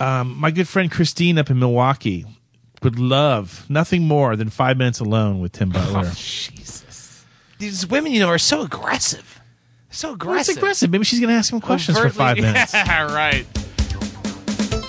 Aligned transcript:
um, 0.00 0.36
my 0.38 0.50
good 0.50 0.68
friend 0.68 0.90
Christine 0.90 1.38
up 1.38 1.50
in 1.50 1.58
Milwaukee 1.58 2.24
would 2.82 2.98
love 2.98 3.66
nothing 3.68 4.06
more 4.08 4.36
than 4.36 4.48
five 4.50 4.76
minutes 4.78 5.00
alone 5.00 5.40
with 5.40 5.52
Tim 5.52 5.68
Butler. 5.70 6.10
Jesus. 6.14 7.24
These 7.58 7.86
women, 7.86 8.12
you 8.12 8.20
know, 8.20 8.28
are 8.28 8.38
so 8.38 8.62
aggressive. 8.62 9.40
So 9.90 10.08
Well, 10.08 10.14
it's 10.14 10.22
aggressive. 10.48 10.56
aggressive. 10.56 10.90
Maybe 10.90 11.04
she's 11.04 11.20
going 11.20 11.28
to 11.30 11.36
ask 11.36 11.52
him 11.52 11.60
questions 11.60 11.98
for 11.98 12.08
five 12.10 12.36
minutes. 12.38 12.72
Yeah, 12.72 13.12
right. 13.14 13.46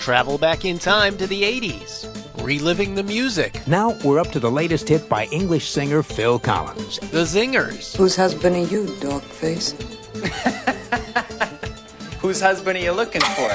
Travel 0.00 0.38
back 0.38 0.64
in 0.64 0.78
time 0.78 1.16
to 1.18 1.26
the 1.26 1.42
80s, 1.42 2.42
reliving 2.44 2.94
the 2.94 3.02
music, 3.02 3.64
Now 3.68 3.96
we're 4.04 4.18
up 4.18 4.28
to 4.32 4.40
the 4.40 4.50
latest 4.50 4.88
hit 4.88 5.08
by 5.08 5.26
English 5.26 5.68
singer 5.70 6.02
Phil 6.02 6.38
Collins. 6.40 6.98
the 7.10 7.22
zingers, 7.24 7.94
Whose 7.96 8.16
husband 8.16 8.56
are 8.56 8.64
you, 8.66 8.86
dog 9.00 9.22
face? 9.22 9.72
Whose 12.20 12.40
husband 12.40 12.78
are 12.78 12.80
you 12.80 12.92
looking 12.92 13.20
for? 13.20 13.50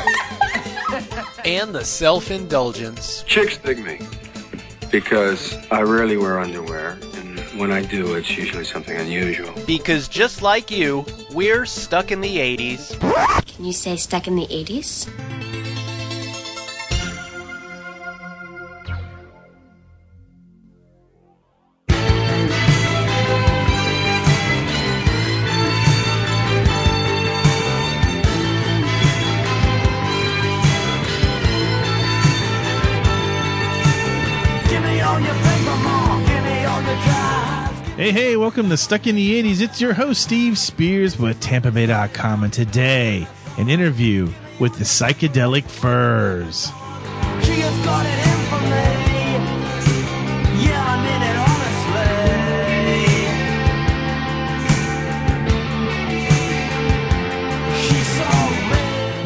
And 1.45 1.73
the 1.73 1.83
self 1.83 2.31
indulgence. 2.31 3.23
Chicks 3.23 3.57
dig 3.57 3.79
me 3.79 3.99
because 4.91 5.55
I 5.71 5.81
rarely 5.81 6.17
wear 6.17 6.39
underwear, 6.39 6.97
and 7.15 7.39
when 7.59 7.71
I 7.71 7.83
do, 7.83 8.15
it's 8.15 8.37
usually 8.37 8.63
something 8.63 8.95
unusual. 8.95 9.53
Because 9.65 10.07
just 10.07 10.41
like 10.41 10.71
you, 10.71 11.05
we're 11.31 11.65
stuck 11.65 12.11
in 12.11 12.21
the 12.21 12.37
80s. 12.37 12.99
Can 13.45 13.65
you 13.65 13.73
say 13.73 13.95
stuck 13.95 14.27
in 14.27 14.35
the 14.35 14.47
80s? 14.47 15.09
Hey, 38.07 38.13
hey, 38.13 38.37
welcome 38.37 38.69
to 38.69 38.77
Stuck 38.77 39.05
in 39.05 39.17
the 39.17 39.43
80s. 39.43 39.59
It's 39.59 39.81
your 39.81 39.91
host, 39.91 40.21
Steve 40.21 40.57
Spears 40.57 41.19
with 41.19 41.41
TampaBay.com, 41.41 42.45
and 42.45 42.53
today, 42.53 43.27
an 43.57 43.67
interview 43.67 44.31
with 44.61 44.77
the 44.77 44.85
Psychedelic 44.85 45.65
Furs. 45.65 46.71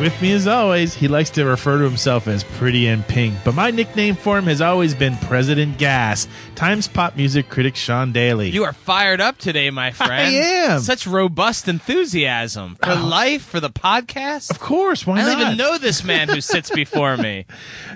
With 0.01 0.19
me 0.19 0.31
as 0.33 0.47
always, 0.47 0.95
he 0.95 1.07
likes 1.07 1.29
to 1.31 1.45
refer 1.45 1.77
to 1.77 1.83
himself 1.83 2.27
as 2.27 2.43
Pretty 2.43 2.87
and 2.87 3.07
Pink, 3.07 3.35
but 3.45 3.53
my 3.53 3.69
nickname 3.69 4.15
for 4.15 4.35
him 4.39 4.45
has 4.45 4.59
always 4.59 4.95
been 4.95 5.15
President 5.17 5.77
Gas. 5.77 6.27
Times 6.55 6.87
pop 6.87 7.15
music 7.15 7.49
critic 7.49 7.75
Sean 7.75 8.11
Daly. 8.11 8.49
You 8.49 8.63
are 8.63 8.73
fired 8.73 9.21
up 9.21 9.37
today, 9.37 9.69
my 9.69 9.91
friend. 9.91 10.11
I 10.13 10.29
am. 10.73 10.79
Such 10.79 11.05
robust 11.05 11.67
enthusiasm 11.67 12.77
for 12.83 12.95
life, 12.95 13.43
for 13.43 13.59
the 13.59 13.69
podcast. 13.69 14.49
of 14.49 14.59
course, 14.59 15.05
why 15.05 15.17
not? 15.17 15.21
I 15.21 15.25
not? 15.25 15.33
don't 15.33 15.41
even 15.53 15.57
know 15.57 15.77
this 15.77 16.03
man 16.03 16.29
who 16.29 16.41
sits 16.41 16.69
before 16.75 17.15
me. 17.17 17.45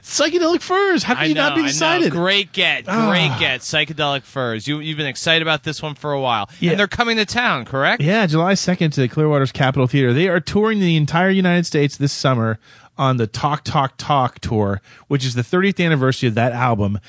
Psychedelic 0.04 0.62
Furs. 0.62 1.02
How 1.02 1.16
can 1.16 1.24
I 1.24 1.26
you 1.26 1.34
know, 1.34 1.42
not 1.50 1.56
be 1.56 1.62
I 1.62 1.64
know. 1.64 1.70
excited? 1.70 2.12
Great 2.12 2.52
get, 2.54 2.86
great 2.86 3.30
Ah. 3.32 3.38
get. 3.40 3.62
Psychedelic 3.62 4.22
furs. 4.22 4.68
You 4.68 4.80
you've 4.80 4.98
been 4.98 5.08
excited 5.08 5.42
about 5.42 5.64
this 5.64 5.82
one 5.82 5.96
for 5.96 6.14
a 6.14 6.22
while, 6.22 6.50
Yeah. 6.60 6.72
and 6.72 6.80
they're 6.80 6.88
coming 6.88 7.18
to 7.18 7.26
town, 7.26 7.66
correct? 7.66 8.04
Yeah, 8.04 8.28
July 8.28 8.54
2nd 8.54 8.92
to 8.94 9.02
the 9.02 9.08
Clearwater's 9.08 9.52
Capitol 9.52 9.88
Theater. 9.88 10.14
They 10.14 10.28
are 10.28 10.40
touring 10.40 10.80
the 10.80 10.96
entire 10.98 11.32
United 11.32 11.66
States 11.66 11.95
this 11.98 12.14
summer 12.14 12.60
on 12.98 13.18
the 13.18 13.28
Talk 13.28 13.64
Talk 13.64 13.96
Talk 13.98 14.40
tour, 14.40 14.82
which 15.08 15.26
is 15.26 15.36
the 15.36 15.42
30th 15.42 15.84
anniversary 15.84 16.28
of 16.30 16.36
that 16.36 16.52
album. 16.52 17.00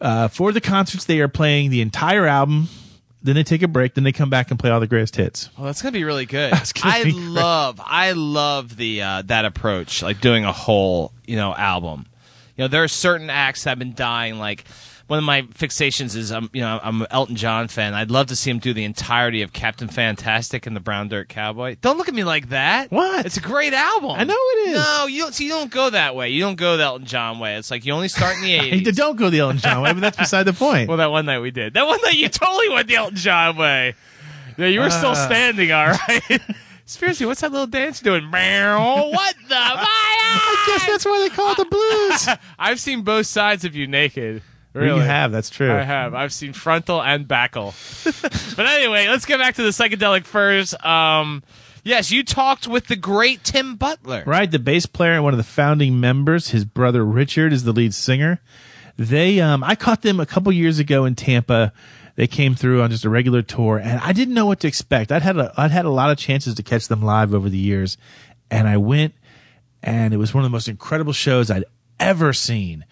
Uh, 0.00 0.28
for 0.28 0.52
the 0.52 0.60
concerts, 0.60 1.04
they 1.04 1.20
are 1.20 1.28
playing 1.28 1.70
the 1.70 1.80
entire 1.80 2.26
album. 2.26 2.68
Then 3.22 3.36
they 3.36 3.44
take 3.44 3.62
a 3.62 3.68
break. 3.68 3.94
Then 3.94 4.02
they 4.02 4.10
come 4.12 4.30
back 4.30 4.50
and 4.50 4.58
play 4.58 4.70
all 4.70 4.80
the 4.80 4.88
greatest 4.88 5.14
hits. 5.14 5.48
Well, 5.56 5.66
that's 5.66 5.80
gonna 5.80 5.92
be 5.92 6.02
really 6.02 6.26
good. 6.26 6.52
I 6.82 7.04
love, 7.04 7.80
I 7.84 8.12
love 8.12 8.76
the 8.76 9.02
uh, 9.02 9.22
that 9.26 9.44
approach, 9.44 10.02
like 10.02 10.20
doing 10.20 10.44
a 10.44 10.52
whole, 10.52 11.12
you 11.24 11.36
know, 11.36 11.54
album. 11.54 12.06
You 12.56 12.64
know, 12.64 12.68
there 12.68 12.82
are 12.82 12.88
certain 12.88 13.30
acts 13.30 13.64
that 13.64 13.70
have 13.70 13.78
been 13.78 13.94
dying. 13.94 14.38
Like 14.38 14.64
one 15.08 15.18
of 15.18 15.24
my 15.24 15.42
fixations 15.42 16.16
is, 16.16 16.32
um, 16.32 16.48
you 16.52 16.60
know, 16.62 16.80
I'm 16.82 17.02
an 17.02 17.06
Elton 17.10 17.36
John 17.36 17.68
fan. 17.68 17.92
I'd 17.94 18.10
love 18.10 18.28
to 18.28 18.36
see 18.36 18.50
him 18.50 18.58
do 18.58 18.72
the 18.72 18.84
entirety 18.84 19.42
of 19.42 19.52
Captain 19.52 19.88
Fantastic 19.88 20.66
and 20.66 20.74
the 20.74 20.80
Brown 20.80 21.08
Dirt 21.08 21.28
Cowboy. 21.28 21.76
Don't 21.80 21.98
look 21.98 22.08
at 22.08 22.14
me 22.14 22.24
like 22.24 22.48
that. 22.50 22.90
What? 22.90 23.26
It's 23.26 23.36
a 23.36 23.40
great 23.40 23.72
album. 23.74 24.12
I 24.12 24.24
know 24.24 24.34
it 24.36 24.68
is. 24.70 24.74
No, 24.76 25.06
you 25.06 25.22
don't. 25.22 25.34
See, 25.34 25.44
you 25.44 25.50
don't 25.50 25.70
go 25.70 25.90
that 25.90 26.14
way. 26.16 26.30
You 26.30 26.40
don't 26.42 26.56
go 26.56 26.76
the 26.76 26.84
Elton 26.84 27.06
John 27.06 27.38
way. 27.38 27.56
It's 27.56 27.70
like 27.70 27.84
you 27.84 27.92
only 27.92 28.08
start 28.08 28.36
in 28.36 28.42
the 28.42 28.58
Hey, 28.58 28.80
'80s. 28.80 28.96
don't 28.96 29.16
go 29.16 29.28
the 29.30 29.40
Elton 29.40 29.58
John 29.58 29.82
way, 29.82 29.92
but 29.92 30.00
that's 30.00 30.16
beside 30.16 30.44
the 30.44 30.52
point. 30.52 30.88
Well, 30.88 30.98
that 30.98 31.10
one 31.10 31.26
night 31.26 31.40
we 31.40 31.50
did. 31.50 31.74
That 31.74 31.86
one 31.86 32.00
night 32.02 32.14
you 32.14 32.28
totally 32.28 32.68
went 32.70 32.88
the 32.88 32.96
Elton 32.96 33.16
John 33.16 33.56
way. 33.56 33.94
Yeah, 34.56 34.66
you 34.66 34.80
were 34.80 34.90
still 34.90 35.10
Uh. 35.12 35.26
standing, 35.26 35.72
all 35.72 35.86
right. 35.88 36.40
Seriously, 36.84 37.24
what's 37.26 37.40
that 37.40 37.50
little 37.52 37.66
dance 37.66 38.00
doing? 38.00 38.28
Meow. 38.30 39.08
What 39.10 39.34
the? 39.48 39.54
I 39.56 40.64
guess 40.66 40.86
that's 40.86 41.04
why 41.06 41.20
they 41.26 41.34
call 41.34 41.52
it 41.52 41.56
the 41.58 41.64
blues. 41.64 42.36
I've 42.58 42.78
seen 42.80 43.02
both 43.02 43.26
sides 43.26 43.64
of 43.64 43.74
you 43.74 43.86
naked. 43.86 44.42
Really? 44.74 45.00
You 45.00 45.06
have. 45.06 45.32
That's 45.32 45.50
true. 45.50 45.70
I 45.70 45.82
have. 45.82 46.14
I've 46.14 46.32
seen 46.32 46.52
frontal 46.52 47.02
and 47.02 47.28
backle. 47.28 47.74
but 48.04 48.66
anyway, 48.66 49.06
let's 49.08 49.26
get 49.26 49.38
back 49.38 49.56
to 49.56 49.62
the 49.62 49.70
psychedelic 49.70 50.24
furs. 50.24 50.74
Um, 50.82 51.42
yes, 51.84 52.10
you 52.10 52.24
talked 52.24 52.66
with 52.66 52.86
the 52.86 52.96
great 52.96 53.44
Tim 53.44 53.76
Butler. 53.76 54.22
Right, 54.26 54.50
the 54.50 54.58
bass 54.58 54.86
player 54.86 55.12
and 55.12 55.24
one 55.24 55.34
of 55.34 55.38
the 55.38 55.44
founding 55.44 56.00
members, 56.00 56.48
his 56.48 56.64
brother 56.64 57.04
Richard 57.04 57.52
is 57.52 57.64
the 57.64 57.72
lead 57.72 57.94
singer. 57.94 58.40
They 58.96 59.40
um 59.40 59.64
I 59.64 59.74
caught 59.74 60.02
them 60.02 60.20
a 60.20 60.26
couple 60.26 60.52
years 60.52 60.78
ago 60.78 61.04
in 61.04 61.14
Tampa. 61.14 61.72
They 62.14 62.26
came 62.26 62.54
through 62.54 62.82
on 62.82 62.90
just 62.90 63.04
a 63.04 63.10
regular 63.10 63.40
tour 63.40 63.78
and 63.78 63.98
I 64.00 64.12
didn't 64.12 64.34
know 64.34 64.46
what 64.46 64.60
to 64.60 64.68
expect. 64.68 65.10
I'd 65.10 65.22
had 65.22 65.36
a 65.38 65.52
I'd 65.56 65.70
had 65.70 65.86
a 65.86 65.90
lot 65.90 66.10
of 66.10 66.18
chances 66.18 66.54
to 66.56 66.62
catch 66.62 66.88
them 66.88 67.02
live 67.02 67.34
over 67.34 67.48
the 67.48 67.58
years 67.58 67.96
and 68.50 68.68
I 68.68 68.76
went 68.76 69.14
and 69.82 70.12
it 70.12 70.18
was 70.18 70.34
one 70.34 70.44
of 70.44 70.50
the 70.50 70.54
most 70.54 70.68
incredible 70.68 71.14
shows 71.14 71.50
I'd 71.50 71.64
ever 71.98 72.32
seen. 72.32 72.84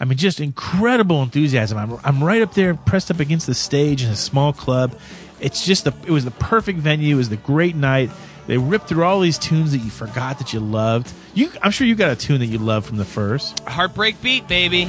I 0.00 0.04
mean, 0.04 0.16
just 0.16 0.40
incredible 0.40 1.22
enthusiasm. 1.22 1.78
I'm, 1.78 1.98
I'm 2.04 2.22
right 2.22 2.42
up 2.42 2.54
there, 2.54 2.74
pressed 2.74 3.10
up 3.10 3.20
against 3.20 3.46
the 3.46 3.54
stage 3.54 4.02
in 4.02 4.10
a 4.10 4.16
small 4.16 4.52
club. 4.52 4.96
It's 5.40 5.64
just 5.64 5.84
the, 5.84 5.94
it 6.06 6.10
was 6.10 6.24
the 6.24 6.30
perfect 6.30 6.78
venue. 6.78 7.14
It 7.14 7.18
was 7.18 7.28
the 7.28 7.36
great 7.36 7.74
night. 7.76 8.10
They 8.46 8.58
ripped 8.58 8.88
through 8.88 9.04
all 9.04 9.20
these 9.20 9.38
tunes 9.38 9.72
that 9.72 9.78
you 9.78 9.90
forgot 9.90 10.38
that 10.38 10.52
you 10.52 10.60
loved. 10.60 11.12
You, 11.34 11.50
I'm 11.62 11.70
sure 11.70 11.86
you 11.86 11.94
got 11.94 12.10
a 12.10 12.16
tune 12.16 12.40
that 12.40 12.46
you 12.46 12.58
love 12.58 12.86
from 12.86 12.96
the 12.96 13.04
first. 13.04 13.60
Heartbreak 13.68 14.22
beat, 14.22 14.48
baby. 14.48 14.88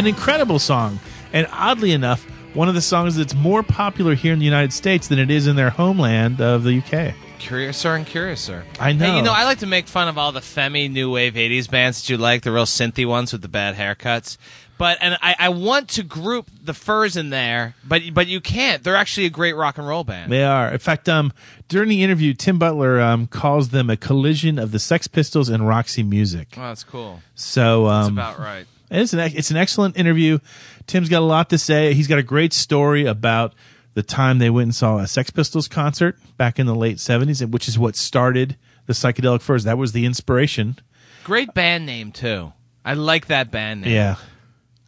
An 0.00 0.06
incredible 0.06 0.58
song, 0.58 0.98
and 1.30 1.46
oddly 1.52 1.92
enough, 1.92 2.24
one 2.54 2.70
of 2.70 2.74
the 2.74 2.80
songs 2.80 3.16
that's 3.16 3.34
more 3.34 3.62
popular 3.62 4.14
here 4.14 4.32
in 4.32 4.38
the 4.38 4.46
United 4.46 4.72
States 4.72 5.08
than 5.08 5.18
it 5.18 5.30
is 5.30 5.46
in 5.46 5.56
their 5.56 5.68
homeland 5.68 6.40
of 6.40 6.64
the 6.64 6.78
UK. 6.78 7.14
Curiouser 7.38 7.96
and 7.96 8.06
curiouser. 8.06 8.64
I 8.80 8.94
know. 8.94 9.04
Hey, 9.04 9.16
you 9.18 9.22
know, 9.22 9.34
I 9.34 9.44
like 9.44 9.58
to 9.58 9.66
make 9.66 9.88
fun 9.88 10.08
of 10.08 10.16
all 10.16 10.32
the 10.32 10.40
Femi 10.40 10.90
new 10.90 11.10
wave 11.10 11.34
'80s 11.34 11.70
bands 11.70 12.00
that 12.00 12.08
you 12.08 12.16
like, 12.16 12.44
the 12.44 12.50
real 12.50 12.64
synthy 12.64 13.06
ones 13.06 13.30
with 13.34 13.42
the 13.42 13.48
bad 13.48 13.76
haircuts. 13.76 14.38
But 14.78 14.96
and 15.02 15.18
I, 15.20 15.36
I 15.38 15.48
want 15.50 15.90
to 15.90 16.02
group 16.02 16.48
the 16.64 16.72
Furs 16.72 17.14
in 17.14 17.28
there, 17.28 17.74
but 17.86 18.00
but 18.14 18.26
you 18.26 18.40
can't. 18.40 18.82
They're 18.82 18.96
actually 18.96 19.26
a 19.26 19.30
great 19.30 19.54
rock 19.54 19.76
and 19.76 19.86
roll 19.86 20.04
band. 20.04 20.32
They 20.32 20.44
are. 20.44 20.72
In 20.72 20.78
fact, 20.78 21.10
um, 21.10 21.34
during 21.68 21.90
the 21.90 22.02
interview, 22.02 22.32
Tim 22.32 22.58
Butler 22.58 23.02
um, 23.02 23.26
calls 23.26 23.68
them 23.68 23.90
a 23.90 23.98
collision 23.98 24.58
of 24.58 24.72
the 24.72 24.78
Sex 24.78 25.08
Pistols 25.08 25.50
and 25.50 25.68
Roxy 25.68 26.02
Music. 26.02 26.54
Oh, 26.56 26.62
that's 26.62 26.84
cool. 26.84 27.20
So 27.34 27.88
um, 27.88 28.14
That's 28.16 28.36
about 28.36 28.38
right. 28.38 28.66
It's 28.90 29.12
an 29.12 29.20
it's 29.20 29.50
an 29.50 29.56
excellent 29.56 29.96
interview. 29.96 30.38
Tim's 30.86 31.08
got 31.08 31.20
a 31.20 31.24
lot 31.24 31.50
to 31.50 31.58
say. 31.58 31.94
He's 31.94 32.08
got 32.08 32.18
a 32.18 32.22
great 32.24 32.52
story 32.52 33.06
about 33.06 33.54
the 33.94 34.02
time 34.02 34.38
they 34.38 34.50
went 34.50 34.64
and 34.64 34.74
saw 34.74 34.98
a 34.98 35.06
Sex 35.06 35.30
Pistols 35.30 35.68
concert 35.68 36.18
back 36.36 36.58
in 36.58 36.66
the 36.66 36.74
late 36.74 37.00
seventies, 37.00 37.44
which 37.44 37.68
is 37.68 37.78
what 37.78 37.96
started 37.96 38.56
the 38.86 38.92
psychedelic 38.92 39.40
furs. 39.42 39.64
That 39.64 39.78
was 39.78 39.92
the 39.92 40.04
inspiration. 40.04 40.78
Great 41.24 41.54
band 41.54 41.86
name 41.86 42.12
too. 42.12 42.52
I 42.84 42.94
like 42.94 43.26
that 43.26 43.50
band 43.50 43.82
name. 43.82 43.92
Yeah, 43.92 44.16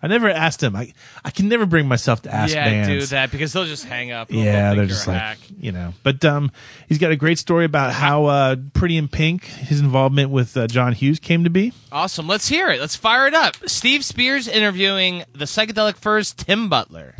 I 0.03 0.09
never 0.09 0.29
asked 0.29 0.63
him. 0.63 0.75
I 0.75 0.93
I 1.25 1.31
can 1.31 1.49
never 1.49 1.65
bring 1.65 1.87
myself 1.87 2.23
to 2.23 2.35
ask 2.35 2.55
yeah, 2.55 2.65
bands. 2.65 2.89
do 2.89 3.07
that 3.15 3.31
because 3.31 3.53
they'll 3.53 3.65
just 3.65 3.85
hang 3.85 4.11
up. 4.11 4.31
Yeah, 4.31 4.75
they're 4.75 4.87
just 4.87 5.07
like 5.07 5.19
hack. 5.19 5.39
you 5.59 5.71
know. 5.73 5.95
But 6.03 6.25
um, 6.25 6.51
he's 6.89 6.99
got 6.99 7.13
a 7.13 7.17
great 7.17 7.39
story 7.39 7.65
about 7.65 7.93
how 7.93 8.25
uh, 8.27 8.57
Pretty 8.75 8.97
in 8.97 9.09
Pink, 9.09 9.45
his 9.45 9.81
involvement 9.81 10.31
with 10.31 10.57
uh, 10.57 10.67
John 10.67 10.93
Hughes 10.93 11.19
came 11.19 11.45
to 11.45 11.51
be. 11.51 11.73
Awesome. 11.93 12.27
Let's 12.27 12.49
hear 12.49 12.71
it. 12.71 12.81
Let's 12.81 12.97
fire 12.97 13.27
it 13.27 13.35
up. 13.35 13.57
Steve 13.67 14.05
Spears 14.05 14.49
interviewing 14.49 15.25
the 15.33 15.45
Psychedelic 15.45 15.97
Furs 15.97 16.33
Tim 16.33 16.69
Butler. 16.69 17.15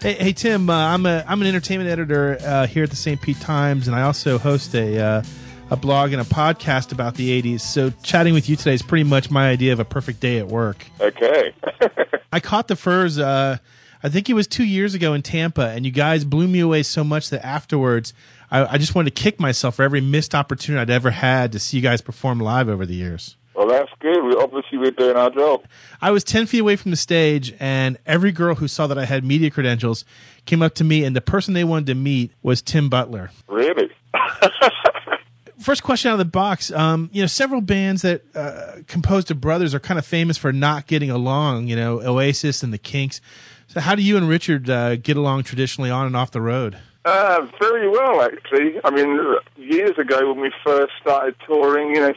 Hey, 0.00 0.12
hey 0.14 0.32
Tim, 0.32 0.68
uh, 0.68 0.74
I'm 0.74 1.06
a 1.06 1.24
I'm 1.26 1.40
an 1.40 1.48
entertainment 1.48 1.88
editor 1.88 2.38
uh, 2.42 2.66
here 2.66 2.84
at 2.84 2.90
the 2.90 2.96
St. 2.96 3.20
Pete 3.20 3.40
Times, 3.40 3.88
and 3.88 3.96
I 3.96 4.02
also 4.02 4.38
host 4.38 4.74
a 4.74 4.98
uh, 4.98 5.22
a 5.70 5.76
blog 5.76 6.12
and 6.12 6.20
a 6.20 6.24
podcast 6.24 6.92
about 6.92 7.14
the 7.14 7.42
'80s. 7.42 7.62
So 7.62 7.90
chatting 8.02 8.34
with 8.34 8.48
you 8.48 8.56
today 8.56 8.74
is 8.74 8.82
pretty 8.82 9.04
much 9.04 9.30
my 9.30 9.48
idea 9.48 9.72
of 9.72 9.80
a 9.80 9.84
perfect 9.84 10.20
day 10.20 10.38
at 10.38 10.48
work. 10.48 10.86
Okay. 11.00 11.54
I 12.32 12.40
caught 12.40 12.68
the 12.68 12.76
furs. 12.76 13.18
Uh, 13.18 13.56
I 14.02 14.08
think 14.10 14.28
it 14.28 14.34
was 14.34 14.46
two 14.46 14.64
years 14.64 14.94
ago 14.94 15.14
in 15.14 15.22
Tampa, 15.22 15.68
and 15.70 15.86
you 15.86 15.90
guys 15.90 16.24
blew 16.24 16.46
me 16.46 16.60
away 16.60 16.82
so 16.82 17.02
much 17.02 17.30
that 17.30 17.44
afterwards, 17.44 18.12
I, 18.50 18.74
I 18.74 18.78
just 18.78 18.94
wanted 18.94 19.16
to 19.16 19.22
kick 19.22 19.40
myself 19.40 19.76
for 19.76 19.82
every 19.82 20.02
missed 20.02 20.34
opportunity 20.34 20.80
I'd 20.80 20.90
ever 20.90 21.10
had 21.10 21.52
to 21.52 21.58
see 21.58 21.78
you 21.78 21.82
guys 21.82 22.02
perform 22.02 22.38
live 22.38 22.68
over 22.68 22.84
the 22.84 22.94
years. 22.94 23.36
Well, 23.56 23.68
that's 23.68 23.90
good. 24.00 24.22
We 24.22 24.34
obviously 24.34 24.78
we're 24.78 24.90
doing 24.90 25.16
our 25.16 25.30
job. 25.30 25.64
I 26.00 26.10
was 26.10 26.22
10 26.24 26.46
feet 26.46 26.58
away 26.58 26.76
from 26.76 26.90
the 26.90 26.96
stage, 26.96 27.54
and 27.58 27.98
every 28.04 28.32
girl 28.32 28.56
who 28.56 28.68
saw 28.68 28.86
that 28.86 28.98
I 28.98 29.06
had 29.06 29.24
media 29.24 29.50
credentials 29.50 30.04
came 30.44 30.62
up 30.62 30.74
to 30.74 30.84
me, 30.84 31.04
and 31.04 31.16
the 31.16 31.20
person 31.20 31.54
they 31.54 31.64
wanted 31.64 31.86
to 31.86 31.94
meet 31.94 32.32
was 32.42 32.60
Tim 32.60 32.88
Butler. 32.88 33.30
Really. 33.48 33.90
First 35.58 35.82
question 35.82 36.10
out 36.10 36.14
of 36.14 36.18
the 36.18 36.26
box. 36.26 36.70
Um, 36.70 37.08
you 37.12 37.22
know, 37.22 37.26
several 37.26 37.62
bands 37.62 38.02
that 38.02 38.22
uh, 38.36 38.82
composed 38.86 39.30
of 39.30 39.40
brothers 39.40 39.74
are 39.74 39.80
kind 39.80 39.98
of 39.98 40.04
famous 40.04 40.36
for 40.36 40.52
not 40.52 40.86
getting 40.86 41.10
along. 41.10 41.68
You 41.68 41.76
know, 41.76 42.00
Oasis 42.02 42.62
and 42.62 42.72
the 42.72 42.78
Kinks. 42.78 43.22
So, 43.68 43.80
how 43.80 43.94
do 43.94 44.02
you 44.02 44.18
and 44.18 44.28
Richard 44.28 44.68
uh, 44.68 44.96
get 44.96 45.16
along 45.16 45.44
traditionally 45.44 45.90
on 45.90 46.06
and 46.06 46.14
off 46.14 46.30
the 46.30 46.42
road? 46.42 46.78
Uh, 47.06 47.46
very 47.60 47.88
well, 47.88 48.20
actually. 48.20 48.80
I 48.84 48.90
mean, 48.90 49.18
years 49.56 49.96
ago 49.96 50.32
when 50.32 50.40
we 50.40 50.52
first 50.64 50.92
started 51.00 51.36
touring, 51.46 51.94
you 51.94 52.00
know, 52.00 52.14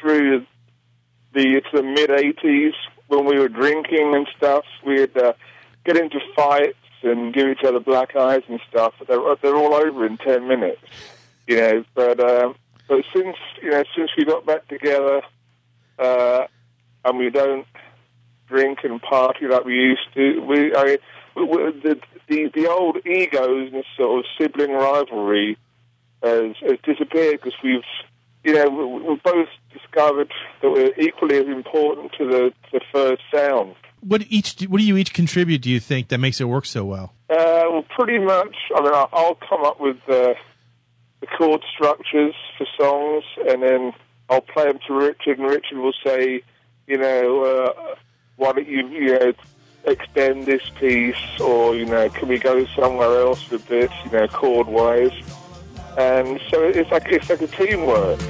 through 0.00 0.46
the 1.32 1.60
the 1.72 1.82
mid 1.82 2.10
'80s, 2.10 2.72
when 3.08 3.24
we 3.24 3.38
were 3.38 3.48
drinking 3.48 4.14
and 4.14 4.26
stuff, 4.36 4.64
we'd 4.84 5.16
uh, 5.16 5.32
get 5.84 5.96
into 5.96 6.18
fights 6.34 6.76
and 7.02 7.32
give 7.32 7.48
each 7.48 7.64
other 7.64 7.80
black 7.80 8.16
eyes 8.16 8.42
and 8.48 8.60
stuff. 8.68 8.94
But 8.98 9.08
they're 9.08 9.36
they're 9.42 9.56
all 9.56 9.74
over 9.74 10.06
in 10.06 10.16
ten 10.18 10.48
minutes, 10.48 10.80
you 11.46 11.56
know. 11.56 11.84
But 11.94 12.20
um, 12.20 12.56
but 12.88 13.04
since 13.14 13.36
you 13.62 13.70
know 13.70 13.84
since 13.96 14.10
we 14.16 14.24
got 14.24 14.46
back 14.46 14.66
together, 14.68 15.22
uh, 15.98 16.46
and 17.04 17.18
we 17.18 17.30
don't 17.30 17.66
drink 18.48 18.80
and 18.84 19.00
party 19.02 19.46
like 19.46 19.64
we 19.64 19.74
used 19.74 20.12
to, 20.14 20.40
we 20.40 20.74
I 20.74 20.84
mean, 20.84 20.98
the, 21.82 22.00
the 22.28 22.50
the 22.54 22.68
old 22.68 22.98
egos 23.06 23.72
and 23.72 23.84
sort 23.96 24.20
of 24.20 24.24
sibling 24.38 24.72
rivalry 24.72 25.58
has, 26.22 26.56
has 26.62 26.78
disappeared 26.82 27.40
because 27.42 27.54
we've 27.62 27.82
you 28.46 28.52
know 28.54 28.70
we, 28.70 29.08
we've 29.08 29.22
both 29.22 29.48
discovered 29.72 30.32
that 30.62 30.70
we're 30.70 30.94
equally 30.98 31.36
as 31.36 31.46
important 31.46 32.12
to 32.12 32.24
the 32.26 32.52
the 32.72 32.80
Furs 32.92 33.18
sound. 33.34 33.74
What 34.00 34.22
each? 34.28 34.62
What 34.68 34.78
do 34.78 34.84
you 34.84 34.96
each 34.96 35.12
contribute? 35.12 35.62
Do 35.62 35.70
you 35.70 35.80
think 35.80 36.08
that 36.08 36.18
makes 36.18 36.40
it 36.40 36.44
work 36.44 36.64
so 36.64 36.84
well? 36.84 37.12
Uh, 37.28 37.66
well, 37.70 37.84
pretty 37.90 38.18
much. 38.18 38.54
I 38.76 38.80
mean, 38.80 38.94
I'll, 38.94 39.08
I'll 39.12 39.34
come 39.34 39.64
up 39.64 39.80
with 39.80 39.96
uh, 40.08 40.34
the 41.20 41.26
chord 41.36 41.62
structures 41.74 42.34
for 42.56 42.66
songs, 42.78 43.24
and 43.48 43.62
then 43.62 43.92
I'll 44.30 44.42
play 44.42 44.66
them 44.66 44.78
to 44.86 44.94
Richard, 44.94 45.38
and 45.38 45.48
Richard 45.48 45.78
will 45.78 45.94
say, 46.04 46.42
you 46.86 46.98
know, 46.98 47.44
uh, 47.44 47.94
why 48.36 48.52
don't 48.52 48.68
you, 48.68 48.86
you 48.88 49.18
know, 49.18 49.32
extend 49.86 50.46
this 50.46 50.62
piece, 50.78 51.40
or 51.40 51.74
you 51.74 51.86
know, 51.86 52.08
can 52.10 52.28
we 52.28 52.38
go 52.38 52.64
somewhere 52.66 53.20
else 53.20 53.50
with 53.50 53.66
this, 53.66 53.90
you 54.04 54.10
know, 54.12 54.28
chord 54.28 54.68
wise. 54.68 55.12
And 55.96 56.40
so 56.50 56.62
it's 56.62 56.90
like 56.90 57.06
it's 57.06 57.30
like 57.30 57.40
a 57.40 57.46
teamwork. 57.46 58.20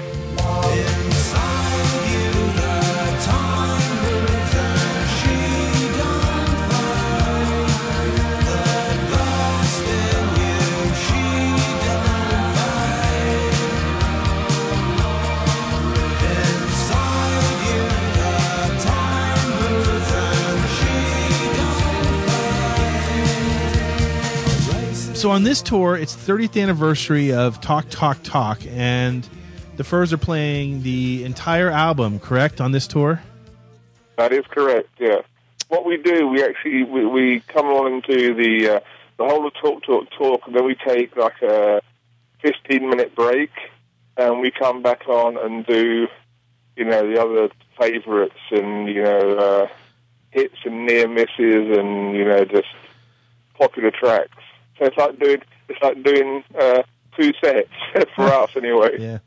So 25.17 25.31
on 25.31 25.45
this 25.45 25.63
tour, 25.63 25.97
it's 25.97 26.15
30th 26.15 26.63
anniversary 26.63 27.33
of 27.33 27.59
Talk 27.63 27.87
Talk 27.89 28.19
Talk, 28.23 28.61
and 28.69 29.27
the 29.79 29.83
Furs 29.83 30.13
are 30.13 30.19
playing 30.19 30.83
the 30.83 31.25
entire 31.25 31.71
album. 31.71 32.21
Correct 32.21 32.61
on 32.61 32.73
this 32.73 32.87
tour? 32.87 33.23
That 34.19 34.35
is 34.35 34.45
correct. 34.51 34.91
Yeah. 34.99 35.23
What 35.69 35.87
we 35.87 35.97
do, 35.97 36.29
we 36.29 36.45
actually 36.45 36.83
we, 36.83 37.07
we 37.07 37.41
come 37.49 37.65
along 37.67 38.03
do 38.07 38.35
the 38.35 38.77
uh, 38.77 38.81
the 39.17 39.25
whole 39.25 39.47
of 39.47 39.55
talk 39.55 39.83
talk 39.85 40.11
talk, 40.11 40.47
and 40.47 40.55
then 40.55 40.67
we 40.67 40.75
take 40.75 41.17
like 41.17 41.41
a 41.41 41.81
fifteen 42.43 42.91
minute 42.91 43.15
break, 43.15 43.51
and 44.19 44.41
we 44.41 44.51
come 44.51 44.83
back 44.83 45.09
on 45.09 45.39
and 45.39 45.65
do 45.65 46.09
you 46.77 46.85
know 46.85 47.11
the 47.11 47.19
other 47.19 47.49
favourites 47.81 48.35
and 48.51 48.87
you 48.87 49.03
know 49.03 49.39
uh, 49.39 49.67
hits 50.31 50.59
and 50.67 50.85
near 50.85 51.09
misses 51.09 51.75
and 51.79 52.15
you 52.15 52.25
know 52.27 52.45
just 52.45 52.69
popular 53.59 53.91
tracks. 53.91 54.43
So 54.79 54.87
it's 54.87 54.97
like 54.97 55.19
doing 55.19 55.43
it's 55.69 55.83
like 55.83 56.03
doing 56.03 56.45
uh, 56.59 56.83
two 57.17 57.33
sets 57.43 57.69
for 58.15 58.25
us 58.25 58.51
anyway. 58.57 58.97
Yeah. 58.99 59.19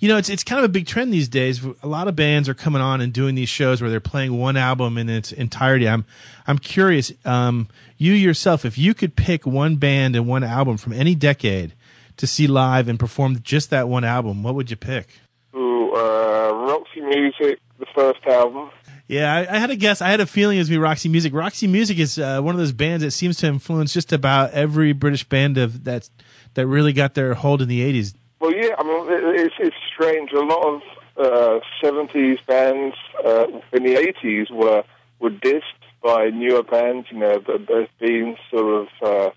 You 0.00 0.08
know, 0.08 0.16
it's 0.18 0.28
it's 0.28 0.44
kind 0.44 0.58
of 0.58 0.64
a 0.64 0.72
big 0.72 0.86
trend 0.86 1.12
these 1.12 1.28
days. 1.28 1.64
A 1.82 1.86
lot 1.86 2.08
of 2.08 2.16
bands 2.16 2.48
are 2.48 2.54
coming 2.54 2.82
on 2.82 3.00
and 3.00 3.12
doing 3.12 3.34
these 3.34 3.48
shows 3.48 3.80
where 3.80 3.90
they're 3.90 4.00
playing 4.00 4.38
one 4.38 4.56
album 4.56 4.98
in 4.98 5.08
its 5.08 5.32
entirety. 5.32 5.88
I'm 5.88 6.04
I'm 6.46 6.58
curious, 6.58 7.12
um, 7.24 7.68
you 7.96 8.12
yourself, 8.12 8.64
if 8.64 8.76
you 8.76 8.92
could 8.92 9.16
pick 9.16 9.46
one 9.46 9.76
band 9.76 10.14
and 10.14 10.26
one 10.26 10.44
album 10.44 10.76
from 10.76 10.92
any 10.92 11.14
decade 11.14 11.74
to 12.18 12.26
see 12.26 12.46
live 12.46 12.88
and 12.88 12.98
perform 12.98 13.40
just 13.42 13.70
that 13.70 13.88
one 13.88 14.04
album, 14.04 14.42
what 14.42 14.54
would 14.54 14.70
you 14.70 14.76
pick? 14.76 15.20
Ooh, 15.54 15.94
uh, 15.94 16.52
Roxy 16.68 17.00
Music, 17.00 17.60
the 17.78 17.86
first 17.94 18.24
album. 18.26 18.70
Yeah, 19.14 19.32
I, 19.32 19.54
I 19.54 19.58
had 19.58 19.70
a 19.70 19.76
guess. 19.76 20.02
I 20.02 20.08
had 20.08 20.20
a 20.20 20.26
feeling 20.26 20.56
it 20.56 20.60
was 20.60 20.68
be 20.68 20.76
Roxy 20.78 21.08
Music. 21.08 21.32
Roxy 21.32 21.66
Music 21.68 21.98
is 21.98 22.18
uh, 22.18 22.40
one 22.40 22.54
of 22.54 22.58
those 22.58 22.72
bands 22.72 23.04
that 23.04 23.12
seems 23.12 23.36
to 23.38 23.46
influence 23.46 23.92
just 23.92 24.12
about 24.12 24.50
every 24.52 24.92
British 24.92 25.22
band 25.22 25.56
of 25.56 25.84
that 25.84 26.10
that 26.54 26.66
really 26.66 26.92
got 26.92 27.14
their 27.14 27.34
hold 27.34 27.62
in 27.62 27.68
the 27.68 27.80
'80s. 27.80 28.14
Well, 28.40 28.52
yeah, 28.52 28.74
I 28.76 28.82
mean, 28.82 29.12
it- 29.12 29.40
it's, 29.46 29.54
it's 29.60 29.76
strange. 29.92 30.32
A 30.32 30.40
lot 30.40 30.66
of 30.66 30.82
uh, 31.16 31.60
70s 31.82 32.44
bands 32.46 32.96
uh, 33.24 33.46
in 33.72 33.84
the 33.84 33.94
80s 33.94 34.50
were, 34.50 34.82
were 35.20 35.30
dissed 35.30 35.62
by 36.02 36.30
newer 36.30 36.64
bands, 36.64 37.06
you 37.12 37.18
know, 37.18 37.40
as 37.48 37.88
being 38.00 38.36
sort 38.50 38.82
of, 38.82 38.88
uh, 39.00 39.30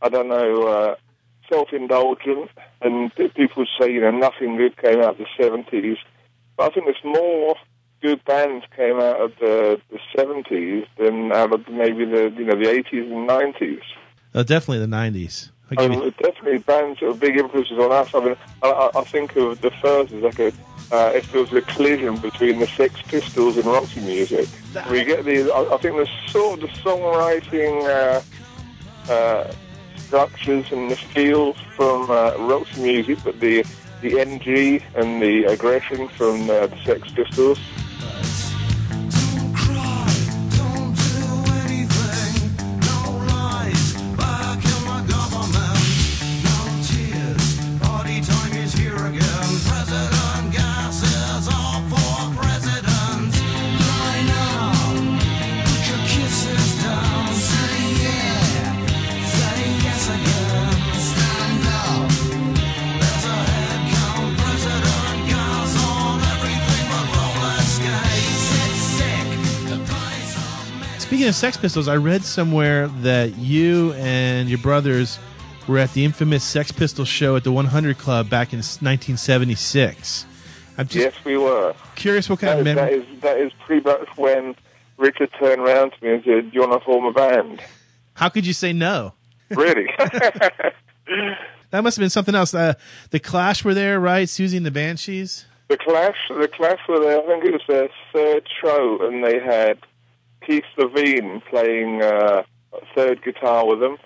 I 0.00 0.08
don't 0.08 0.28
know, 0.28 0.62
uh, 0.68 0.94
self 1.52 1.72
indulgent. 1.72 2.50
And 2.80 3.12
people 3.34 3.66
say, 3.80 3.92
you 3.92 4.00
know, 4.00 4.12
nothing 4.12 4.56
good 4.56 4.76
came 4.76 5.00
out 5.00 5.18
of 5.18 5.18
the 5.18 5.26
70s. 5.38 5.96
But 6.56 6.70
I 6.70 6.74
think 6.74 6.86
it's 6.86 7.04
more 7.04 7.56
good 8.02 8.24
bands 8.24 8.64
came 8.76 8.96
out 9.00 9.20
of 9.20 9.32
the, 9.40 9.80
the 9.90 9.98
70s 10.16 10.86
than 10.98 11.32
out 11.32 11.52
of 11.52 11.68
maybe 11.68 12.04
the, 12.04 12.30
you 12.36 12.44
know, 12.44 12.54
the 12.56 12.66
80s 12.66 13.10
and 13.12 13.28
90s. 13.28 13.80
Uh, 14.34 14.42
definitely 14.42 14.78
the 14.80 14.86
'90s. 14.86 15.50
I'll 15.78 15.86
Um, 15.86 15.92
you- 16.02 16.10
definitely 16.10 16.58
bands 16.58 17.00
that 17.00 17.06
were 17.06 17.14
big 17.14 17.38
influences 17.38 17.78
on 17.78 17.90
us. 17.90 18.14
I 18.14 18.20
mean, 18.20 18.36
I, 18.62 18.68
I, 18.70 19.00
I 19.00 19.04
think 19.04 19.34
of 19.36 19.60
the 19.62 19.70
Furs 19.70 20.12
as 20.12 20.22
like 20.22 20.38
a, 20.38 20.48
uh, 20.92 21.12
if 21.14 21.32
there 21.32 21.40
was 21.40 21.52
a 21.54 21.62
collision 21.62 22.16
between 22.18 22.58
the 22.58 22.66
Sex 22.66 23.00
Pistols 23.08 23.56
and 23.56 23.64
Roxy 23.64 24.00
Music. 24.00 24.46
We 24.90 25.04
get 25.04 25.24
the, 25.24 25.50
I, 25.50 25.74
I 25.74 25.78
think 25.78 25.96
the 25.96 26.06
sort 26.28 26.62
of 26.62 26.68
the 26.68 26.76
songwriting 26.78 28.22
uh, 29.08 29.12
uh, 29.12 29.52
structures 29.96 30.70
and 30.70 30.90
the 30.90 30.96
feels 30.96 31.56
from 31.76 32.10
uh, 32.10 32.34
Roxy 32.38 32.82
Music, 32.82 33.18
but 33.24 33.40
the 33.40 33.64
the 34.02 34.20
NG 34.20 34.82
and 34.94 35.22
the 35.22 35.44
aggression 35.44 36.08
from 36.08 36.48
uh, 36.50 36.66
the 36.66 36.76
Sex 36.84 37.10
Pistols. 37.12 37.58
Sex 71.36 71.56
Pistols, 71.58 71.86
I 71.86 71.96
read 71.96 72.24
somewhere 72.24 72.88
that 73.02 73.36
you 73.36 73.92
and 73.94 74.48
your 74.48 74.58
brothers 74.58 75.18
were 75.68 75.78
at 75.78 75.92
the 75.92 76.04
infamous 76.04 76.42
Sex 76.42 76.72
Pistols 76.72 77.08
show 77.08 77.36
at 77.36 77.44
the 77.44 77.52
100 77.52 77.98
Club 77.98 78.30
back 78.30 78.52
in 78.52 78.58
1976. 78.58 80.24
I'm 80.78 80.86
just 80.86 80.96
Yes, 80.96 81.24
we 81.24 81.36
were. 81.36 81.74
curious 81.94 82.28
what 82.30 82.38
kind 82.40 82.52
That 82.52 82.58
of 82.60 82.64
that 82.64 82.74
memory. 82.76 82.94
is 83.14 83.20
that 83.20 83.36
is 83.38 83.52
pretty 83.66 83.84
much 83.86 84.08
when 84.16 84.54
Richard 84.96 85.30
turned 85.38 85.60
around 85.60 85.92
to 85.92 86.04
me 86.04 86.14
and 86.14 86.24
said, 86.24 86.50
"Do 86.50 86.54
you 86.54 86.60
want 86.66 86.72
to 86.80 86.84
form 86.84 87.04
a 87.04 87.12
band?" 87.12 87.62
How 88.14 88.28
could 88.30 88.46
you 88.46 88.52
say 88.54 88.72
no? 88.72 89.12
Really? 89.50 89.86
That 91.70 91.82
must 91.82 91.96
have 91.96 92.02
been 92.02 92.10
something 92.10 92.34
else. 92.36 92.54
Uh, 92.54 92.74
the 93.10 93.18
Clash 93.18 93.64
were 93.64 93.74
there, 93.74 93.98
right? 93.98 94.28
Siouxsie 94.28 94.56
and 94.56 94.64
the 94.64 94.70
Banshees. 94.70 95.44
The 95.68 95.76
Clash, 95.76 96.16
the 96.30 96.48
Clash 96.48 96.78
were 96.88 97.00
there. 97.00 97.18
I 97.20 97.26
think 97.26 97.44
it 97.44 97.52
was 97.52 97.62
their 97.68 97.88
third 98.12 98.48
show, 98.62 98.98
and 99.02 99.22
they 99.22 99.40
had 99.40 99.78
Keith 100.46 100.64
Levene 100.78 101.44
playing 101.50 102.02
uh, 102.02 102.42
third 102.94 103.22
guitar 103.22 103.66
with 103.66 103.80
them, 103.80 103.96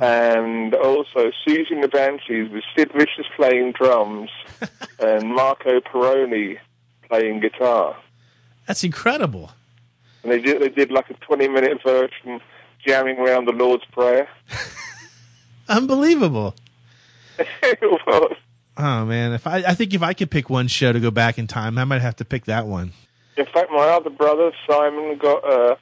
and 0.00 0.74
also 0.74 1.30
Siouxsie 1.46 1.80
the 1.80 1.88
Banshees 1.88 2.50
with 2.52 2.64
Sid 2.76 2.92
Vicious 2.92 3.26
playing 3.36 3.72
drums, 3.72 4.30
and 5.00 5.34
Marco 5.34 5.80
Pirroni 5.80 6.58
playing 7.08 7.40
guitar. 7.40 7.96
That's 8.66 8.84
incredible. 8.84 9.52
And 10.22 10.32
they 10.32 10.40
did 10.40 10.62
they 10.62 10.68
did 10.68 10.90
like 10.90 11.10
a 11.10 11.14
twenty 11.14 11.48
minute 11.48 11.82
version 11.82 12.40
jamming 12.86 13.18
around 13.18 13.46
the 13.46 13.52
Lord's 13.52 13.84
Prayer. 13.86 14.28
Unbelievable. 15.68 16.54
it 17.38 17.78
was. 17.82 18.36
Oh 18.76 19.04
man, 19.04 19.32
if 19.32 19.46
I 19.46 19.58
I 19.58 19.74
think 19.74 19.94
if 19.94 20.02
I 20.02 20.12
could 20.12 20.30
pick 20.30 20.50
one 20.50 20.68
show 20.68 20.92
to 20.92 21.00
go 21.00 21.10
back 21.10 21.38
in 21.38 21.46
time, 21.46 21.78
I 21.78 21.84
might 21.84 22.02
have 22.02 22.16
to 22.16 22.24
pick 22.24 22.44
that 22.44 22.66
one. 22.66 22.92
In 23.36 23.46
fact, 23.46 23.70
my 23.70 23.88
other 23.88 24.10
brother 24.10 24.52
Simon 24.68 25.18
got 25.18 25.44
uh, 25.44 25.76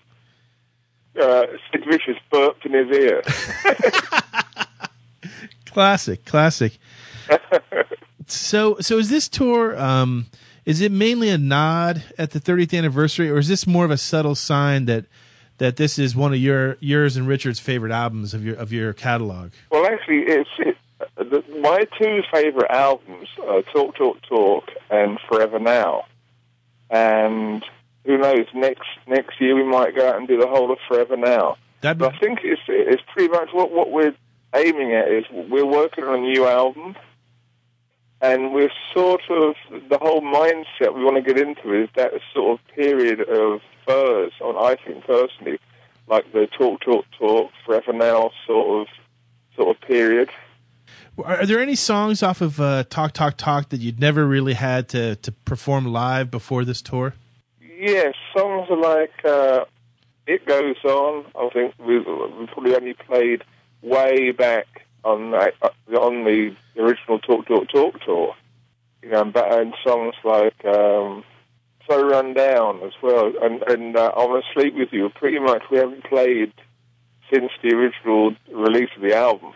uh, 1.20 1.46
Sid 1.70 1.84
Vicious 1.88 2.16
burped 2.30 2.66
in 2.66 2.72
his 2.72 2.96
ear. 2.96 3.22
Classic, 5.66 6.24
classic. 6.24 6.78
so 8.28 8.76
so 8.80 8.96
is 8.96 9.10
this 9.10 9.28
tour 9.28 9.76
um 9.76 10.26
is 10.64 10.80
it 10.80 10.92
mainly 10.92 11.28
a 11.30 11.36
nod 11.36 12.04
at 12.16 12.30
the 12.30 12.40
30th 12.40 12.78
anniversary 12.78 13.28
or 13.28 13.38
is 13.38 13.48
this 13.48 13.66
more 13.66 13.84
of 13.84 13.90
a 13.90 13.96
subtle 13.96 14.36
sign 14.36 14.84
that 14.84 15.06
that 15.58 15.76
this 15.76 15.98
is 15.98 16.14
one 16.14 16.32
of 16.32 16.38
your 16.38 16.76
yours 16.78 17.16
and 17.16 17.26
Richard's 17.26 17.58
favorite 17.58 17.90
albums 17.90 18.34
of 18.34 18.44
your 18.44 18.54
of 18.54 18.72
your 18.72 18.92
catalog? 18.92 19.50
well, 19.70 19.86
actually, 19.86 20.22
it's 20.26 20.50
it, 20.58 20.76
the, 21.16 21.42
my 21.60 21.84
two 21.98 22.22
favorite 22.32 22.70
albums 22.70 23.28
are 23.42 23.62
Talk, 23.62 23.96
Talk, 23.96 24.18
Talk 24.28 24.70
and 24.90 25.18
Forever 25.28 25.58
Now. 25.58 26.04
And 26.90 27.64
who 28.04 28.18
knows? 28.18 28.46
Next 28.54 28.88
next 29.06 29.40
year 29.40 29.54
we 29.54 29.64
might 29.64 29.96
go 29.96 30.08
out 30.08 30.16
and 30.16 30.28
do 30.28 30.38
the 30.38 30.46
whole 30.46 30.70
of 30.70 30.78
Forever 30.88 31.16
Now. 31.16 31.56
That'd 31.80 31.98
But 31.98 32.14
I 32.14 32.18
think 32.18 32.40
it's 32.42 32.62
it's 32.68 33.02
pretty 33.12 33.32
much 33.32 33.48
what 33.52 33.70
what 33.70 33.90
we're 33.90 34.14
aiming 34.54 34.92
at 34.94 35.08
is 35.08 35.24
we're 35.30 35.66
working 35.66 36.04
on 36.04 36.18
a 36.18 36.22
new 36.22 36.46
album, 36.46 36.96
and 38.20 38.52
we're 38.52 38.70
sort 38.92 39.22
of 39.30 39.54
the 39.88 39.98
whole 39.98 40.20
mindset 40.20 40.94
we 40.94 41.04
want 41.04 41.16
to 41.16 41.22
get 41.22 41.38
into 41.38 41.74
is 41.74 41.88
that 41.96 42.12
sort 42.32 42.58
of 42.58 42.66
period 42.74 43.20
of 43.20 43.60
furs. 43.86 44.32
On 44.40 44.56
I 44.56 44.76
think 44.76 45.04
personally, 45.04 45.58
like 46.06 46.30
the 46.32 46.46
talk, 46.46 46.80
talk, 46.80 47.06
talk, 47.18 47.50
forever 47.64 47.92
now 47.92 48.30
sort 48.46 48.82
of 48.82 48.94
sort 49.56 49.76
of 49.76 49.80
period. 49.82 50.30
Are 51.22 51.46
there 51.46 51.60
any 51.60 51.76
songs 51.76 52.22
off 52.22 52.40
of 52.40 52.60
uh, 52.60 52.84
Talk 52.90 53.12
Talk 53.12 53.36
Talk 53.36 53.68
that 53.68 53.80
you'd 53.80 54.00
never 54.00 54.26
really 54.26 54.54
had 54.54 54.88
to 54.90 55.16
to 55.16 55.32
perform 55.32 55.86
live 55.86 56.30
before 56.30 56.64
this 56.64 56.82
tour? 56.82 57.14
Yes, 57.78 58.14
songs 58.36 58.68
like 58.70 59.24
uh, 59.24 59.64
"It 60.26 60.44
Goes 60.46 60.76
On." 60.84 61.24
I 61.36 61.48
think 61.50 61.74
we 61.78 61.98
we 61.98 62.46
probably 62.46 62.74
only 62.74 62.94
played 62.94 63.44
way 63.82 64.32
back 64.32 64.66
on 65.04 65.34
uh, 65.34 65.50
on 65.96 66.24
the 66.24 66.54
original 66.76 67.20
Talk 67.20 67.46
Talk 67.46 67.68
Talk 67.68 68.00
tour. 68.00 68.34
You 69.02 69.10
know, 69.10 69.20
and, 69.20 69.36
and 69.36 69.74
songs 69.86 70.14
like 70.24 70.64
um, 70.64 71.22
"So 71.88 72.08
Run 72.08 72.34
Down" 72.34 72.80
as 72.82 72.92
well, 73.02 73.32
and 73.40 73.62
and 73.68 73.96
uh, 73.96 74.10
"I 74.16 74.24
Want 74.24 74.44
to 74.44 74.52
Sleep 74.52 74.74
with 74.74 74.92
You." 74.92 75.10
Pretty 75.10 75.38
much, 75.38 75.62
we 75.70 75.78
haven't 75.78 76.04
played 76.04 76.52
since 77.32 77.52
the 77.62 77.72
original 77.72 78.34
release 78.52 78.90
of 78.96 79.02
the 79.02 79.14
album. 79.14 79.52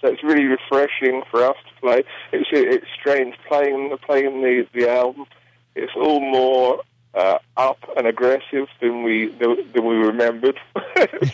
So 0.00 0.08
it's 0.08 0.22
really 0.22 0.44
refreshing 0.44 1.22
for 1.30 1.44
us 1.44 1.56
to 1.66 1.80
play. 1.80 2.04
It's 2.32 2.48
it's 2.52 2.86
strange 3.00 3.34
playing 3.48 3.96
playing 4.06 4.42
the 4.42 4.66
the 4.72 4.88
album. 4.88 5.26
It's 5.74 5.92
all 5.96 6.20
more 6.20 6.82
uh, 7.14 7.38
up 7.56 7.78
and 7.96 8.06
aggressive 8.06 8.68
than 8.80 9.02
we 9.02 9.28
than, 9.28 9.84
we 9.84 9.96
remembered. 9.96 10.58
and 10.96 11.32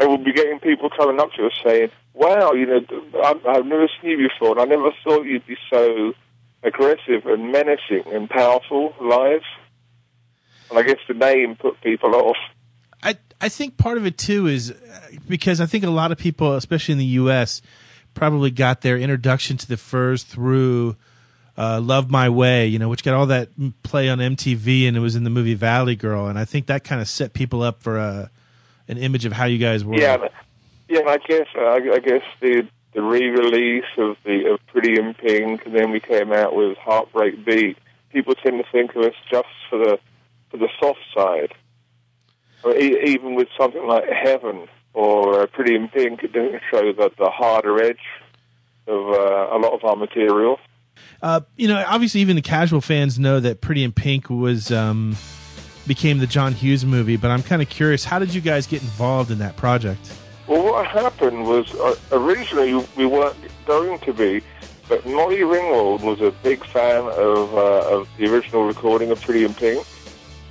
we'll 0.00 0.18
be 0.18 0.32
getting 0.32 0.60
people 0.60 0.90
coming 0.90 1.18
up 1.18 1.32
to 1.34 1.46
us 1.46 1.52
saying, 1.64 1.90
"Wow, 2.12 2.52
you 2.52 2.66
know, 2.66 2.80
I've, 3.24 3.46
I've 3.46 3.66
never 3.66 3.88
seen 4.00 4.10
you 4.10 4.28
before, 4.28 4.52
and 4.52 4.60
I 4.60 4.64
never 4.64 4.90
thought 5.02 5.24
you'd 5.24 5.46
be 5.46 5.56
so 5.70 6.12
aggressive 6.62 7.24
and 7.24 7.52
menacing 7.52 8.04
and 8.12 8.28
powerful 8.28 8.94
live." 9.00 9.42
And 10.68 10.78
I 10.78 10.82
guess 10.82 10.98
the 11.08 11.14
name 11.14 11.56
put 11.56 11.80
people 11.80 12.14
off. 12.14 12.36
I 13.02 13.16
I 13.40 13.48
think 13.48 13.76
part 13.76 13.96
of 13.96 14.06
it 14.06 14.18
too 14.18 14.46
is 14.46 14.70
uh, 14.70 15.00
because 15.28 15.60
I 15.60 15.66
think 15.66 15.84
a 15.84 15.90
lot 15.90 16.12
of 16.12 16.18
people, 16.18 16.54
especially 16.54 16.92
in 16.92 16.98
the 16.98 17.04
U.S., 17.06 17.62
probably 18.14 18.50
got 18.50 18.82
their 18.82 18.96
introduction 18.98 19.56
to 19.58 19.68
the 19.68 19.76
Furs 19.76 20.22
through 20.22 20.96
uh, 21.56 21.80
"Love 21.80 22.10
My 22.10 22.28
Way," 22.28 22.66
you 22.66 22.78
know, 22.78 22.88
which 22.88 23.02
got 23.02 23.14
all 23.14 23.26
that 23.26 23.48
play 23.82 24.08
on 24.08 24.18
MTV, 24.18 24.86
and 24.86 24.96
it 24.96 25.00
was 25.00 25.16
in 25.16 25.24
the 25.24 25.30
movie 25.30 25.54
Valley 25.54 25.96
Girl, 25.96 26.26
and 26.26 26.38
I 26.38 26.44
think 26.44 26.66
that 26.66 26.84
kind 26.84 27.00
of 27.00 27.08
set 27.08 27.32
people 27.32 27.62
up 27.62 27.82
for 27.82 27.98
a 27.98 28.30
an 28.88 28.98
image 28.98 29.24
of 29.24 29.32
how 29.32 29.44
you 29.44 29.58
guys 29.58 29.84
were. 29.84 29.96
Yeah, 29.96 30.28
yeah. 30.88 31.02
I 31.06 31.18
guess 31.18 31.46
I, 31.56 31.80
I 31.94 31.98
guess 31.98 32.22
the 32.40 32.68
the 32.92 33.02
re-release 33.02 33.84
of 33.98 34.16
the 34.24 34.52
of 34.52 34.66
Pretty 34.66 34.98
in 35.00 35.14
Pink, 35.14 35.64
and 35.64 35.74
then 35.74 35.90
we 35.90 36.00
came 36.00 36.32
out 36.32 36.54
with 36.54 36.76
Heartbreak 36.78 37.44
Beat. 37.44 37.78
People 38.10 38.34
tend 38.34 38.62
to 38.62 38.70
think 38.72 38.96
of 38.96 39.02
us 39.02 39.14
just 39.30 39.48
for 39.68 39.78
the 39.78 39.98
for 40.50 40.56
the 40.56 40.68
soft 40.80 41.00
side, 41.14 41.54
or 42.62 42.76
e- 42.76 43.12
even 43.12 43.34
with 43.34 43.48
something 43.58 43.86
like 43.86 44.04
Heaven 44.08 44.68
or 44.94 45.42
uh, 45.42 45.46
Pretty 45.46 45.74
in 45.74 45.88
Pink, 45.88 46.22
it 46.22 46.32
doesn't 46.32 46.62
show 46.70 46.92
the 46.92 47.10
the 47.18 47.30
harder 47.30 47.82
edge 47.82 47.98
of 48.86 49.08
uh, 49.08 49.56
a 49.56 49.58
lot 49.58 49.72
of 49.72 49.84
our 49.84 49.96
material. 49.96 50.58
Uh, 51.22 51.40
you 51.56 51.68
know, 51.68 51.82
obviously, 51.86 52.20
even 52.20 52.36
the 52.36 52.42
casual 52.42 52.80
fans 52.80 53.18
know 53.18 53.40
that 53.40 53.60
Pretty 53.60 53.84
in 53.84 53.92
Pink 53.92 54.30
was 54.30 54.72
um, 54.72 55.16
became 55.86 56.18
the 56.18 56.26
John 56.26 56.52
Hughes 56.52 56.84
movie. 56.84 57.16
But 57.16 57.30
I'm 57.30 57.42
kind 57.42 57.62
of 57.62 57.68
curious, 57.68 58.04
how 58.04 58.18
did 58.18 58.34
you 58.34 58.40
guys 58.40 58.66
get 58.66 58.82
involved 58.82 59.30
in 59.30 59.38
that 59.38 59.56
project? 59.56 60.12
Well, 60.46 60.64
what 60.64 60.86
happened 60.86 61.44
was 61.46 61.72
uh, 61.74 61.94
originally 62.12 62.74
we 62.96 63.06
weren't 63.06 63.36
going 63.66 63.98
to 64.00 64.12
be, 64.12 64.42
but 64.88 65.06
Molly 65.06 65.38
Ringwald 65.38 66.02
was 66.02 66.20
a 66.20 66.32
big 66.42 66.64
fan 66.66 67.04
of 67.04 67.54
uh, 67.54 67.96
of 67.96 68.08
the 68.18 68.26
original 68.26 68.64
recording 68.66 69.10
of 69.10 69.20
Pretty 69.20 69.44
in 69.44 69.54
Pink, 69.54 69.86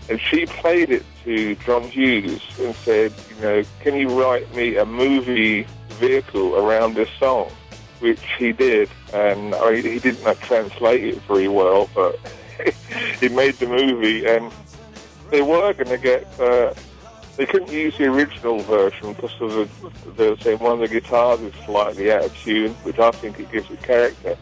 and 0.09 0.19
she 0.19 0.45
played 0.45 0.89
it 0.89 1.05
to 1.23 1.55
John 1.57 1.83
Hughes 1.83 2.41
and 2.59 2.73
said, 2.75 3.13
you 3.29 3.41
know, 3.41 3.63
can 3.81 3.95
you 3.95 4.09
write 4.09 4.53
me 4.55 4.75
a 4.77 4.85
movie 4.85 5.67
vehicle 5.89 6.55
around 6.55 6.95
this 6.95 7.09
song? 7.19 7.51
Which 7.99 8.21
he 8.37 8.51
did, 8.53 8.89
and 9.13 9.53
I 9.53 9.81
he 9.81 9.99
didn't 9.99 10.39
translate 10.39 11.03
it 11.03 11.21
very 11.23 11.49
well, 11.49 11.89
but 11.93 12.17
he 13.19 13.27
made 13.27 13.55
the 13.55 13.67
movie, 13.67 14.25
and 14.25 14.51
they 15.29 15.41
were 15.41 15.73
going 15.73 15.89
to 15.89 15.97
get. 15.97 16.25
Uh, 16.39 16.73
they 17.35 17.45
couldn't 17.45 17.71
use 17.71 17.97
the 17.97 18.05
original 18.05 18.59
version 18.59 19.13
because 19.13 19.33
of 19.41 20.15
the, 20.17 20.37
saying 20.41 20.59
one 20.59 20.73
of 20.73 20.79
the 20.79 20.87
guitars 20.89 21.39
is 21.39 21.53
slightly 21.65 22.11
out 22.11 22.25
of 22.25 22.37
tune, 22.37 22.73
which 22.83 22.99
I 22.99 23.11
think 23.11 23.39
it 23.39 23.51
gives 23.51 23.69
it 23.69 23.81
character. 23.81 24.37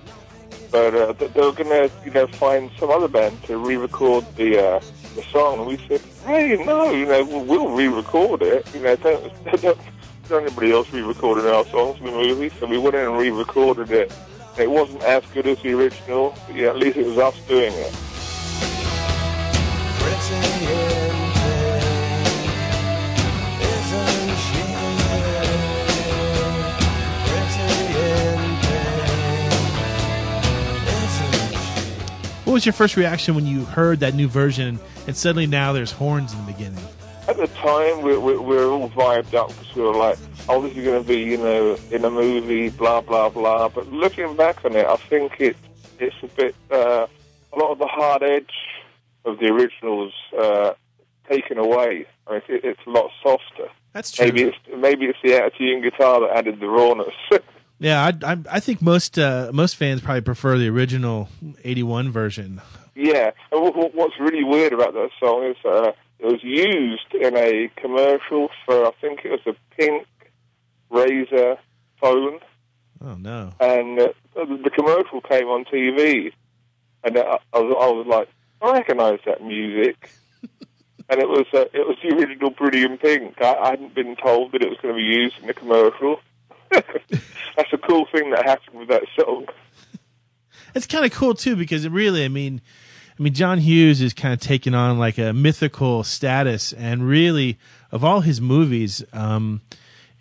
But 0.71 0.95
uh, 0.95 1.13
they 1.13 1.41
were 1.41 1.51
going 1.51 1.69
to, 1.69 1.91
you 2.03 2.11
know, 2.11 2.25
find 2.27 2.71
some 2.79 2.89
other 2.89 3.07
band 3.07 3.43
to 3.43 3.57
re-record 3.57 4.25
the 4.35 4.63
uh, 4.63 4.81
the 5.17 5.23
song, 5.23 5.59
and 5.59 5.67
we 5.67 5.77
said, 5.87 6.01
"Hey, 6.25 6.63
no, 6.63 6.91
you 6.91 7.05
know, 7.05 7.25
we'll, 7.25 7.69
re-record 7.69 8.41
it. 8.41 8.73
You 8.73 8.81
know, 8.81 8.95
don't 8.95 9.45
don't, 9.61 9.79
don't 10.29 10.43
anybody 10.43 10.71
else 10.71 10.91
re-recording 10.93 11.45
our 11.45 11.65
songs 11.65 11.99
in 11.99 12.05
the 12.05 12.11
movie." 12.11 12.49
So 12.59 12.67
we 12.67 12.77
went 12.77 12.95
in 12.95 13.05
and 13.05 13.17
re-recorded 13.17 13.91
it. 13.91 14.13
It 14.57 14.71
wasn't 14.71 15.03
as 15.03 15.23
good 15.33 15.45
as 15.47 15.61
the 15.61 15.73
original, 15.73 16.35
but 16.47 16.55
yeah, 16.55 16.69
at 16.69 16.77
least 16.77 16.97
it 16.97 17.05
was 17.05 17.17
us 17.17 17.39
doing 17.47 17.73
it. 17.73 17.93
What 32.47 32.53
was 32.53 32.65
your 32.65 32.71
first 32.71 32.95
reaction 32.95 33.35
when 33.35 33.45
you 33.45 33.65
heard 33.65 33.99
that 33.99 34.15
new 34.15 34.29
version 34.29 34.79
and 35.05 35.17
suddenly 35.17 35.47
now 35.47 35.73
there's 35.73 35.91
horns 35.91 36.31
in 36.31 36.45
the 36.45 36.53
beginning? 36.53 36.81
At 37.27 37.35
the 37.35 37.47
time, 37.47 38.01
we, 38.01 38.17
we, 38.17 38.37
we 38.37 38.55
were 38.55 38.67
all 38.67 38.89
vibed 38.89 39.33
up 39.33 39.49
because 39.49 39.75
we 39.75 39.81
were 39.81 39.93
like, 39.93 40.17
oh, 40.47 40.61
this 40.61 40.77
is 40.77 40.85
going 40.85 41.03
to 41.03 41.05
be, 41.05 41.17
you 41.17 41.35
know, 41.35 41.77
in 41.91 42.05
a 42.05 42.09
movie, 42.09 42.69
blah, 42.69 43.01
blah, 43.01 43.27
blah. 43.27 43.67
But 43.67 43.91
looking 43.91 44.33
back 44.37 44.63
on 44.63 44.77
it, 44.77 44.87
I 44.87 44.95
think 44.95 45.41
it 45.41 45.57
it's 45.99 46.15
a 46.23 46.27
bit, 46.27 46.55
uh, 46.71 47.07
a 47.51 47.59
lot 47.59 47.73
of 47.73 47.79
the 47.79 47.85
hard 47.85 48.23
edge 48.23 48.53
of 49.25 49.39
the 49.39 49.47
originals 49.47 50.13
uh, 50.39 50.71
taken 51.29 51.57
away. 51.57 52.05
I 52.27 52.31
mean, 52.31 52.41
it, 52.47 52.63
it's 52.63 52.79
a 52.87 52.89
lot 52.89 53.11
softer. 53.21 53.67
That's 53.91 54.09
true. 54.09 54.27
Maybe 54.27 54.43
it's 54.43 54.57
maybe 54.73 55.05
it's 55.07 55.19
the 55.21 55.35
attitude 55.35 55.83
guitar 55.83 56.21
that 56.21 56.37
added 56.37 56.61
the 56.61 56.69
rawness. 56.69 57.13
Yeah, 57.79 58.03
I, 58.03 58.31
I, 58.33 58.37
I 58.53 58.59
think 58.59 58.81
most 58.81 59.19
uh, 59.19 59.51
most 59.53 59.75
fans 59.75 60.01
probably 60.01 60.21
prefer 60.21 60.57
the 60.57 60.67
original 60.69 61.29
'81 61.63 62.11
version. 62.11 62.61
yeah, 62.95 63.31
and 63.51 63.61
what- 63.61 63.75
what, 63.75 63.93
what's 63.95 64.19
really 64.19 64.43
weird 64.43 64.73
about 64.73 64.93
that 64.93 65.09
song 65.19 65.43
is 65.43 65.57
uh, 65.63 65.91
it 66.19 66.25
was 66.25 66.43
used 66.43 67.13
in 67.13 67.37
a 67.37 67.69
commercial 67.75 68.49
for 68.65 68.85
I 68.87 68.91
think 68.99 69.21
it 69.25 69.31
was 69.31 69.41
a 69.45 69.55
pink 69.75 70.07
razor 70.89 71.57
phone, 72.01 72.39
Oh 73.03 73.15
no! 73.15 73.51
and 73.59 73.99
uh, 73.99 74.07
the 74.35 74.59
the 74.63 74.69
commercial 74.71 75.21
came 75.21 75.47
on 75.47 75.65
TV, 75.65 76.31
and 77.03 77.17
I, 77.17 77.37
I 77.53 77.59
was 77.59 77.75
I 77.79 77.91
was 77.91 78.07
like, 78.07 78.29
I 78.61 78.71
recognise 78.79 79.19
that 79.25 79.43
music. 79.43 80.09
And 81.09 81.21
it 81.21 81.29
was 81.29 81.45
uh, 81.53 81.59
it 81.73 81.87
was 81.87 81.95
the 82.03 82.13
original 82.17 82.51
Pretty 82.51 82.83
in 82.83 82.97
Pink. 82.97 83.35
I, 83.39 83.53
I 83.55 83.69
hadn't 83.69 83.95
been 83.95 84.17
told 84.17 84.51
that 84.51 84.61
it 84.61 84.67
was 84.67 84.77
going 84.81 84.93
to 84.93 84.97
be 84.97 85.05
used 85.05 85.39
in 85.39 85.47
the 85.47 85.53
commercial. 85.53 86.19
That's 87.55 87.73
a 87.73 87.77
cool 87.77 88.05
thing 88.11 88.29
that 88.31 88.45
happened 88.45 88.79
with 88.79 88.87
that 88.89 89.03
song. 89.19 89.47
It's 90.75 90.85
kind 90.85 91.05
of 91.05 91.11
cool 91.11 91.33
too 91.33 91.55
because 91.55 91.85
it 91.85 91.91
really, 91.91 92.23
I 92.23 92.27
mean, 92.27 92.61
I 93.19 93.23
mean, 93.23 93.33
John 93.33 93.57
Hughes 93.59 93.99
is 94.01 94.13
kind 94.13 94.33
of 94.33 94.39
taking 94.39 94.75
on 94.75 94.99
like 94.99 95.17
a 95.17 95.33
mythical 95.33 96.03
status, 96.03 96.71
and 96.73 97.07
really, 97.07 97.57
of 97.91 98.03
all 98.03 98.21
his 98.21 98.39
movies, 98.39 99.03
um, 99.11 99.61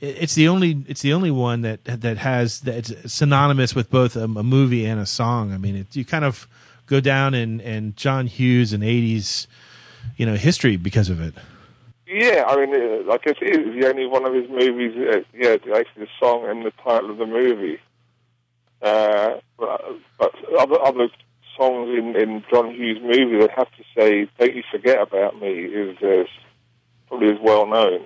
it- 0.00 0.16
it's 0.20 0.34
the 0.34 0.48
only 0.48 0.82
it's 0.88 1.02
the 1.02 1.12
only 1.12 1.30
one 1.30 1.60
that 1.60 1.84
that 1.84 2.16
has 2.18 2.60
that's 2.60 2.92
synonymous 3.12 3.74
with 3.74 3.90
both 3.90 4.16
a, 4.16 4.24
a 4.24 4.42
movie 4.42 4.86
and 4.86 4.98
a 4.98 5.04
song. 5.06 5.52
I 5.52 5.58
mean, 5.58 5.76
it, 5.76 5.94
you 5.94 6.06
kind 6.06 6.24
of 6.24 6.46
go 6.86 7.00
down 7.00 7.34
in 7.34 7.60
in 7.60 7.94
John 7.96 8.26
Hughes 8.26 8.72
and 8.72 8.82
'80s, 8.82 9.46
you 10.16 10.24
know, 10.24 10.36
history 10.36 10.76
because 10.78 11.10
of 11.10 11.20
it. 11.20 11.34
Yeah, 12.06 12.44
I 12.46 12.56
mean, 12.56 12.75
uh, 12.75 13.02
like 13.04 13.22
I 13.26 13.34
said, 13.34 13.36
it's 13.40 13.80
the 13.80 13.88
only 13.88 14.06
one 14.06 14.25
of 14.25 14.32
his 14.32 14.48
movies. 14.48 14.94
Uh, 14.96 15.20
yeah, 15.34 15.56
actually, 15.76 16.04
the 16.04 16.08
song 16.20 16.46
and 16.48 16.64
the 16.64 16.70
title 16.82 17.10
of 17.10 17.18
the 17.18 17.26
movie. 17.26 17.80
Uh, 18.80 19.40
but, 19.58 19.80
but 20.18 20.32
other 20.56 20.80
other 20.80 21.08
songs 21.56 21.98
in, 21.98 22.14
in 22.14 22.44
John 22.50 22.72
Hughes' 22.72 22.98
movie, 23.02 23.42
I 23.42 23.48
have 23.56 23.68
to 23.72 23.84
say, 23.96 24.28
"Don't 24.38 24.54
You 24.54 24.62
Forget 24.70 25.02
About 25.02 25.40
Me" 25.40 25.48
is 25.48 25.96
uh, 26.00 26.25
probably 27.08 27.30
as 27.30 27.38
well 27.42 27.66
known. 27.66 28.02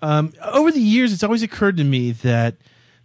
Um, 0.00 0.32
over 0.42 0.70
the 0.70 0.80
years, 0.80 1.12
it's 1.12 1.24
always 1.24 1.42
occurred 1.42 1.76
to 1.78 1.84
me 1.84 2.12
that 2.12 2.56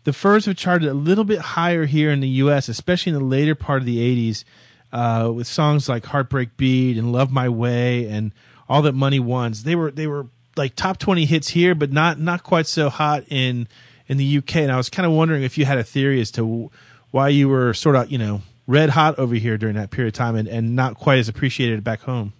the 0.03 0.13
Furs 0.13 0.45
have 0.45 0.57
charted 0.57 0.89
a 0.89 0.93
little 0.93 1.23
bit 1.23 1.39
higher 1.39 1.85
here 1.85 2.11
in 2.11 2.19
the 2.19 2.27
U.S., 2.27 2.69
especially 2.69 3.13
in 3.13 3.17
the 3.17 3.25
later 3.25 3.55
part 3.55 3.81
of 3.81 3.85
the 3.85 3.97
'80s, 3.97 4.43
uh, 4.91 5.31
with 5.33 5.47
songs 5.47 5.89
like 5.89 6.05
"Heartbreak 6.05 6.55
Beat" 6.55 6.97
and 6.97 7.11
"Love 7.11 7.31
My 7.31 7.49
Way" 7.49 8.07
and 8.07 8.31
"All 8.69 8.81
That 8.83 8.93
Money 8.93 9.19
Wants." 9.19 9.63
They 9.63 9.75
were 9.75 9.91
they 9.91 10.07
were 10.07 10.27
like 10.55 10.75
top 10.75 10.97
twenty 10.97 11.25
hits 11.25 11.49
here, 11.49 11.75
but 11.75 11.91
not 11.91 12.19
not 12.19 12.43
quite 12.43 12.67
so 12.67 12.89
hot 12.89 13.23
in 13.29 13.67
in 14.07 14.17
the 14.17 14.37
UK. 14.37 14.57
And 14.57 14.71
I 14.71 14.77
was 14.77 14.89
kind 14.89 15.05
of 15.05 15.11
wondering 15.11 15.43
if 15.43 15.57
you 15.57 15.65
had 15.65 15.77
a 15.77 15.83
theory 15.83 16.21
as 16.21 16.31
to 16.31 16.71
why 17.11 17.29
you 17.29 17.49
were 17.49 17.73
sort 17.73 17.95
of 17.95 18.11
you 18.11 18.17
know 18.17 18.41
red 18.69 18.91
hot 18.91 19.17
over 19.17 19.35
here 19.35 19.57
during 19.57 19.75
that 19.75 19.89
period 19.89 20.13
of 20.13 20.17
time 20.17 20.35
and, 20.35 20.47
and 20.47 20.75
not 20.75 20.95
quite 20.95 21.17
as 21.17 21.27
appreciated 21.27 21.83
back 21.83 22.01
home. 22.01 22.31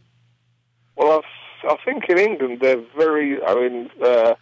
Well, 0.96 1.24
I, 1.64 1.76
think 1.84 2.04
in 2.08 2.20
England 2.20 2.60
they're 2.62 2.84
very. 2.96 3.44
I 3.44 3.56
mean, 3.56 3.90
uh, 4.04 4.36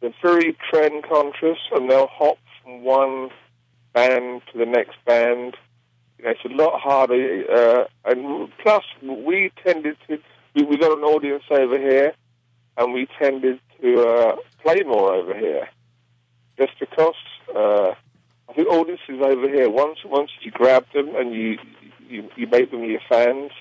they're 0.00 0.14
very 0.22 0.56
trend 0.70 1.04
conscious, 1.04 1.58
and 1.72 1.90
they'll 1.90 2.08
hop 2.08 2.38
from 2.62 2.82
one 2.82 3.30
band 3.94 4.42
to 4.52 4.58
the 4.58 4.66
next 4.66 4.96
band. 5.06 5.56
You 6.18 6.24
know, 6.24 6.30
it's 6.30 6.44
a 6.44 6.48
lot 6.48 6.80
harder. 6.80 7.44
Uh, 7.50 7.84
and 8.04 8.50
plus, 8.58 8.84
we 9.02 9.50
tended 9.64 9.96
to. 10.08 10.18
We, 10.54 10.62
we 10.62 10.76
got 10.76 10.96
an 10.96 11.04
audience 11.04 11.44
over 11.50 11.78
here, 11.78 12.14
and 12.76 12.92
we 12.92 13.06
tended 13.18 13.60
to 13.80 14.02
uh, 14.02 14.36
play 14.62 14.82
more 14.82 15.12
over 15.14 15.34
here, 15.34 15.68
just 16.58 16.78
because. 16.78 17.14
Uh, 17.54 17.94
I 18.48 18.54
think 18.54 18.68
audiences 18.68 19.20
over 19.20 19.46
here, 19.48 19.68
once 19.68 19.98
once 20.06 20.30
you 20.40 20.50
grab 20.50 20.86
them 20.94 21.14
and 21.14 21.34
you 21.34 21.58
you, 22.08 22.30
you 22.34 22.46
make 22.46 22.70
them 22.70 22.82
your 22.82 23.00
fans, 23.08 23.52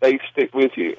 they 0.00 0.18
stick 0.30 0.54
with 0.54 0.76
you. 0.76 0.96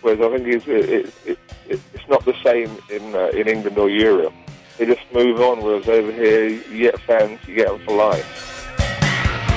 Whereas 0.00 0.20
I 0.20 0.36
think 0.36 0.48
it's, 0.48 0.66
it, 0.68 0.88
it, 1.26 1.38
it, 1.68 1.80
it's 1.92 2.08
not 2.08 2.24
the 2.24 2.34
same 2.44 2.70
in 2.88 3.14
uh, 3.14 3.30
in 3.34 3.48
England 3.48 3.78
or 3.78 3.90
Europe. 3.90 4.32
They 4.78 4.86
just 4.86 5.00
move 5.12 5.40
on. 5.40 5.60
Whereas 5.60 5.88
over 5.88 6.12
here, 6.12 6.48
you 6.48 6.78
get 6.78 7.00
fans, 7.00 7.40
you 7.48 7.56
get 7.56 7.66
them 7.66 7.80
for 7.84 7.96
life. 7.96 8.44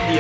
You, 0.09 0.17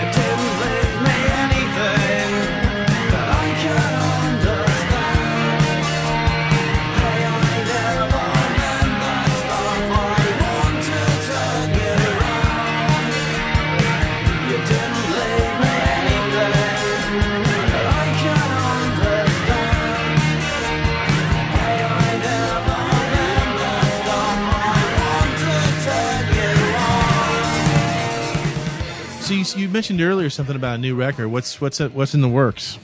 you 29.55 29.69
mentioned 29.69 30.01
earlier 30.01 30.29
something 30.29 30.55
about 30.55 30.75
a 30.75 30.77
new 30.77 30.95
record. 30.95 31.29
What's 31.29 31.59
what's 31.61 31.79
what's 31.79 32.13
in 32.13 32.21
the 32.21 32.29
works? 32.29 32.77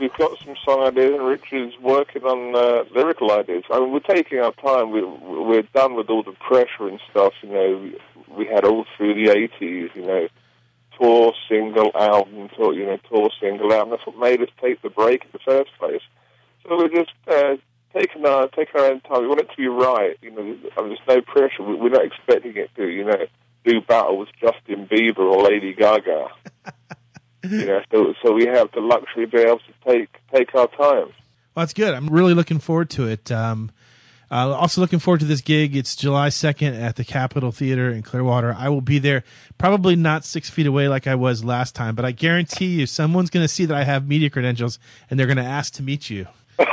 We've 0.00 0.12
got 0.18 0.36
some 0.44 0.56
song 0.64 0.82
ideas, 0.82 1.12
and 1.14 1.24
Richard's 1.26 1.78
working 1.80 2.24
on 2.24 2.54
uh, 2.56 2.84
lyrical 2.94 3.30
ideas. 3.32 3.62
I 3.70 3.78
mean, 3.80 3.92
we're 3.92 4.00
taking 4.00 4.40
our 4.40 4.52
time. 4.54 4.90
We, 4.90 5.02
we're 5.04 5.62
done 5.74 5.94
with 5.94 6.10
all 6.10 6.22
the 6.24 6.32
pressure 6.32 6.88
and 6.88 7.00
stuff. 7.10 7.32
You 7.42 7.48
know, 7.50 7.90
we 8.36 8.46
had 8.46 8.64
all 8.64 8.84
through 8.96 9.14
the 9.14 9.30
'80s. 9.30 9.94
You 9.94 10.02
know, 10.06 10.28
tour, 11.00 11.32
single, 11.48 11.90
album, 11.94 12.48
tour. 12.56 12.74
You 12.74 12.86
know, 12.86 12.98
tour, 13.08 13.30
single, 13.40 13.72
album. 13.72 13.90
That's 13.90 14.06
what 14.06 14.18
made 14.18 14.42
us 14.42 14.48
take 14.60 14.82
the 14.82 14.90
break 14.90 15.22
in 15.22 15.28
the 15.32 15.38
first 15.38 15.70
place. 15.78 16.02
So 16.64 16.76
we're 16.76 16.88
just 16.88 17.12
uh, 17.28 17.56
taking 17.96 18.26
our 18.26 18.48
taking 18.48 18.80
our 18.80 18.86
own 18.90 19.00
time. 19.02 19.22
We 19.22 19.28
want 19.28 19.40
it 19.40 19.50
to 19.50 19.56
be 19.56 19.68
right. 19.68 20.16
You 20.22 20.32
know, 20.32 20.40
I 20.76 20.82
mean, 20.82 20.96
there's 21.06 21.08
no 21.08 21.20
pressure. 21.22 21.62
We- 21.62 21.76
We're 21.76 21.90
not 21.90 22.04
expecting 22.04 22.56
it 22.56 22.70
to. 22.76 22.88
You 22.88 23.04
know, 23.04 23.26
do 23.64 23.80
battle 23.80 24.18
with 24.18 24.28
Justin 24.40 24.86
Bieber 24.86 25.18
or 25.18 25.42
Lady 25.44 25.72
Gaga. 25.72 26.28
you 27.44 27.66
know, 27.66 27.80
so 27.90 28.14
so 28.22 28.32
we 28.32 28.46
have 28.46 28.70
the 28.72 28.80
luxury 28.80 29.24
of 29.24 29.30
being 29.30 29.46
able 29.46 29.58
to 29.58 29.90
take 29.90 30.08
take 30.32 30.54
our 30.54 30.68
time. 30.68 31.12
Well, 31.54 31.62
that's 31.62 31.72
good. 31.72 31.94
I'm 31.94 32.08
really 32.08 32.34
looking 32.34 32.58
forward 32.58 32.90
to 32.90 33.06
it. 33.06 33.30
Um, 33.30 33.70
uh, 34.30 34.52
also 34.52 34.80
looking 34.80 34.98
forward 34.98 35.20
to 35.20 35.26
this 35.26 35.40
gig. 35.40 35.76
It's 35.76 35.94
July 35.94 36.28
2nd 36.28 36.80
at 36.80 36.96
the 36.96 37.04
Capitol 37.04 37.52
Theater 37.52 37.90
in 37.90 38.02
Clearwater. 38.02 38.56
I 38.58 38.68
will 38.68 38.80
be 38.80 38.98
there, 38.98 39.22
probably 39.58 39.94
not 39.94 40.24
six 40.24 40.50
feet 40.50 40.66
away 40.66 40.88
like 40.88 41.06
I 41.06 41.14
was 41.14 41.44
last 41.44 41.76
time, 41.76 41.94
but 41.94 42.04
I 42.04 42.10
guarantee 42.10 42.66
you 42.66 42.86
someone's 42.86 43.30
going 43.30 43.44
to 43.44 43.48
see 43.48 43.66
that 43.66 43.76
I 43.76 43.84
have 43.84 44.08
media 44.08 44.30
credentials 44.30 44.80
and 45.08 45.20
they're 45.20 45.28
going 45.28 45.36
to 45.36 45.44
ask 45.44 45.74
to 45.74 45.82
meet 45.82 46.10
you. 46.10 46.26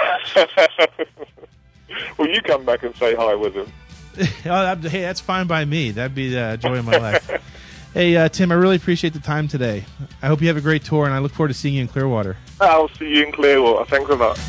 Well, 2.17 2.29
you 2.29 2.41
come 2.41 2.65
back 2.65 2.83
and 2.83 2.95
say 2.95 3.15
hi 3.15 3.35
with 3.35 3.53
him. 3.55 3.71
oh, 4.19 4.23
that- 4.43 4.83
hey, 4.83 5.01
that's 5.01 5.19
fine 5.21 5.47
by 5.47 5.65
me. 5.65 5.91
That'd 5.91 6.15
be 6.15 6.29
the 6.29 6.57
joy 6.61 6.79
of 6.79 6.85
my 6.85 6.97
life. 6.97 7.29
Hey, 7.93 8.15
uh, 8.15 8.29
Tim, 8.29 8.53
I 8.53 8.55
really 8.55 8.77
appreciate 8.77 9.11
the 9.11 9.19
time 9.19 9.49
today. 9.49 9.83
I 10.21 10.27
hope 10.27 10.39
you 10.39 10.47
have 10.47 10.55
a 10.55 10.61
great 10.61 10.85
tour, 10.85 11.03
and 11.03 11.13
I 11.13 11.19
look 11.19 11.33
forward 11.33 11.49
to 11.49 11.53
seeing 11.53 11.75
you 11.75 11.81
in 11.81 11.89
Clearwater. 11.89 12.37
I'll 12.61 12.87
see 12.87 13.17
you 13.17 13.25
in 13.25 13.33
Clearwater. 13.33 13.83
Thanks 13.83 14.09
a 14.09 14.15
lot. 14.15 14.39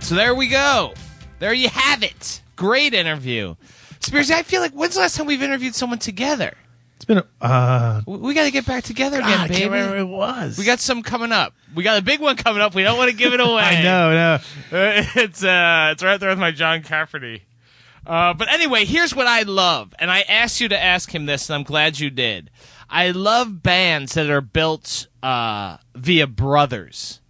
So 0.00 0.14
there 0.14 0.34
we 0.34 0.46
go. 0.48 0.94
There 1.40 1.52
you 1.52 1.68
have 1.68 2.02
it. 2.02 2.40
Great 2.56 2.94
interview. 2.94 3.54
Spears, 4.00 4.30
I 4.30 4.42
feel 4.42 4.60
like 4.60 4.72
when's 4.72 4.94
the 4.94 5.00
last 5.00 5.16
time 5.16 5.26
we've 5.26 5.42
interviewed 5.42 5.74
someone 5.74 5.98
together? 5.98 6.56
It's 6.96 7.04
been 7.04 7.18
a. 7.18 7.26
Uh, 7.44 8.00
We, 8.06 8.16
we 8.18 8.34
got 8.34 8.44
to 8.44 8.50
get 8.50 8.64
back 8.66 8.84
together 8.84 9.20
God, 9.20 9.26
again, 9.28 9.40
I 9.40 9.48
baby. 9.48 9.60
can't 9.60 9.70
remember 9.72 9.96
it 9.98 10.04
was. 10.06 10.56
We 10.58 10.64
got 10.64 10.80
some 10.80 11.02
coming 11.02 11.32
up. 11.32 11.52
We 11.74 11.82
got 11.84 11.98
a 11.98 12.02
big 12.02 12.20
one 12.20 12.36
coming 12.36 12.62
up. 12.62 12.74
We 12.74 12.82
don't 12.82 12.96
want 12.96 13.10
to 13.10 13.16
give 13.16 13.34
it 13.34 13.40
away. 13.40 13.62
I 13.62 13.82
know, 13.82 14.10
no. 14.12 14.38
it's 15.14 15.44
uh, 15.44 15.90
it's 15.92 16.02
right 16.02 16.18
there 16.18 16.30
with 16.30 16.38
my 16.38 16.52
John 16.52 16.82
Cafferty. 16.82 17.42
Uh, 18.06 18.32
but 18.34 18.48
anyway, 18.52 18.84
here's 18.84 19.14
what 19.14 19.26
I 19.26 19.42
love, 19.42 19.92
and 19.98 20.10
I 20.12 20.20
asked 20.20 20.60
you 20.60 20.68
to 20.68 20.80
ask 20.80 21.12
him 21.12 21.26
this, 21.26 21.50
and 21.50 21.56
I'm 21.56 21.64
glad 21.64 21.98
you 21.98 22.08
did. 22.08 22.50
I 22.88 23.10
love 23.10 23.62
bands 23.64 24.14
that 24.14 24.30
are 24.30 24.40
built 24.40 25.08
uh, 25.24 25.78
via 25.96 26.28
brothers, 26.28 27.20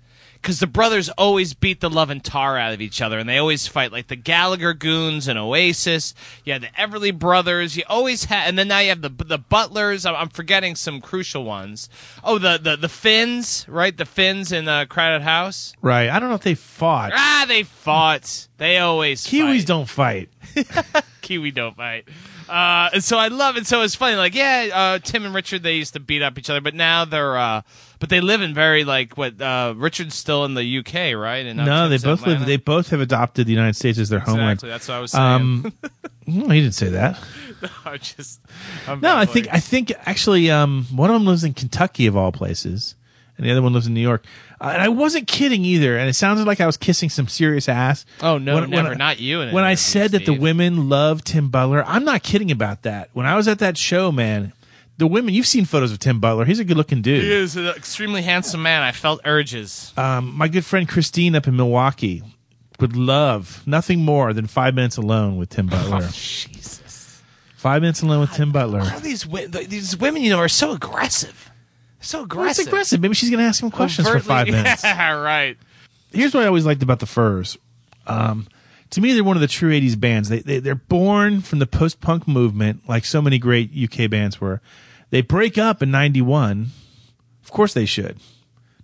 because 0.47 0.61
the 0.61 0.67
brothers 0.69 1.09
always 1.19 1.55
beat 1.55 1.81
the 1.81 1.91
love 1.91 2.09
and 2.09 2.23
tar 2.23 2.57
out 2.57 2.73
of 2.73 2.81
each 2.81 3.03
other, 3.03 3.19
and 3.19 3.29
they 3.29 3.37
always 3.37 3.67
fight 3.67 3.91
like 3.91 4.07
the 4.07 4.15
Gallagher 4.15 4.75
goons 4.75 5.27
and 5.27 5.37
Oasis. 5.37 6.15
You 6.45 6.53
had 6.53 6.63
the 6.63 6.69
Everly 6.79 7.13
brothers. 7.13 7.77
You 7.77 7.83
always 7.89 8.27
had, 8.27 8.49
and 8.49 8.57
then 8.57 8.69
now 8.69 8.79
you 8.79 8.91
have 8.91 9.03
the 9.03 9.09
the 9.09 9.39
Butlers. 9.39 10.07
I'm, 10.07 10.15
I'm 10.15 10.29
forgetting 10.29 10.77
some 10.77 11.01
crucial 11.01 11.43
ones. 11.43 11.89
Oh, 12.23 12.39
the 12.39 12.59
the 12.63 12.77
the 12.77 12.89
Finns, 12.89 13.67
right? 13.69 13.97
The 13.97 14.05
Finns 14.05 14.53
in 14.53 14.67
the 14.67 14.87
Crowded 14.89 15.23
House. 15.23 15.75
Right. 15.83 16.09
I 16.09 16.21
don't 16.21 16.29
know 16.29 16.37
if 16.37 16.43
they 16.43 16.55
fought. 16.55 17.11
Ah, 17.13 17.45
they 17.49 17.65
fought. 17.65 18.47
They 18.59 18.79
always 18.79 19.27
Kiwis 19.27 19.59
fight. 19.59 19.67
don't 19.67 19.89
fight. 19.89 20.29
Kiwi 21.23 21.51
don't 21.51 21.77
fight. 21.77 22.09
Uh, 22.49 22.91
and 22.95 23.03
so 23.05 23.19
I 23.19 23.29
love 23.29 23.57
it. 23.57 23.67
So 23.67 23.83
it's 23.83 23.95
funny. 23.95 24.17
Like, 24.17 24.35
yeah, 24.35 24.69
uh, 24.73 24.99
Tim 24.99 25.25
and 25.25 25.35
Richard, 25.35 25.63
they 25.63 25.75
used 25.77 25.95
to 25.95 26.01
beat 26.01 26.23
up 26.23 26.39
each 26.39 26.49
other, 26.51 26.61
but 26.61 26.75
now 26.75 27.05
they're, 27.05 27.37
uh, 27.37 27.63
but 27.99 28.09
they 28.09 28.21
live 28.21 28.41
in 28.43 28.55
very 28.55 28.85
like 28.85 29.17
what, 29.17 29.41
uh, 29.41 29.75
Richard's 29.77 30.15
still 30.15 30.45
in 30.45 30.55
the 30.55 30.79
UK, 30.79 31.17
right? 31.17 31.45
And 31.47 31.59
No, 31.59 31.89
they 31.89 31.99
both 31.99 32.21
Atlanta. 32.21 32.41
live. 32.41 32.47
They 32.47 32.57
both 32.57 32.91
have 32.91 33.01
adopted 33.01 33.47
the 33.47 33.53
United 33.53 33.75
States 33.75 33.99
as 33.99 34.09
their 34.09 34.21
homeland. 34.21 34.61
That's 34.61 34.89
what 34.89 34.95
I 34.95 35.01
was 35.01 35.11
saying. 35.13 35.25
Um, 35.25 35.73
no, 36.27 36.49
he 36.51 36.61
didn't 36.61 36.75
say 36.75 36.89
that. 36.91 37.19
I'm 37.85 37.99
just, 37.99 38.41
I'm 38.87 39.01
No, 39.01 39.17
I 39.17 39.25
think 39.25 39.49
I 39.53 39.59
think 39.61 39.93
actually 40.05 40.51
um, 40.51 40.85
one 40.93 41.11
of 41.11 41.15
them 41.15 41.25
lives 41.27 41.43
in 41.43 41.55
Kentucky 41.55 42.07
of 42.07 42.17
all 42.17 42.31
places, 42.33 42.95
and 43.37 43.47
the 43.47 43.51
other 43.51 43.63
one 43.63 43.73
lives 43.73 43.87
in 43.87 43.95
New 43.95 44.01
York. 44.01 44.25
Uh, 44.61 44.71
and 44.73 44.83
I 44.83 44.89
wasn't 44.89 45.27
kidding 45.29 45.65
either. 45.65 45.97
And 45.99 46.09
it 46.09 46.15
sounded 46.15 46.47
like 46.47 46.61
I 46.61 46.67
was 46.67 46.77
kissing 46.77 47.09
some 47.11 47.29
serious 47.29 47.69
ass. 47.69 48.07
Oh, 48.23 48.39
no, 48.39 48.55
When- 48.55 48.71
never. 48.71 48.89
when 48.91 48.93
I- 48.93 49.05
Not 49.11 49.21
you. 49.21 49.41
In 49.43 49.53
when 49.53 49.65
I 49.65 49.71
interview, 49.73 49.77
said 49.83 50.11
that 50.13 50.25
the 50.27 50.33
women 50.33 50.89
love 50.89 51.23
Tim 51.25 51.49
Butler, 51.49 51.85
I'm 51.87 52.05
not 52.05 52.23
kidding 52.23 52.51
about 52.51 52.83
that. 52.83 53.11
When 53.13 53.27
I 53.27 53.37
was 53.37 53.49
at 53.49 53.59
that 53.59 53.77
show, 53.77 54.11
man, 54.11 54.53
the 54.99 55.07
women 55.07 55.35
you've 55.35 55.47
seen 55.47 55.67
photos 55.67 55.93
of 55.93 55.99
Tim 55.99 56.21
Butler. 56.21 56.47
He's 56.47 56.59
a 56.59 56.65
good 56.65 56.77
looking 56.79 57.03
dude. 57.03 57.23
He 57.23 57.31
is 57.31 57.55
an 57.57 57.67
extremely 57.67 58.23
handsome 58.23 58.63
man. 58.63 58.83
I 58.83 58.93
felt 58.93 59.21
urges. 59.27 59.93
Um, 59.97 60.33
my 60.35 60.49
good 60.49 60.65
friend 60.65 60.89
Christine 60.89 61.35
up 61.37 61.47
in 61.47 61.55
Milwaukee 61.55 62.23
would 62.81 62.97
love 62.97 63.63
nothing 63.67 64.01
more 64.05 64.33
than 64.33 64.47
five 64.47 64.75
minutes 64.75 64.97
alone 64.97 65.37
with 65.37 65.51
Tim 65.51 65.67
Butler. 65.67 66.01
Jesus. 66.13 67.23
five 67.57 67.83
minutes 67.83 68.01
alone 68.03 68.21
with 68.21 68.33
Tim 68.33 68.53
Butler. 68.53 68.81
All 68.81 69.01
these 69.01 69.25
these 69.69 69.97
women, 69.99 70.23
you 70.23 70.31
know, 70.31 70.39
are 70.39 70.49
so 70.49 70.73
aggressive. 70.73 71.51
So 72.07 72.19
Well, 72.19 72.25
aggressive. 72.25 72.61
it's 72.63 72.69
aggressive. 72.69 73.01
Maybe 73.01 73.15
she's 73.15 73.31
going 73.31 73.41
to 73.41 73.47
ask 73.49 73.63
him 73.63 73.71
questions 73.71 74.09
for 74.09 74.21
five 74.21 74.47
minutes. 74.49 74.83
Yeah, 74.85 75.13
right. 75.13 75.57
here's 76.13 76.35
what 76.35 76.45
I 76.45 76.47
always 76.47 76.65
liked 76.67 76.83
about 76.83 77.01
the 77.01 77.07
Furs. 77.07 77.59
Um, 78.07 78.47
to 78.91 79.01
me, 79.01 79.13
they're 79.13 79.25
one 79.25 79.37
of 79.37 79.41
the 79.41 79.49
true 79.49 79.73
'80s 79.73 79.99
bands. 79.99 80.29
They, 80.29 80.39
they 80.41 80.59
they're 80.61 80.75
born 80.77 81.41
from 81.41 81.59
the 81.59 81.67
post 81.67 82.01
punk 82.01 82.29
movement, 82.29 82.89
like 82.89 83.05
so 83.05 83.21
many 83.21 83.39
great 83.39 83.71
UK 83.77 84.09
bands 84.09 84.41
were. 84.41 84.61
They 85.11 85.21
break 85.23 85.59
up 85.59 85.83
in 85.83 85.91
'91. 85.91 86.69
Of 87.45 87.51
course, 87.51 87.75
they 87.75 87.87
should. 87.87 88.19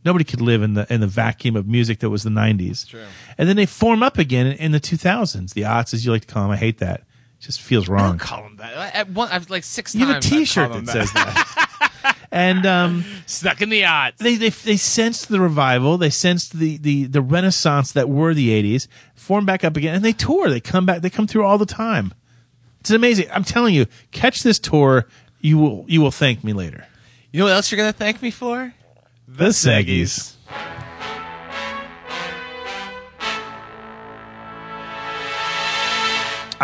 Nobody 0.04 0.24
could 0.24 0.40
live 0.40 0.62
in 0.62 0.74
the 0.74 0.92
in 0.92 1.00
the 1.00 1.06
vacuum 1.06 1.54
of 1.54 1.68
music 1.68 2.00
that 2.00 2.10
was 2.10 2.24
the 2.24 2.30
'90s. 2.30 2.88
True. 2.88 3.04
And 3.38 3.48
then 3.48 3.54
they 3.54 3.66
form 3.66 4.02
up 4.02 4.18
again 4.18 4.46
in, 4.48 4.52
in 4.54 4.72
the 4.72 4.80
2000s. 4.80 5.54
The 5.54 5.62
aughts, 5.62 5.94
as 5.94 6.04
you 6.04 6.10
like 6.10 6.22
to 6.22 6.26
call 6.26 6.42
them. 6.42 6.50
I 6.50 6.56
hate 6.56 6.78
that. 6.78 7.00
It 7.00 7.04
just 7.44 7.60
feels 7.60 7.88
I 7.88 7.92
wrong. 7.92 8.08
don't 8.10 8.18
call 8.18 8.42
them 8.42 8.56
that. 8.56 8.76
I, 8.76 8.88
at 8.88 9.10
one, 9.10 9.28
I've 9.30 9.48
like 9.50 9.62
six 9.62 9.94
You 9.94 10.06
have 10.06 10.16
a 10.16 10.20
times. 10.20 10.26
I've 10.26 10.38
T-shirt 10.38 10.70
called 10.72 10.86
that 10.86 10.92
says 10.92 11.12
that. 11.12 11.91
and 12.32 12.64
um, 12.64 13.04
Stuck 13.26 13.60
in 13.60 13.68
the 13.68 13.84
odds. 13.84 14.18
they 14.18 14.36
they 14.36 14.48
they 14.48 14.76
sensed 14.76 15.28
the 15.28 15.38
revival. 15.38 15.98
They 15.98 16.10
sensed 16.10 16.58
the 16.58 16.78
the 16.78 17.04
the 17.04 17.20
renaissance 17.20 17.92
that 17.92 18.08
were 18.08 18.32
the 18.34 18.48
'80s. 18.48 18.88
Form 19.14 19.44
back 19.46 19.62
up 19.62 19.76
again, 19.76 19.94
and 19.94 20.04
they 20.04 20.12
tour. 20.14 20.48
They 20.48 20.58
come 20.60 20.86
back. 20.86 21.02
They 21.02 21.10
come 21.10 21.26
through 21.26 21.44
all 21.44 21.58
the 21.58 21.66
time. 21.66 22.14
It's 22.80 22.90
amazing. 22.90 23.26
I'm 23.30 23.44
telling 23.44 23.74
you, 23.74 23.86
catch 24.10 24.42
this 24.42 24.58
tour. 24.58 25.06
You 25.40 25.58
will 25.58 25.84
you 25.86 26.00
will 26.00 26.10
thank 26.10 26.42
me 26.42 26.52
later. 26.52 26.86
You 27.30 27.38
know 27.40 27.44
what 27.44 27.52
else 27.54 27.70
you're 27.70 27.76
gonna 27.76 27.92
thank 27.92 28.22
me 28.22 28.30
for? 28.30 28.74
The 29.28 29.48
Seggies. 29.48 30.34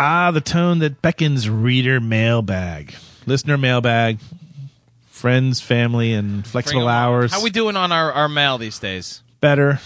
Ah, 0.01 0.31
the 0.31 0.39
tone 0.41 0.79
that 0.79 1.01
beckons 1.01 1.49
reader 1.49 1.99
mailbag, 1.99 2.95
listener 3.25 3.57
mailbag, 3.57 4.19
friends, 5.19 5.61
family, 5.61 6.13
and 6.13 6.47
flexible 6.47 6.51
flexible 6.51 6.81
'em 6.81 6.87
on. 6.87 6.93
hours. 6.93 7.31
How 7.31 7.43
we 7.43 7.49
doing 7.49 7.75
on 7.75 7.91
our, 7.91 8.11
our 8.11 8.29
mail 8.29 8.57
these 8.57 8.79
days? 8.79 9.21
better, 9.41 9.79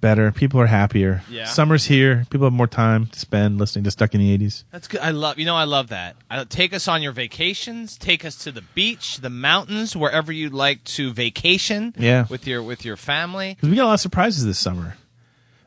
better. 0.00 0.30
People 0.32 0.60
are 0.60 0.66
happier. 0.66 1.22
Yeah. 1.30 1.44
Summer's 1.44 1.86
here. 1.86 2.26
People 2.30 2.46
have 2.46 2.52
more 2.52 2.66
time 2.66 3.06
to 3.06 3.18
spend 3.18 3.58
listening 3.58 3.84
to 3.84 3.90
Stuck 3.90 4.14
in 4.14 4.20
the 4.20 4.36
80s. 4.36 4.64
That's 4.70 4.88
good. 4.88 5.00
I 5.00 5.10
love. 5.10 5.38
You 5.38 5.46
know, 5.46 5.56
I 5.56 5.64
love 5.64 5.88
that. 5.88 6.16
I, 6.30 6.44
take 6.44 6.72
us 6.72 6.88
on 6.88 7.02
your 7.02 7.12
vacations. 7.12 7.96
Take 7.96 8.24
us 8.24 8.36
to 8.44 8.52
the 8.52 8.62
beach, 8.74 9.18
the 9.18 9.30
mountains, 9.30 9.96
wherever 9.96 10.32
you'd 10.32 10.52
like 10.52 10.84
to 10.84 11.12
vacation. 11.12 11.94
Yeah. 11.98 12.26
With 12.28 12.46
your 12.46 12.62
with 12.62 12.84
your 12.84 12.96
family. 12.96 13.54
Because 13.54 13.68
we 13.68 13.76
got 13.76 13.84
a 13.84 13.86
lot 13.86 13.94
of 13.94 14.00
surprises 14.00 14.44
this 14.44 14.58
summer. 14.58 14.96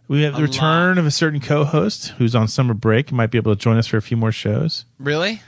We 0.07 0.23
have 0.23 0.35
the 0.35 0.41
return 0.41 0.97
of 0.97 1.05
a 1.05 1.11
certain 1.11 1.39
co-host 1.39 2.09
who's 2.17 2.35
on 2.35 2.47
summer 2.47 2.73
break. 2.73 3.11
Might 3.11 3.31
be 3.31 3.37
able 3.37 3.55
to 3.55 3.59
join 3.59 3.77
us 3.77 3.87
for 3.87 3.97
a 3.97 4.01
few 4.01 4.17
more 4.17 4.33
shows. 4.33 4.85
Really? 4.99 5.41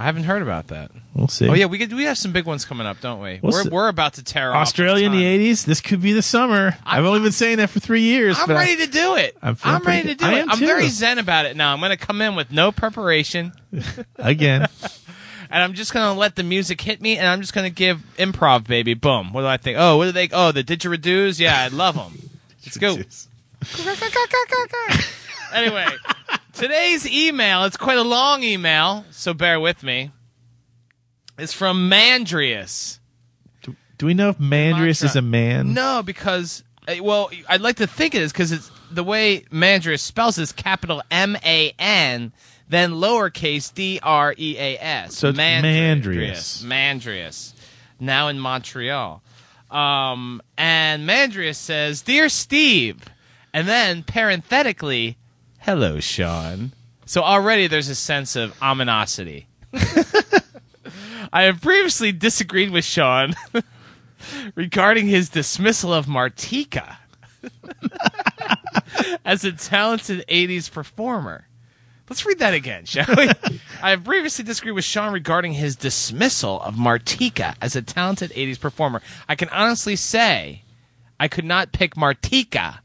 I 0.00 0.04
haven't 0.04 0.24
heard 0.24 0.42
about 0.42 0.68
that. 0.68 0.92
We'll 1.12 1.26
see. 1.26 1.48
Oh 1.48 1.54
yeah, 1.54 1.66
we 1.66 1.76
could, 1.78 1.92
we 1.92 2.04
have 2.04 2.16
some 2.16 2.30
big 2.30 2.44
ones 2.46 2.64
coming 2.64 2.86
up, 2.86 3.00
don't 3.00 3.20
we? 3.20 3.40
We'll 3.42 3.52
we're 3.52 3.62
see. 3.64 3.68
we're 3.68 3.88
about 3.88 4.14
to 4.14 4.22
tear 4.22 4.54
off 4.54 4.62
Australia 4.62 5.06
in 5.06 5.12
the 5.12 5.24
80s. 5.24 5.64
This 5.64 5.80
could 5.80 6.00
be 6.00 6.12
the 6.12 6.22
summer. 6.22 6.76
I've 6.86 7.04
only 7.04 7.18
been 7.18 7.32
saying 7.32 7.56
that 7.56 7.68
for 7.70 7.80
three 7.80 8.02
years. 8.02 8.38
I'm 8.38 8.46
but 8.46 8.56
I- 8.56 8.60
ready 8.60 8.76
to 8.86 8.86
do 8.86 9.16
it. 9.16 9.36
I'm 9.42 9.56
I'm, 9.64 9.82
ready 9.82 10.02
pretty 10.02 10.08
to 10.10 10.14
do 10.14 10.24
I 10.24 10.38
it. 10.38 10.46
I'm 10.48 10.58
too. 10.58 10.66
very 10.66 10.86
zen 10.88 11.18
about 11.18 11.46
it 11.46 11.56
now. 11.56 11.72
I'm 11.72 11.80
going 11.80 11.90
to 11.90 11.96
come 11.96 12.22
in 12.22 12.36
with 12.36 12.52
no 12.52 12.70
preparation, 12.70 13.52
again. 14.16 14.68
and 15.50 15.62
I'm 15.64 15.74
just 15.74 15.92
going 15.92 16.14
to 16.14 16.18
let 16.18 16.36
the 16.36 16.44
music 16.44 16.80
hit 16.80 17.00
me, 17.00 17.18
and 17.18 17.26
I'm 17.26 17.40
just 17.40 17.52
going 17.52 17.68
to 17.68 17.74
give 17.74 18.00
improv, 18.18 18.68
baby. 18.68 18.94
Boom. 18.94 19.32
What 19.32 19.40
do 19.40 19.46
I 19.48 19.56
think? 19.56 19.78
Oh, 19.80 19.96
what 19.96 20.04
do 20.04 20.12
they? 20.12 20.28
Oh, 20.32 20.52
the 20.52 20.62
didgeridoos. 20.62 21.40
Yeah, 21.40 21.58
I 21.60 21.68
love 21.68 21.96
them. 21.96 22.30
Let's 22.64 22.76
go. 22.76 22.96
anyway, 25.52 25.86
today's 26.58 27.06
email, 27.06 27.64
it's 27.64 27.76
quite 27.76 27.98
a 27.98 28.02
long 28.02 28.42
email, 28.42 29.04
so 29.10 29.32
bear 29.32 29.58
with 29.60 29.82
me. 29.82 30.10
It's 31.38 31.52
from 31.52 31.88
Mandreas. 31.88 32.98
Do 33.62 34.06
we 34.06 34.14
know 34.14 34.28
if 34.28 34.38
Mandreas 34.38 35.02
is 35.02 35.16
a 35.16 35.22
man? 35.22 35.74
No, 35.74 36.02
because, 36.04 36.62
uh, 36.86 37.02
well, 37.02 37.30
I'd 37.48 37.60
like 37.60 37.76
to 37.76 37.86
think 37.86 38.14
it 38.14 38.22
is 38.22 38.32
because 38.32 38.52
it's 38.52 38.70
the 38.90 39.02
way 39.02 39.40
Mandreas 39.50 40.00
spells 40.00 40.38
is 40.38 40.52
capital 40.52 41.02
M 41.10 41.36
A 41.44 41.72
N, 41.78 42.32
then 42.68 42.92
lowercase 42.92 43.72
D 43.72 43.98
R 44.02 44.34
E 44.36 44.56
A 44.58 44.78
S. 44.78 45.16
So 45.16 45.30
it's 45.30 45.38
Mandreas. 45.38 46.64
Mandreas. 46.64 47.54
Now 47.98 48.28
in 48.28 48.38
Montreal. 48.38 49.22
Um, 49.70 50.40
and 50.56 51.08
Mandreas 51.08 51.56
says, 51.56 52.02
Dear 52.02 52.28
Steve, 52.28 53.04
and 53.52 53.66
then 53.66 54.02
parenthetically, 54.02 55.18
hello, 55.58 56.00
Sean. 56.00 56.72
So 57.06 57.22
already 57.22 57.66
there's 57.66 57.88
a 57.88 57.94
sense 57.94 58.36
of 58.36 58.58
ominosity. 58.60 59.46
I 61.32 61.42
have 61.44 61.60
previously 61.60 62.12
disagreed 62.12 62.70
with 62.70 62.84
Sean 62.84 63.34
regarding 64.54 65.06
his 65.06 65.28
dismissal 65.28 65.92
of 65.92 66.06
Martika 66.06 66.96
as 69.24 69.44
a 69.44 69.52
talented 69.52 70.24
80s 70.28 70.70
performer. 70.70 71.46
Let's 72.08 72.24
read 72.24 72.38
that 72.38 72.54
again, 72.54 72.86
shall 72.86 73.04
we? 73.16 73.28
I 73.82 73.90
have 73.90 74.04
previously 74.04 74.44
disagreed 74.44 74.74
with 74.74 74.84
Sean 74.84 75.12
regarding 75.12 75.52
his 75.52 75.76
dismissal 75.76 76.60
of 76.62 76.74
Martika 76.74 77.54
as 77.60 77.76
a 77.76 77.82
talented 77.82 78.30
80s 78.30 78.58
performer. 78.58 79.02
I 79.28 79.34
can 79.34 79.50
honestly 79.50 79.94
say 79.94 80.62
I 81.20 81.28
could 81.28 81.44
not 81.44 81.72
pick 81.72 81.96
Martika 81.96 82.78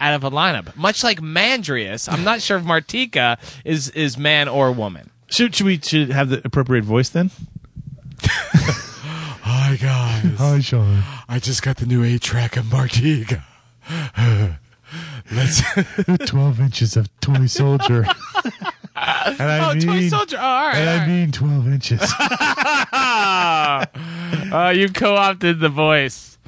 out 0.00 0.14
of 0.14 0.24
a 0.24 0.30
lineup. 0.30 0.74
Much 0.76 1.04
like 1.04 1.20
Mandrius, 1.20 2.10
I'm 2.12 2.24
not 2.24 2.40
sure 2.40 2.56
if 2.58 2.64
Martika 2.64 3.38
is, 3.64 3.90
is 3.90 4.16
man 4.18 4.48
or 4.48 4.72
woman. 4.72 5.10
Should, 5.28 5.54
should 5.54 5.66
we 5.66 5.78
should 5.78 6.10
have 6.10 6.28
the 6.30 6.40
appropriate 6.44 6.84
voice 6.84 7.08
then? 7.08 7.30
Hi 8.22 9.76
guys. 9.76 10.38
Hi, 10.38 10.60
Sean. 10.60 11.02
I 11.28 11.38
just 11.38 11.62
got 11.62 11.76
the 11.76 11.86
new 11.86 12.02
eight 12.02 12.22
track 12.22 12.56
of 12.56 12.64
Martika. 12.66 13.42
Let's 15.32 15.62
12 16.26 16.60
inches 16.60 16.96
of 16.96 17.08
toy 17.20 17.46
soldier. 17.46 18.04
and 18.96 19.42
I 19.42 19.70
Oh, 19.70 19.78
Toy 19.78 20.08
Soldier. 20.08 20.36
Oh, 20.38 20.42
all 20.44 20.66
right. 20.66 20.88
all 20.88 20.98
right. 20.98 21.06
mean 21.08 21.30
12 21.30 21.68
inches. 21.68 22.00
uh, 24.52 24.72
you 24.74 24.88
co-opted 24.88 25.60
the 25.60 25.68
voice. 25.68 26.38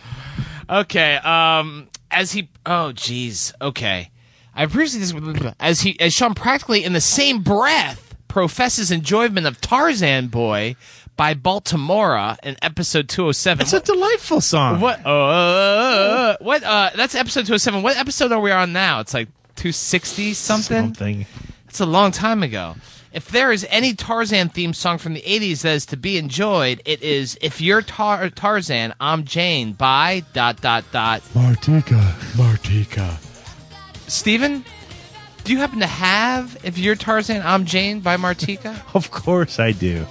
Okay. 0.68 1.14
Um, 1.16 1.88
as 2.12 2.32
he, 2.32 2.50
oh, 2.64 2.92
jeez. 2.94 3.52
Okay. 3.60 4.10
I 4.54 4.66
previously 4.66 5.00
this 5.00 5.54
as 5.58 5.80
he 5.80 5.98
as 5.98 6.12
Sean 6.12 6.34
practically 6.34 6.84
in 6.84 6.92
the 6.92 7.00
same 7.00 7.42
breath 7.42 8.14
professes 8.28 8.90
enjoyment 8.90 9.46
of 9.46 9.62
Tarzan 9.62 10.26
Boy 10.28 10.76
by 11.16 11.32
Baltimora 11.32 12.36
in 12.42 12.56
episode 12.60 13.08
two 13.08 13.22
hundred 13.22 13.32
seven. 13.32 13.62
It's 13.62 13.72
a 13.72 13.80
delightful 13.80 14.42
song. 14.42 14.80
What? 14.80 15.06
Uh, 15.06 16.36
what? 16.40 16.62
Uh, 16.62 16.90
that's 16.94 17.14
episode 17.14 17.46
two 17.46 17.52
hundred 17.52 17.60
seven. 17.60 17.82
What 17.82 17.96
episode 17.96 18.30
are 18.30 18.40
we 18.40 18.50
on 18.50 18.74
now? 18.74 19.00
It's 19.00 19.14
like 19.14 19.28
two 19.56 19.72
sixty 19.72 20.34
something. 20.34 20.94
Something. 20.94 21.26
It's 21.68 21.80
a 21.80 21.86
long 21.86 22.10
time 22.10 22.42
ago. 22.42 22.74
If 23.12 23.28
there 23.28 23.52
is 23.52 23.66
any 23.68 23.92
Tarzan 23.94 24.48
theme 24.48 24.72
song 24.72 24.96
from 24.96 25.12
the 25.12 25.20
80s 25.20 25.62
that 25.62 25.74
is 25.74 25.86
to 25.86 25.96
be 25.98 26.16
enjoyed, 26.16 26.80
it 26.86 27.02
is 27.02 27.36
If 27.42 27.60
You're 27.60 27.82
Tar- 27.82 28.30
Tarzan, 28.30 28.94
I'm 29.00 29.24
Jane 29.24 29.72
by 29.74 30.22
dot 30.32 30.62
dot 30.62 30.84
dot. 30.92 31.20
Martika, 31.34 32.00
Martika. 32.36 33.18
Steven, 34.08 34.64
do 35.44 35.52
you 35.52 35.58
happen 35.58 35.80
to 35.80 35.86
have 35.86 36.56
If 36.64 36.78
You're 36.78 36.94
Tarzan, 36.96 37.42
I'm 37.44 37.66
Jane 37.66 38.00
by 38.00 38.16
Martika? 38.16 38.80
Of 38.94 39.10
course 39.10 39.58
I 39.58 39.72
do. 39.72 40.06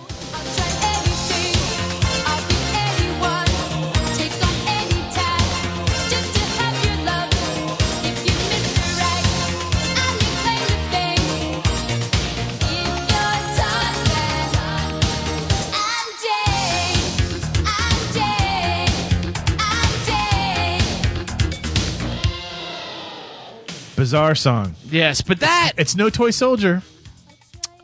Bizarre 24.01 24.33
song. 24.33 24.73
yes, 24.89 25.21
but 25.21 25.39
that 25.41 25.73
It's 25.77 25.95
no 25.95 26.09
toy 26.09 26.31
soldier. 26.31 26.81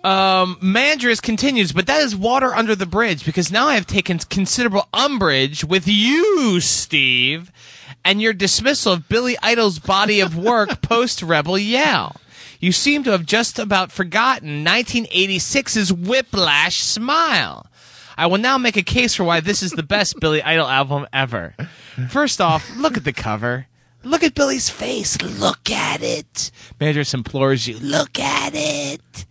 um, 0.04 0.56
Mandreas 0.64 1.22
continues, 1.22 1.72
but 1.72 1.86
that 1.86 2.02
is 2.02 2.16
water 2.16 2.56
under 2.56 2.76
the 2.76 2.88
bridge 2.88 3.24
because 3.24 3.52
now 3.52 3.68
I 3.68 3.76
have 3.76 3.86
taken 3.86 4.18
considerable 4.18 4.88
umbrage 4.94 5.64
with 5.64 5.88
you, 5.88 6.60
Steve, 6.60 7.52
and 8.04 8.20
your 8.20 8.34
dismissal 8.34 8.94
of 8.94 9.08
Billy 9.08 9.38
Idol's 9.44 9.78
body 9.78 10.20
of 10.20 10.36
work 10.36 10.82
post 10.82 11.22
Rebel 11.22 11.60
Yell. 11.60 12.16
You 12.60 12.72
seem 12.72 13.04
to 13.04 13.12
have 13.12 13.24
just 13.28 13.60
about 13.60 13.92
forgotten 13.92 14.66
1986's 14.66 15.94
Whiplash 15.94 16.78
Smile. 16.82 17.68
I 18.18 18.26
will 18.26 18.40
now 18.40 18.58
make 18.58 18.76
a 18.76 18.82
case 18.82 19.14
for 19.14 19.24
why 19.24 19.40
this 19.42 19.62
is 19.62 19.74
the 19.74 19.84
best 19.84 20.20
Billy 20.20 20.42
Idol 20.42 20.66
album 20.68 21.06
ever. 21.14 21.54
First 22.10 22.42
off, 22.42 22.68
look 22.76 22.98
at 22.98 23.04
the 23.04 23.14
cover. 23.14 23.68
Look 24.08 24.24
at 24.24 24.36
Billy's 24.36 24.70
face. 24.70 25.22
Look 25.22 25.70
at 25.70 26.02
it. 26.02 26.50
Mandreas 26.80 27.14
implores 27.14 27.68
you, 27.68 27.78
look 27.80 28.18
at 28.18 28.54
it. 28.56 29.26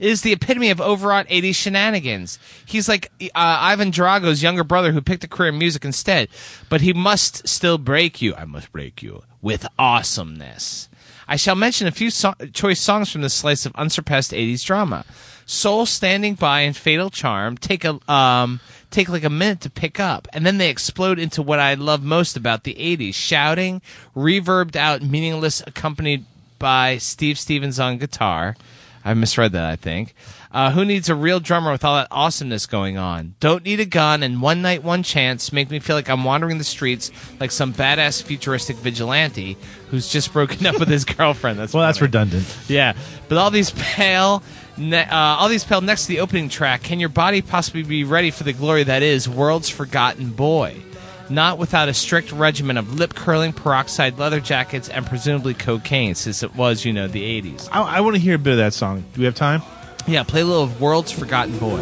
It 0.00 0.08
is 0.08 0.22
the 0.22 0.32
epitome 0.32 0.70
of 0.70 0.80
overwrought 0.80 1.28
80s 1.28 1.54
shenanigans. 1.54 2.38
He's 2.64 2.88
like 2.88 3.12
uh, 3.20 3.28
Ivan 3.34 3.90
Drago's 3.90 4.42
younger 4.42 4.64
brother 4.64 4.90
who 4.92 5.02
picked 5.02 5.22
a 5.22 5.28
career 5.28 5.50
in 5.50 5.58
music 5.58 5.84
instead, 5.84 6.28
but 6.70 6.80
he 6.80 6.94
must 6.94 7.46
still 7.46 7.76
break 7.76 8.22
you. 8.22 8.34
I 8.34 8.46
must 8.46 8.72
break 8.72 9.02
you 9.02 9.22
with 9.42 9.66
awesomeness. 9.78 10.88
I 11.28 11.36
shall 11.36 11.54
mention 11.54 11.86
a 11.86 11.92
few 11.92 12.10
so- 12.10 12.34
choice 12.52 12.80
songs 12.80 13.12
from 13.12 13.20
this 13.20 13.34
slice 13.34 13.66
of 13.66 13.76
unsurpassed 13.76 14.32
80s 14.32 14.64
drama. 14.64 15.04
Soul 15.46 15.86
Standing 15.86 16.34
By 16.34 16.60
and 16.60 16.76
Fatal 16.76 17.10
Charm 17.10 17.56
take 17.56 17.84
a 17.84 17.98
um 18.10 18.60
take 18.90 19.08
like 19.08 19.24
a 19.24 19.30
minute 19.30 19.60
to 19.62 19.70
pick 19.70 19.98
up 19.98 20.28
and 20.32 20.44
then 20.44 20.58
they 20.58 20.68
explode 20.70 21.18
into 21.18 21.42
what 21.42 21.58
I 21.58 21.74
love 21.74 22.02
most 22.02 22.36
about 22.36 22.64
the 22.64 22.74
80s, 22.74 23.14
shouting, 23.14 23.80
reverbed 24.14 24.76
out 24.76 25.02
meaningless 25.02 25.62
accompanied 25.66 26.24
by 26.58 26.98
Steve 26.98 27.38
Stevens 27.38 27.80
on 27.80 27.98
guitar. 27.98 28.56
I 29.04 29.14
misread 29.14 29.52
that, 29.52 29.64
I 29.64 29.76
think. 29.76 30.14
Uh, 30.52 30.70
who 30.70 30.84
needs 30.84 31.08
a 31.08 31.14
real 31.14 31.40
drummer 31.40 31.72
with 31.72 31.82
all 31.84 31.96
that 31.96 32.08
awesomeness 32.10 32.66
going 32.66 32.98
on? 32.98 33.34
Don't 33.40 33.64
need 33.64 33.80
a 33.80 33.86
gun 33.86 34.22
and 34.22 34.42
one 34.42 34.60
night, 34.60 34.82
one 34.84 35.02
chance 35.02 35.50
make 35.52 35.70
me 35.70 35.78
feel 35.78 35.96
like 35.96 36.10
I'm 36.10 36.24
wandering 36.24 36.58
the 36.58 36.64
streets 36.64 37.10
like 37.40 37.50
some 37.50 37.72
badass 37.72 38.22
futuristic 38.22 38.76
vigilante 38.76 39.56
who's 39.90 40.08
just 40.08 40.32
broken 40.32 40.66
up 40.66 40.78
with 40.78 40.88
his 40.88 41.04
girlfriend. 41.16 41.58
That's 41.58 41.72
Well, 41.72 41.86
that's 41.86 42.02
redundant. 42.02 42.54
Yeah, 42.68 42.92
but 43.28 43.38
all 43.38 43.50
these 43.50 43.70
pale, 43.70 44.42
ne- 44.76 45.08
uh, 45.08 45.16
all 45.16 45.48
these 45.48 45.64
pale 45.64 45.80
next 45.80 46.02
to 46.02 46.08
the 46.08 46.20
opening 46.20 46.50
track. 46.50 46.82
Can 46.82 47.00
your 47.00 47.08
body 47.08 47.40
possibly 47.40 47.82
be 47.82 48.04
ready 48.04 48.30
for 48.30 48.44
the 48.44 48.52
glory 48.52 48.84
that 48.84 49.02
is 49.02 49.26
World's 49.28 49.70
Forgotten 49.70 50.32
Boy? 50.32 50.76
Not 51.30 51.56
without 51.56 51.88
a 51.88 51.94
strict 51.94 52.30
regimen 52.30 52.76
of 52.76 52.92
lip 52.92 53.14
curling, 53.14 53.54
peroxide 53.54 54.18
leather 54.18 54.40
jackets, 54.40 54.90
and 54.90 55.06
presumably 55.06 55.54
cocaine, 55.54 56.14
since 56.14 56.42
it 56.42 56.54
was, 56.54 56.84
you 56.84 56.92
know, 56.92 57.08
the 57.08 57.22
'80s. 57.40 57.70
I, 57.72 57.80
I 57.80 58.00
want 58.02 58.16
to 58.16 58.20
hear 58.20 58.34
a 58.34 58.38
bit 58.38 58.50
of 58.50 58.58
that 58.58 58.74
song. 58.74 59.02
Do 59.14 59.20
we 59.20 59.24
have 59.24 59.34
time? 59.34 59.62
Yeah, 60.06 60.24
play 60.24 60.40
a 60.40 60.44
little 60.44 60.64
of 60.64 60.80
World's 60.80 61.12
Forgotten 61.12 61.58
Boy. 61.58 61.80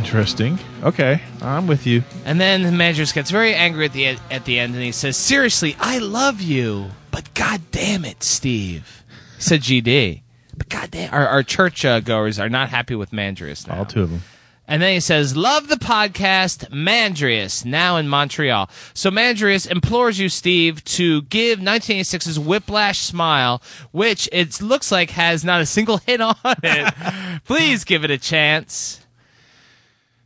Interesting. 0.00 0.58
Okay, 0.82 1.20
I'm 1.42 1.66
with 1.66 1.86
you. 1.86 2.02
And 2.24 2.40
then 2.40 2.62
the 2.62 2.72
manager 2.72 3.04
gets 3.12 3.30
very 3.30 3.54
angry 3.54 3.84
at 3.84 3.92
the 3.92 4.04
e- 4.04 4.18
at 4.30 4.46
the 4.46 4.58
end, 4.58 4.74
and 4.74 4.82
he 4.82 4.92
says, 4.92 5.14
"Seriously, 5.18 5.76
I 5.78 5.98
love 5.98 6.40
you, 6.40 6.92
but 7.10 7.34
God 7.34 7.60
damn 7.70 8.06
it, 8.06 8.22
Steve." 8.22 9.04
He 9.36 9.42
said, 9.42 9.60
"GD." 9.60 10.22
But 10.56 10.70
God 10.70 10.90
damn, 10.90 11.12
our, 11.12 11.28
our 11.28 11.42
church 11.42 11.84
uh, 11.84 12.00
goers 12.00 12.38
are 12.38 12.48
not 12.48 12.70
happy 12.70 12.94
with 12.94 13.10
Mandreas 13.10 13.68
now. 13.68 13.76
All 13.80 13.84
two 13.84 14.02
of 14.04 14.10
them. 14.10 14.22
And 14.66 14.80
then 14.80 14.94
he 14.94 15.00
says, 15.00 15.36
Love 15.36 15.68
the 15.68 15.74
podcast, 15.76 16.70
Mandreas, 16.70 17.64
now 17.64 17.96
in 17.96 18.08
Montreal. 18.08 18.70
So 18.94 19.10
Mandreas 19.10 19.68
implores 19.68 20.18
you, 20.20 20.28
Steve, 20.28 20.84
to 20.84 21.22
give 21.22 21.58
1986's 21.58 22.38
Whiplash 22.38 23.00
Smile, 23.00 23.60
which 23.90 24.28
it 24.32 24.62
looks 24.62 24.92
like 24.92 25.10
has 25.10 25.44
not 25.44 25.60
a 25.60 25.66
single 25.66 25.96
hit 25.98 26.20
on 26.20 26.36
it. 26.44 27.42
Please 27.44 27.82
give 27.84 28.04
it 28.04 28.10
a 28.12 28.18
chance. 28.18 28.99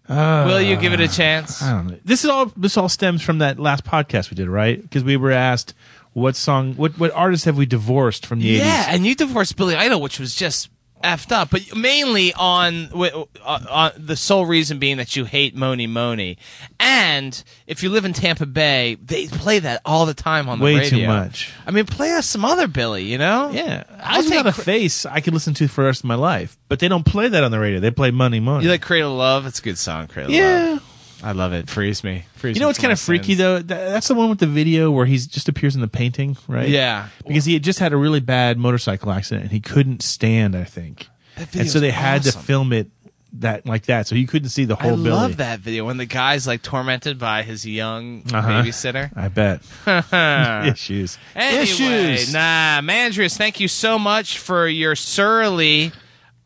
Will 0.09 0.61
you 0.61 0.77
give 0.77 0.93
it 0.93 1.01
a 1.01 1.05
ah, 1.05 1.09
chance? 1.09 1.63
I 1.63 1.73
don't 1.73 1.87
know. 1.89 1.99
This 2.05 2.25
is 2.25 2.31
all. 2.31 2.47
This 2.57 2.77
all 2.77 2.89
stems 2.89 3.23
from 3.23 3.39
that 3.39 3.59
last 3.59 3.85
podcast 3.85 4.31
we 4.31 4.35
did, 4.35 4.49
right? 4.49 4.81
Because 4.81 5.03
we 5.03 5.17
were 5.17 5.33
asked 5.33 5.75
what 6.13 6.37
song, 6.37 6.75
what 6.75 6.99
what 6.99 7.11
artists 7.13 7.45
have 7.45 7.57
we 7.57 7.67
divorced 7.67 8.27
from 8.27 8.41
the 8.41 8.47
Yeah, 8.47 8.85
80s? 8.85 8.89
and 8.95 9.07
you 9.07 9.15
divorced 9.15 9.57
Billy 9.57 9.75
Idol, 9.75 10.01
which 10.01 10.21
was 10.21 10.35
just 10.35 10.69
effed 11.05 11.31
up, 11.31 11.51
but 11.51 11.77
mainly 11.77 12.33
on, 12.33 12.89
uh, 12.93 13.25
on 13.71 13.93
the 13.97 14.17
sole 14.17 14.47
reason 14.47 14.79
being 14.79 14.97
that 14.97 15.15
you 15.15 15.25
hate 15.25 15.55
Mony 15.55 15.87
Mony. 15.87 16.39
And 16.81 17.43
if 17.67 17.83
you 17.83 17.91
live 17.91 18.05
in 18.05 18.13
Tampa 18.13 18.47
Bay, 18.47 18.97
they 18.97 19.27
play 19.29 19.59
that 19.61 19.81
all 19.85 20.07
the 20.07 20.15
time 20.15 20.49
on 20.49 20.59
the 20.59 20.65
Way 20.65 20.77
radio. 20.77 20.99
too 20.99 21.07
much. 21.07 21.53
I 21.67 21.71
mean, 21.71 21.87
play 21.87 22.13
us 22.13 22.27
some 22.27 22.45
other 22.45 22.67
Billy, 22.67 23.05
you 23.05 23.19
know? 23.19 23.51
Yeah, 23.53 23.85
I 24.03 24.15
I 24.15 24.17
was 24.19 24.29
think 24.29 24.45
not 24.45 24.53
a 24.53 24.55
cr- 24.55 24.63
face 24.63 25.07
I 25.07 25.21
could 25.21 25.35
listen 25.35 25.55
to 25.55 25.69
for 25.69 25.83
the 25.83 25.87
rest 25.87 26.01
of 26.01 26.07
my 26.07 26.15
life, 26.17 26.57
but 26.69 26.79
they 26.81 26.89
don't 26.89 27.05
play 27.07 27.29
that 27.29 27.45
on 27.45 27.51
the 27.51 27.59
radio. 27.61 27.79
They 27.81 27.91
play 27.91 28.11
Mony 28.11 28.41
Mony. 28.41 28.65
You 28.65 28.71
like 28.71 28.83
Cradle 28.83 29.13
of 29.13 29.19
Love? 29.19 29.47
It's 29.47 29.59
a 29.61 29.63
good 29.63 29.79
song, 29.79 30.07
Cradle 30.09 30.31
of 30.31 30.37
yeah. 30.37 30.71
Love. 30.73 30.91
I 31.25 31.33
love 31.33 31.53
it. 31.55 31.71
Frees 31.71 32.05
me. 32.05 32.25
Frees 32.37 32.57
You 32.57 32.61
know 32.61 32.67
what's 32.67 32.79
kind 32.79 32.93
of 32.93 33.01
freaky 33.01 33.35
though? 33.35 33.61
That's 33.61 34.09
the 34.09 34.15
one 34.15 34.29
with 34.29 34.39
the 34.41 34.47
video 34.47 34.91
where 34.91 35.07
he 35.07 35.17
just 35.17 35.49
appears 35.49 35.75
in 35.75 35.81
the 35.81 35.89
painting, 35.89 36.37
right? 36.49 36.69
Yeah. 36.69 37.09
because 37.27 37.45
he 37.47 37.55
had 37.55 37.63
just 37.65 37.79
had 37.79 37.93
a 37.93 37.97
really 37.97 38.21
bad 38.21 38.59
motorcycle 38.59 39.11
accident 39.11 39.45
and 39.45 39.53
he 39.53 39.61
couldn't 39.61 40.03
stand. 40.03 40.55
I 40.55 40.65
think, 40.65 41.09
and 41.55 41.69
so 41.71 41.81
they 41.81 41.91
had 41.91 42.21
awesome. 42.27 42.33
to 42.41 42.47
film 42.47 42.73
it 42.73 42.91
that 43.39 43.67
like 43.67 43.87
that, 43.87 44.07
so 44.07 44.15
you 44.15 44.27
couldn't 44.29 44.51
see 44.51 44.65
the 44.65 44.77
I 44.79 44.83
whole 44.83 44.97
Billy. 44.97 45.11
I 45.11 45.15
love 45.15 45.37
that 45.39 45.59
video 45.61 45.87
when 45.87 45.97
the 45.97 46.07
guy's 46.07 46.47
like 46.47 46.63
tormented 46.63 47.19
by 47.19 47.43
his 47.43 47.67
young 47.67 48.23
Uh-huh. 48.33 48.49
babysitter. 48.63 49.11
I 49.17 49.27
bet 49.29 49.61
issues. 50.73 51.19
Anyway, 51.35 51.63
Issues. 51.63 52.33
nah, 52.33 52.81
Mandreas, 52.81 53.37
thank 53.37 53.59
you 53.59 53.67
so 53.67 53.99
much 53.99 54.39
for 54.39 54.69
your 54.69 54.95
surly, 54.95 55.91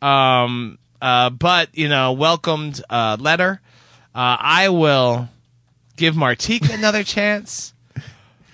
um, 0.01 0.79
uh, 1.01 1.29
but 1.29 1.69
you 1.77 1.89
know, 1.89 2.13
welcomed 2.13 2.81
uh, 2.89 3.17
letter. 3.19 3.61
Uh, 4.19 4.35
I 4.37 4.67
will 4.67 5.29
give 5.95 6.13
Martika 6.15 6.73
another 6.77 7.03
chance, 7.05 7.73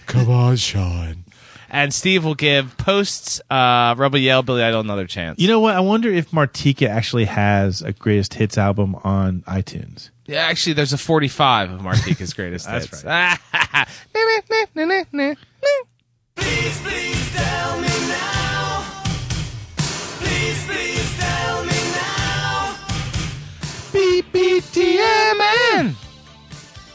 Come 0.06 0.30
on, 0.30 0.58
Sean. 0.58 1.24
and 1.72 1.92
Steve 1.92 2.24
will 2.24 2.36
give 2.36 2.78
posts 2.78 3.42
uh, 3.50 3.96
Rebel 3.98 4.20
Yell 4.20 4.44
Billy 4.44 4.62
Idol 4.62 4.82
another 4.82 5.08
chance. 5.08 5.40
You 5.40 5.48
know 5.48 5.60
what? 5.60 5.74
I 5.76 5.80
wonder 5.80 6.12
if 6.12 6.30
Martika 6.30 6.88
actually 6.88 7.26
has 7.26 7.82
a 7.82 7.94
greatest 7.94 8.36
hits 8.36 8.60
album 8.60 8.94
on 9.04 9.42
iTunes. 9.48 10.12
yeah, 10.28 10.42
actually, 10.44 10.74
there's 10.74 10.94
a 10.94 11.00
45 11.00 11.72
of 11.72 11.80
Martika's 11.82 12.34
greatest 12.34 12.66
That's 12.70 12.86
hits. 12.86 13.02
Please, 14.14 15.40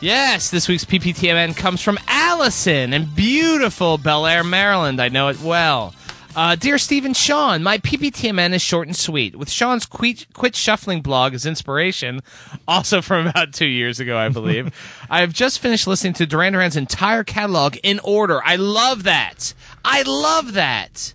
Yes, 0.02 0.50
this 0.50 0.66
week's 0.66 0.86
PPTMN 0.86 1.54
comes 1.54 1.82
from 1.82 1.98
Allison 2.08 2.94
in 2.94 3.04
beautiful 3.14 3.98
Bel 3.98 4.24
Air, 4.24 4.42
Maryland. 4.42 4.98
I 4.98 5.10
know 5.10 5.28
it 5.28 5.38
well. 5.42 5.94
Uh, 6.34 6.56
Dear 6.56 6.78
Stephen 6.78 7.12
Sean, 7.12 7.62
my 7.62 7.76
PPTMN 7.76 8.54
is 8.54 8.62
short 8.62 8.86
and 8.86 8.96
sweet. 8.96 9.36
With 9.36 9.50
Sean's 9.50 9.84
quit, 9.84 10.26
quit 10.32 10.56
Shuffling 10.56 11.02
blog 11.02 11.34
as 11.34 11.44
inspiration, 11.44 12.20
also 12.68 13.02
from 13.02 13.26
about 13.26 13.52
two 13.52 13.66
years 13.66 14.00
ago, 14.00 14.16
I 14.16 14.30
believe, 14.30 14.72
I 15.10 15.20
have 15.20 15.34
just 15.34 15.58
finished 15.58 15.86
listening 15.86 16.14
to 16.14 16.24
Duran 16.24 16.54
Duran's 16.54 16.76
entire 16.76 17.22
catalog 17.22 17.76
in 17.82 17.98
order. 18.02 18.40
I 18.42 18.56
love 18.56 19.02
that. 19.02 19.52
I 19.84 20.00
love 20.00 20.54
that. 20.54 21.12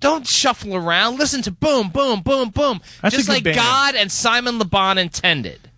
Don't 0.00 0.26
shuffle 0.26 0.74
around. 0.74 1.18
Listen 1.18 1.42
to 1.42 1.50
boom, 1.50 1.90
boom, 1.90 2.22
boom, 2.22 2.48
boom. 2.48 2.80
That's 3.02 3.14
just 3.14 3.28
like 3.28 3.44
band. 3.44 3.56
God 3.56 3.94
and 3.94 4.10
Simon 4.10 4.58
Le 4.58 4.64
Bon 4.64 4.96
intended. 4.96 5.68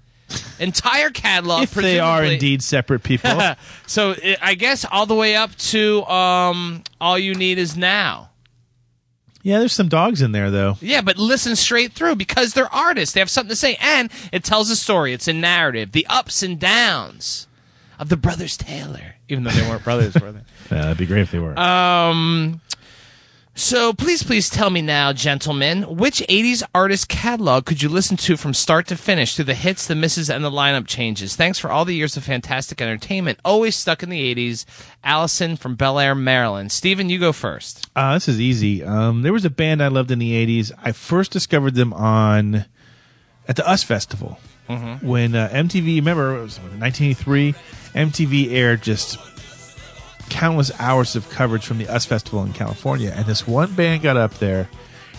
Entire 0.59 1.11
catalog. 1.11 1.62
if 1.64 1.75
they 1.75 1.99
are 1.99 2.25
indeed 2.25 2.62
separate 2.62 3.03
people. 3.03 3.40
so 3.87 4.14
i 4.23 4.37
I 4.40 4.55
guess 4.55 4.85
all 4.90 5.07
the 5.07 5.14
way 5.14 5.35
up 5.37 5.55
to 5.57 6.05
um, 6.05 6.83
all 7.01 7.18
you 7.18 7.35
need 7.35 7.59
is 7.59 7.77
now. 7.77 8.31
yeah, 9.42 9.59
there's 9.59 9.73
some 9.73 9.88
dogs 9.88 10.23
in 10.23 10.33
there 10.33 10.51
though. 10.51 10.77
Yeah, 10.81 11.01
but 11.01 11.18
listen 11.18 11.57
straight 11.57 11.92
through 11.92 12.16
because 12.16 12.55
they're 12.55 12.73
artists. 12.73 13.14
They 13.14 13.20
have 13.20 13.31
something 13.31 13.51
to 13.51 13.57
say, 13.57 13.77
and 13.81 14.11
it 14.33 14.44
tells 14.44 14.70
a 14.70 14.77
story. 14.77 15.12
It's 15.12 15.29
a 15.29 15.33
narrative, 15.33 15.92
the 15.92 16.07
ups 16.09 16.42
and 16.42 16.59
downs 16.59 17.47
of 17.99 18.09
the 18.09 18.16
brothers 18.16 18.57
Taylor, 18.57 19.16
even 19.29 19.44
though 19.44 19.51
they 19.51 19.68
weren't 19.68 19.85
brothers, 19.85 20.14
were 20.14 20.33
they? 20.33 20.40
Yeah, 20.70 20.81
that'd 20.81 20.97
be 20.99 21.05
great 21.07 21.20
if 21.20 21.31
they 21.31 21.38
were. 21.38 21.59
Um. 21.59 22.61
So 23.57 23.93
please, 23.93 24.25
please 24.25 24.51
tell 24.51 24.69
me 24.69 24.83
now, 24.83 25.12
gentlemen, 25.12 25.83
which 25.97 26.19
'80s 26.29 26.64
artist 26.75 27.09
catalog 27.09 27.64
could 27.64 27.83
you 27.83 27.88
listen 27.88 28.17
to 28.17 28.37
from 28.37 28.53
start 28.53 28.88
to 28.88 28.97
finish, 28.97 29.37
through 29.37 29.45
the 29.45 29.55
hits, 29.55 29.87
the 29.87 29.95
misses, 29.95 30.29
and 30.29 30.45
the 30.45 30.51
lineup 30.51 30.88
changes? 30.88 31.37
Thanks 31.37 31.61
for 31.61 31.71
all 31.71 31.85
the 31.85 31.95
years 31.95 32.17
of 32.17 32.25
fantastic 32.25 32.81
entertainment. 32.83 33.38
Always 33.45 33.77
stuck 33.77 34.03
in 34.03 34.11
the 34.11 34.35
'80s. 34.35 34.64
Allison 35.05 35.57
from 35.57 35.77
Bel 35.77 36.01
Air, 36.01 36.17
Maryland. 36.17 36.73
Stephen, 36.73 37.09
you 37.09 37.21
go 37.21 37.33
first. 37.33 37.88
Uh, 37.95 38.14
this 38.14 38.27
is 38.27 38.40
easy. 38.40 38.83
Um, 38.83 39.23
there 39.23 39.33
was 39.33 39.45
a 39.45 39.51
band 39.51 39.81
I 39.81 39.87
loved 39.88 40.11
in 40.11 40.19
the 40.19 40.33
'80s. 40.33 40.73
I 40.83 40.90
first 40.90 41.31
discovered 41.31 41.77
them 41.77 41.93
on 41.93 42.64
at 43.47 43.55
the 43.55 43.62
US 43.71 43.85
Festival 43.85 44.38
Mm-hmm. 44.69 45.07
when 45.07 45.35
uh, 45.37 45.49
MTV. 45.53 45.97
Remember, 45.97 46.38
it 46.38 46.43
was 46.43 46.59
1983. 46.59 47.55
MTV 47.95 48.51
aired 48.53 48.83
just 48.83 49.17
countless 50.35 50.73
hours 50.81 51.14
of 51.14 51.31
coverage 51.31 51.64
from 51.64 51.79
the 51.79 51.88
US 51.88 52.05
Festival 52.05 52.42
in 52.42 52.53
California, 52.53 53.12
and 53.14 53.25
this 53.25 53.47
one 53.47 53.73
band 53.73 54.03
got 54.03 54.16
up 54.16 54.35
there, 54.35 54.68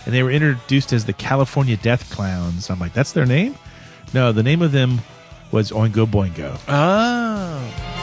and 0.04 0.14
they 0.14 0.22
were 0.22 0.30
introduced 0.30 0.92
as 0.92 1.06
the 1.06 1.14
California 1.14 1.78
Death 1.78 2.10
Clowns. 2.10 2.68
I'm 2.68 2.78
like, 2.78 2.92
that's 2.92 3.12
their 3.12 3.24
name? 3.24 3.56
No, 4.12 4.30
the 4.30 4.42
name 4.42 4.60
of 4.60 4.72
them 4.72 5.00
was 5.50 5.70
Oingo 5.70 6.06
Boingo. 6.06 6.60
Oh. 6.68 7.96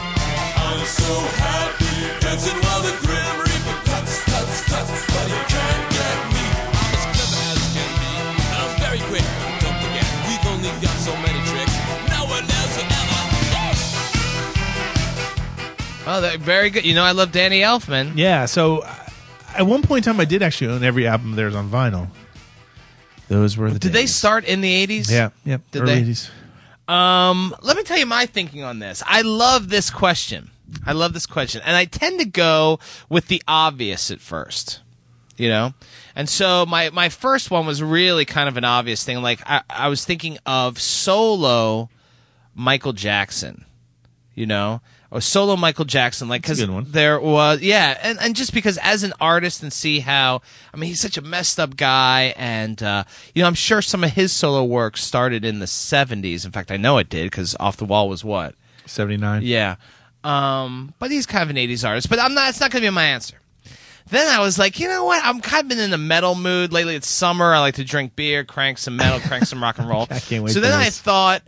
Oh, 16.06 16.20
that, 16.20 16.38
very 16.38 16.70
good. 16.70 16.84
You 16.84 16.94
know, 16.94 17.02
I 17.02 17.12
love 17.12 17.32
Danny 17.32 17.60
Elfman. 17.60 18.12
Yeah, 18.16 18.44
so 18.44 18.78
uh, 18.78 18.94
at 19.56 19.66
one 19.66 19.82
point 19.82 20.06
in 20.06 20.12
time, 20.12 20.20
I 20.20 20.26
did 20.26 20.42
actually 20.42 20.70
own 20.72 20.84
every 20.84 21.06
album 21.06 21.30
of 21.30 21.36
theirs 21.36 21.54
on 21.54 21.70
vinyl. 21.70 22.08
Those 23.28 23.56
were 23.56 23.70
the 23.70 23.78
Did 23.78 23.92
they 23.92 24.06
start 24.06 24.44
in 24.44 24.60
the 24.60 24.86
'80s? 24.86 25.10
Yeah, 25.10 25.30
yeah. 25.44 25.58
Did 25.70 25.82
early 25.82 26.02
they? 26.02 26.10
80s. 26.10 26.30
Um, 26.92 27.54
let 27.62 27.76
me 27.76 27.82
tell 27.82 27.98
you 27.98 28.04
my 28.04 28.26
thinking 28.26 28.62
on 28.62 28.78
this. 28.78 29.02
I 29.06 29.22
love 29.22 29.70
this 29.70 29.88
question. 29.88 30.50
I 30.84 30.92
love 30.92 31.14
this 31.14 31.26
question, 31.26 31.62
and 31.64 31.74
I 31.74 31.86
tend 31.86 32.20
to 32.20 32.26
go 32.26 32.78
with 33.08 33.28
the 33.28 33.42
obvious 33.48 34.10
at 34.10 34.20
first. 34.20 34.80
You 35.36 35.48
know, 35.48 35.72
and 36.14 36.28
so 36.28 36.66
my 36.66 36.90
my 36.90 37.08
first 37.08 37.50
one 37.50 37.66
was 37.66 37.82
really 37.82 38.24
kind 38.24 38.48
of 38.48 38.56
an 38.56 38.64
obvious 38.64 39.02
thing. 39.04 39.22
Like 39.22 39.40
I, 39.46 39.62
I 39.70 39.88
was 39.88 40.04
thinking 40.04 40.38
of 40.44 40.78
solo 40.80 41.88
Michael 42.54 42.92
Jackson. 42.92 43.64
You 44.34 44.46
know, 44.46 44.80
or 45.14 45.20
solo 45.20 45.56
Michael 45.56 45.84
Jackson. 45.84 46.28
Like 46.28 46.42
because 46.42 46.66
there 46.90 47.20
was 47.20 47.62
yeah, 47.62 47.96
and 48.02 48.18
and 48.20 48.34
just 48.36 48.52
because 48.52 48.76
as 48.78 49.04
an 49.04 49.14
artist 49.20 49.62
and 49.62 49.72
see 49.72 50.00
how 50.00 50.42
I 50.74 50.76
mean 50.76 50.88
he's 50.88 51.00
such 51.00 51.16
a 51.16 51.22
messed 51.22 51.58
up 51.58 51.76
guy, 51.76 52.34
and 52.36 52.82
uh, 52.82 53.04
you 53.32 53.40
know 53.40 53.46
I'm 53.46 53.54
sure 53.54 53.80
some 53.80 54.04
of 54.04 54.10
his 54.10 54.32
solo 54.32 54.64
work 54.64 54.96
started 54.96 55.44
in 55.44 55.60
the 55.60 55.66
'70s. 55.66 56.44
In 56.44 56.50
fact, 56.50 56.70
I 56.72 56.76
know 56.76 56.98
it 56.98 57.08
did 57.08 57.30
because 57.30 57.56
Off 57.60 57.76
the 57.76 57.84
Wall 57.84 58.08
was 58.08 58.24
what 58.24 58.56
79. 58.86 59.42
yeah. 59.42 59.76
Um, 60.24 60.94
but 60.98 61.10
he's 61.10 61.26
kind 61.26 61.42
of 61.42 61.54
an 61.54 61.56
80s 61.56 61.86
artist, 61.86 62.08
but 62.08 62.18
I'm 62.18 62.32
not, 62.32 62.48
it's 62.48 62.58
not 62.58 62.70
going 62.70 62.82
to 62.82 62.88
be 62.88 62.94
my 62.94 63.04
answer. 63.04 63.36
Then 64.08 64.26
I 64.26 64.40
was 64.40 64.58
like, 64.58 64.80
you 64.80 64.88
know 64.88 65.04
what? 65.04 65.22
I'm 65.22 65.40
kind 65.40 65.64
of 65.64 65.68
been 65.68 65.78
in 65.78 65.92
a 65.92 65.98
metal 65.98 66.34
mood 66.34 66.72
lately. 66.72 66.94
It's 66.94 67.08
summer. 67.08 67.52
I 67.52 67.60
like 67.60 67.74
to 67.74 67.84
drink 67.84 68.16
beer, 68.16 68.42
crank 68.42 68.78
some 68.78 68.96
metal, 68.96 69.20
crank 69.20 69.44
some 69.44 69.62
rock 69.62 69.78
and 69.78 69.86
roll. 69.86 70.06
I 70.10 70.20
can't 70.20 70.42
wait 70.42 70.52
So 70.54 70.60
then 70.60 70.72
I 70.72 70.88
thought 70.88 71.42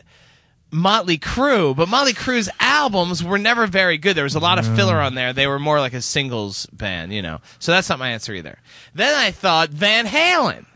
Motley 0.70 1.18
Crue, 1.18 1.74
but 1.76 1.88
Motley 1.88 2.12
Crue's 2.12 2.48
albums 2.58 3.22
were 3.22 3.38
never 3.38 3.66
very 3.66 3.98
good. 3.98 4.16
There 4.16 4.24
was 4.24 4.34
a 4.34 4.40
lot 4.40 4.58
of 4.58 4.76
filler 4.76 5.00
on 5.00 5.14
there. 5.14 5.32
They 5.32 5.46
were 5.46 5.58
more 5.58 5.80
like 5.80 5.94
a 5.94 6.02
singles 6.02 6.66
band, 6.66 7.12
you 7.12 7.22
know. 7.22 7.40
So 7.58 7.72
that's 7.72 7.88
not 7.88 7.98
my 7.98 8.10
answer 8.10 8.34
either. 8.34 8.58
Then 8.94 9.14
I 9.14 9.30
thought 9.30 9.70
Van 9.70 10.06
Halen. 10.06 10.66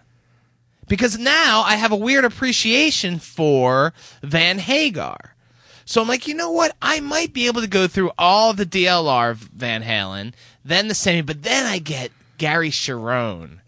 Because 0.88 1.18
now 1.18 1.62
I 1.62 1.76
have 1.76 1.92
a 1.92 1.96
weird 1.96 2.24
appreciation 2.24 3.20
for 3.20 3.92
Van 4.22 4.58
Hagar. 4.58 5.36
So 5.84 6.00
I'm 6.00 6.08
like, 6.08 6.26
you 6.26 6.34
know 6.34 6.50
what? 6.50 6.76
I 6.80 7.00
might 7.00 7.32
be 7.32 7.46
able 7.46 7.60
to 7.60 7.68
go 7.68 7.86
through 7.86 8.12
all 8.18 8.52
the 8.52 8.66
DLR 8.66 9.32
of 9.32 9.38
Van 9.38 9.82
Halen, 9.82 10.34
then 10.64 10.88
the 10.88 10.94
Sammy, 10.94 11.22
but 11.22 11.42
then 11.42 11.66
I 11.66 11.78
get 11.78 12.12
Gary 12.40 12.70
Cherone. 12.70 13.58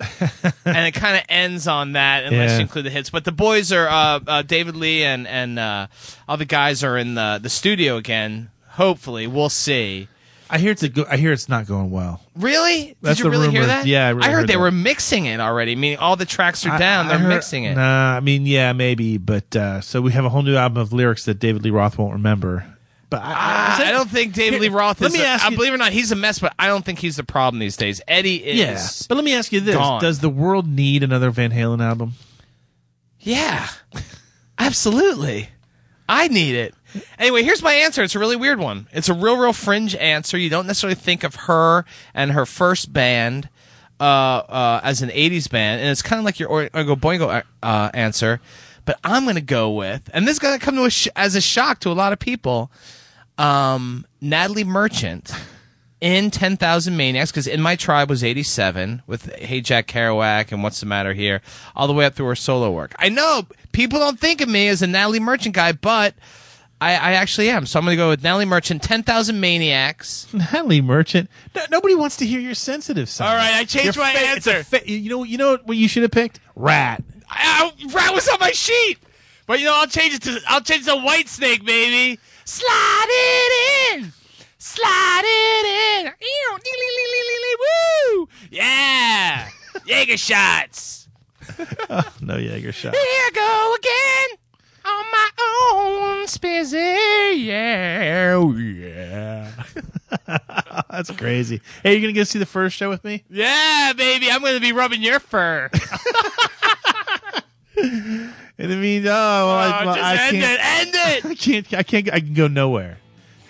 and 0.65 0.87
it 0.87 0.93
kind 0.95 1.17
of 1.17 1.23
ends 1.29 1.69
on 1.69 1.93
that 1.93 2.25
unless 2.25 2.51
Yeah. 2.53 2.57
you 2.57 2.63
include 2.63 2.87
the 2.87 2.91
hits. 2.91 3.11
But 3.11 3.25
the 3.25 3.31
boys 3.33 3.71
are, 3.71 3.87
uh, 3.87 4.21
uh, 4.27 4.43
David 4.43 4.75
Lee 4.77 5.05
and, 5.05 5.29
and, 5.29 5.59
uh, 5.59 5.87
all 6.27 6.39
the 6.39 6.47
guys 6.47 6.83
are 6.83 6.97
in 6.97 7.15
the, 7.15 7.39
the 7.41 7.51
studio 7.51 7.97
again. 7.99 8.51
Hopefully. 8.71 9.27
We'll 9.27 9.51
see. 9.51 10.09
I 10.49 10.59
hear 10.59 10.71
it's 10.73 10.83
a 10.83 10.89
go- 10.89 11.07
I 11.09 11.17
hear 11.19 11.33
it's 11.33 11.49
not 11.49 11.67
going 11.67 11.91
well. 11.91 12.21
Really? 12.37 12.97
That's 13.03 13.19
Did 13.19 13.25
you 13.25 13.31
the 13.31 13.37
really 13.39 13.51
hear 13.51 13.61
rumor. 13.63 13.67
that? 13.75 13.87
Yeah, 13.87 14.07
I 14.07 14.11
really 14.11 14.27
heard, 14.29 14.33
heard 14.41 14.49
they 14.49 14.55
that. 14.55 14.61
were 14.61 14.71
mixing 14.71 15.25
it 15.27 15.41
already, 15.41 15.77
meaning 15.77 15.99
all 15.99 16.17
the 16.17 16.25
tracks 16.27 16.67
are 16.67 16.71
I- 16.73 16.79
down. 16.79 17.07
I 17.07 17.11
They're 17.11 17.19
heard- 17.21 17.29
mixing 17.29 17.65
it. 17.65 17.75
Nah, 17.75 18.17
I 18.17 18.21
mean, 18.21 18.45
yeah, 18.47 18.73
maybe, 18.73 19.17
but 19.19 19.55
uh, 19.57 19.81
so 19.83 20.01
we 20.03 20.13
have 20.13 20.25
a 20.27 20.29
whole 20.31 20.43
new 20.43 20.57
album 20.57 20.81
of 20.81 20.93
lyrics 20.93 21.25
that 21.27 21.39
David 21.39 21.63
Lee 21.65 21.71
Roth 21.71 21.97
won't 21.99 22.13
remember. 22.13 22.67
But 23.12 23.20
I, 23.22 23.33
Ah, 23.35 23.81
I 23.87 23.92
don't 23.92 24.11
think 24.11 24.33
David 24.35 24.61
Lee 24.61 24.68
Roth 24.68 25.01
Let 25.01 25.09
is. 25.12 25.14
me 25.18 25.22
a- 25.22 25.27
ask 25.27 25.44
I 25.44 25.51
you- 25.51 25.57
believe 25.57 25.72
it 25.72 25.77
or 25.77 25.79
not, 25.79 25.92
he's 25.92 26.11
a 26.11 26.16
mess, 26.16 26.38
but 26.40 26.53
I 26.59 26.66
don't 26.66 26.85
think 26.85 26.98
he's 26.98 27.16
the 27.16 27.25
problem 27.25 27.61
these 27.61 27.77
days. 27.77 28.01
Eddie 28.09 28.37
is. 28.37 28.59
yeah, 28.59 29.07
but 29.09 29.14
let 29.16 29.25
me 29.25 29.35
ask 29.35 29.53
you 29.53 29.61
this: 29.61 29.77
gone. 29.77 30.01
Does 30.03 30.18
the 30.18 30.29
world 30.31 30.66
need 30.66 31.03
another 31.03 31.31
Van 31.31 31.51
Halen 31.53 31.81
album? 31.81 32.14
Yeah, 33.20 33.68
absolutely. 34.59 35.48
I 36.09 36.29
need 36.29 36.55
it. 36.57 36.75
Anyway, 37.18 37.42
here's 37.42 37.62
my 37.62 37.72
answer. 37.72 38.03
It's 38.03 38.14
a 38.14 38.18
really 38.18 38.37
weird 38.37 38.59
one. 38.59 38.87
It's 38.92 39.09
a 39.09 39.14
real, 39.14 39.37
real 39.37 39.53
fringe 39.53 39.94
answer. 39.94 40.37
You 40.37 40.51
don't 40.51 40.66
necessarily 40.66 40.94
think 40.96 41.25
of 41.25 41.35
her 41.37 41.85
and 42.12 42.33
her 42.33 42.44
first 42.44 42.92
band 42.92 43.48
uh, 43.98 44.03
uh, 44.05 44.81
as 44.83 45.01
an 45.01 45.09
80s 45.09 45.48
band, 45.51 45.81
and 45.81 45.88
it's 45.90 46.03
kind 46.03 46.18
of 46.18 46.25
like 46.25 46.38
your 46.38 46.48
Oingo 46.51 46.96
Boingo 46.96 47.42
uh, 47.62 47.90
answer. 47.94 48.40
But 48.85 48.98
I'm 49.05 49.22
going 49.25 49.37
to 49.37 49.40
go 49.40 49.70
with, 49.70 50.11
and 50.12 50.27
this 50.27 50.33
is 50.35 50.38
going 50.40 50.59
to 50.59 50.62
come 50.64 50.75
to 50.75 50.85
a 50.85 50.90
sh- 50.90 51.07
as 51.14 51.35
a 51.37 51.40
shock 51.40 51.79
to 51.81 51.90
a 51.90 51.94
lot 51.94 52.12
of 52.12 52.18
people, 52.18 52.70
um, 53.43 54.07
Natalie 54.21 54.65
Merchant 54.65 55.33
in 56.01 56.31
10,000 56.31 56.97
Maniacs, 56.97 57.31
because 57.31 57.47
In 57.47 57.61
My 57.61 57.77
Tribe 57.77 58.11
was 58.11 58.25
87 58.25 59.03
with 59.07 59.33
Hey 59.37 59.61
Jack 59.61 59.87
Kerouac 59.87 60.51
and 60.53 60.63
What's 60.63 60.81
the 60.81 60.87
Matter 60.87 61.13
Here, 61.13 61.43
all 61.77 61.87
the 61.87 61.93
way 61.93 62.05
up 62.05 62.15
through 62.15 62.27
her 62.27 62.35
solo 62.35 62.71
work. 62.71 62.95
I 62.99 63.09
know 63.09 63.47
people 63.73 63.99
don't 63.99 64.19
think 64.19 64.41
of 64.41 64.49
me 64.49 64.69
as 64.69 64.83
a 64.83 64.87
Natalie 64.87 65.21
Merchant 65.21 65.55
guy, 65.55 65.73
but 65.73 66.15
I, 66.81 66.95
I 66.95 67.13
actually 67.13 67.49
am. 67.51 67.67
So 67.67 67.79
I'm 67.79 67.85
going 67.85 67.97
to 67.97 68.03
go 68.03 68.09
with 68.09 68.25
Natalie 68.25 68.45
Merchant, 68.45 68.83
10,000 68.83 69.39
Maniacs. 69.39 70.27
Natalie 70.35 70.81
Merchant. 70.81 71.31
No, 71.55 71.63
nobody 71.71 71.95
wants 71.95 72.17
to 72.17 72.27
hear 72.27 72.41
your 72.41 72.55
sensitive 72.55 73.09
side. 73.09 73.29
All 73.29 73.37
right, 73.37 73.55
I 73.55 73.65
changed 73.65 73.95
Your 73.97 74.05
my 74.05 74.13
it's 74.17 74.47
a 74.49 74.55
answer. 74.57 74.65
fa- 74.65 74.91
you 74.91 75.09
know, 75.11 75.23
you 75.23 75.39
know 75.39 75.59
what 75.65 75.77
you 75.77 75.87
should 75.87 76.03
have 76.03 76.11
picked? 76.11 76.41
Ratt. 76.57 77.05
I, 77.31 77.71
I, 77.81 77.87
Ratt 77.95 78.13
was 78.13 78.29
on 78.29 78.39
my 78.41 78.51
sheet. 78.51 78.99
But 79.47 79.59
you 79.61 79.67
know, 79.67 79.75
I'll 79.77 79.87
change 79.87 80.15
it 80.15 80.23
to 80.23 80.41
I'll 80.49 80.61
change 80.61 80.83
it 80.83 80.91
to 80.91 80.97
Whitesnake, 80.97 81.65
baby. 81.65 82.19
Slide 82.45 83.07
it 83.09 83.99
in. 84.01 84.13
Slide 84.59 85.23
it 85.25 86.07
in. 86.07 86.13
Woo! 88.17 88.29
Yeah. 88.51 89.49
Jaeger 89.87 90.17
shots. 90.17 91.09
No 92.21 92.37
Jaeger 92.37 92.73
shot. 92.73 92.95
Here 92.95 93.03
I 93.03 93.31
go 93.35 93.75
again. 93.79 94.39
On 94.85 95.05
my 95.11 95.31
own 95.41 96.27
spizzy. 96.27 97.45
Yeah. 97.45 98.35
Oh, 98.37 98.53
yeah. 98.57 99.51
That's 100.90 101.11
crazy. 101.11 101.61
Hey, 101.83 101.95
you 101.97 102.01
gonna 102.01 102.13
go 102.13 102.25
see 102.25 102.38
the 102.38 102.47
first 102.47 102.77
show 102.77 102.88
with 102.88 103.05
me? 103.05 103.25
Yeah, 103.29 103.93
baby. 103.97 104.31
I'm 104.31 104.40
going 104.40 104.55
to 104.55 104.61
be 104.61 104.73
rubbing 104.73 105.03
your 105.03 105.21
fur. 105.21 105.69
And 108.63 108.73
I 108.73 108.77
mean, 108.77 109.04
oh, 109.06 109.10
well, 109.10 109.50
I, 109.50 109.85
well, 109.85 109.94
just 109.96 110.06
I 110.06 110.27
end 110.29 110.37
can't. 110.37 110.60
it. 110.60 110.65
End 110.65 110.90
it. 110.94 111.25
I 111.31 111.35
can't. 111.35 111.75
I 111.75 111.83
can't. 111.83 112.13
I 112.15 112.21
can 112.21 112.35
go 112.35 112.46
nowhere. 112.46 112.98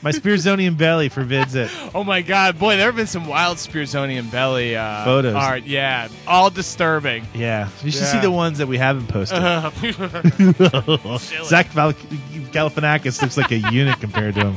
My 0.04 0.10
Spearsonian 0.10 0.76
belly 0.76 1.08
forbids 1.10 1.54
it. 1.54 1.70
Oh 1.94 2.02
my 2.02 2.22
god, 2.22 2.58
boy, 2.58 2.76
there 2.76 2.86
have 2.86 2.96
been 2.96 3.06
some 3.06 3.26
wild 3.28 3.58
Spearsonian 3.58 4.30
belly 4.32 4.74
uh, 4.74 5.04
Photos. 5.04 5.34
art. 5.34 5.64
Yeah, 5.64 6.08
all 6.26 6.48
disturbing. 6.50 7.24
Yeah, 7.34 7.68
you 7.84 7.92
should 7.92 8.00
Yeah. 8.00 8.12
see 8.12 8.18
the 8.20 8.30
ones 8.30 8.58
that 8.58 8.66
we 8.66 8.78
haven't 8.78 9.06
posted. 9.08 9.38
Zach 11.44 11.66
Val- 11.68 11.92
Galifianakis 11.92 13.20
looks 13.22 13.36
like 13.36 13.52
a 13.52 13.58
eunuch 13.70 14.00
compared 14.00 14.34
to 14.36 14.50
him. 14.50 14.54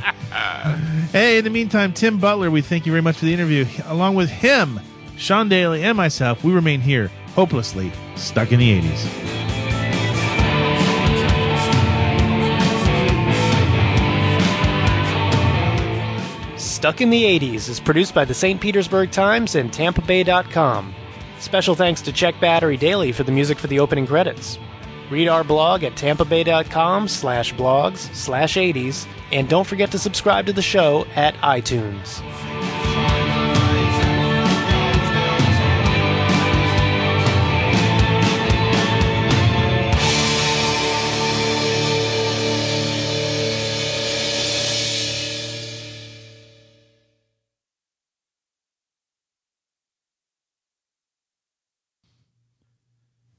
Hey, 1.12 1.38
in 1.38 1.44
the 1.44 1.50
meantime, 1.50 1.92
Tim 1.92 2.18
Butler, 2.18 2.50
we 2.50 2.62
thank 2.62 2.86
you 2.86 2.92
very 2.92 3.02
much 3.02 3.18
for 3.18 3.26
the 3.26 3.34
interview. 3.34 3.66
Along 3.84 4.14
with 4.14 4.30
him, 4.30 4.80
Sean 5.18 5.48
Daly, 5.48 5.84
and 5.84 5.96
myself, 5.96 6.42
we 6.42 6.52
remain 6.52 6.80
here, 6.80 7.08
hopelessly 7.34 7.92
stuck 8.16 8.50
in 8.50 8.58
the 8.58 8.80
80s. 8.80 9.45
Stuck 16.76 17.00
in 17.00 17.08
the 17.08 17.24
80s 17.24 17.70
is 17.70 17.80
produced 17.80 18.12
by 18.12 18.26
the 18.26 18.34
St. 18.34 18.60
Petersburg 18.60 19.10
Times 19.10 19.54
and 19.54 19.72
TampaBay.com. 19.72 20.94
Special 21.38 21.74
thanks 21.74 22.02
to 22.02 22.12
Check 22.12 22.38
Battery 22.38 22.76
Daily 22.76 23.12
for 23.12 23.22
the 23.22 23.32
music 23.32 23.58
for 23.58 23.66
the 23.66 23.80
opening 23.80 24.06
credits. 24.06 24.58
Read 25.10 25.26
our 25.26 25.42
blog 25.42 25.84
at 25.84 25.94
tampabay.com 25.94 27.08
slash 27.08 27.54
blogs 27.54 28.14
slash 28.14 28.56
80s, 28.56 29.06
and 29.32 29.48
don't 29.48 29.66
forget 29.66 29.90
to 29.92 29.98
subscribe 29.98 30.44
to 30.44 30.52
the 30.52 30.60
show 30.60 31.06
at 31.14 31.34
iTunes. 31.36 32.20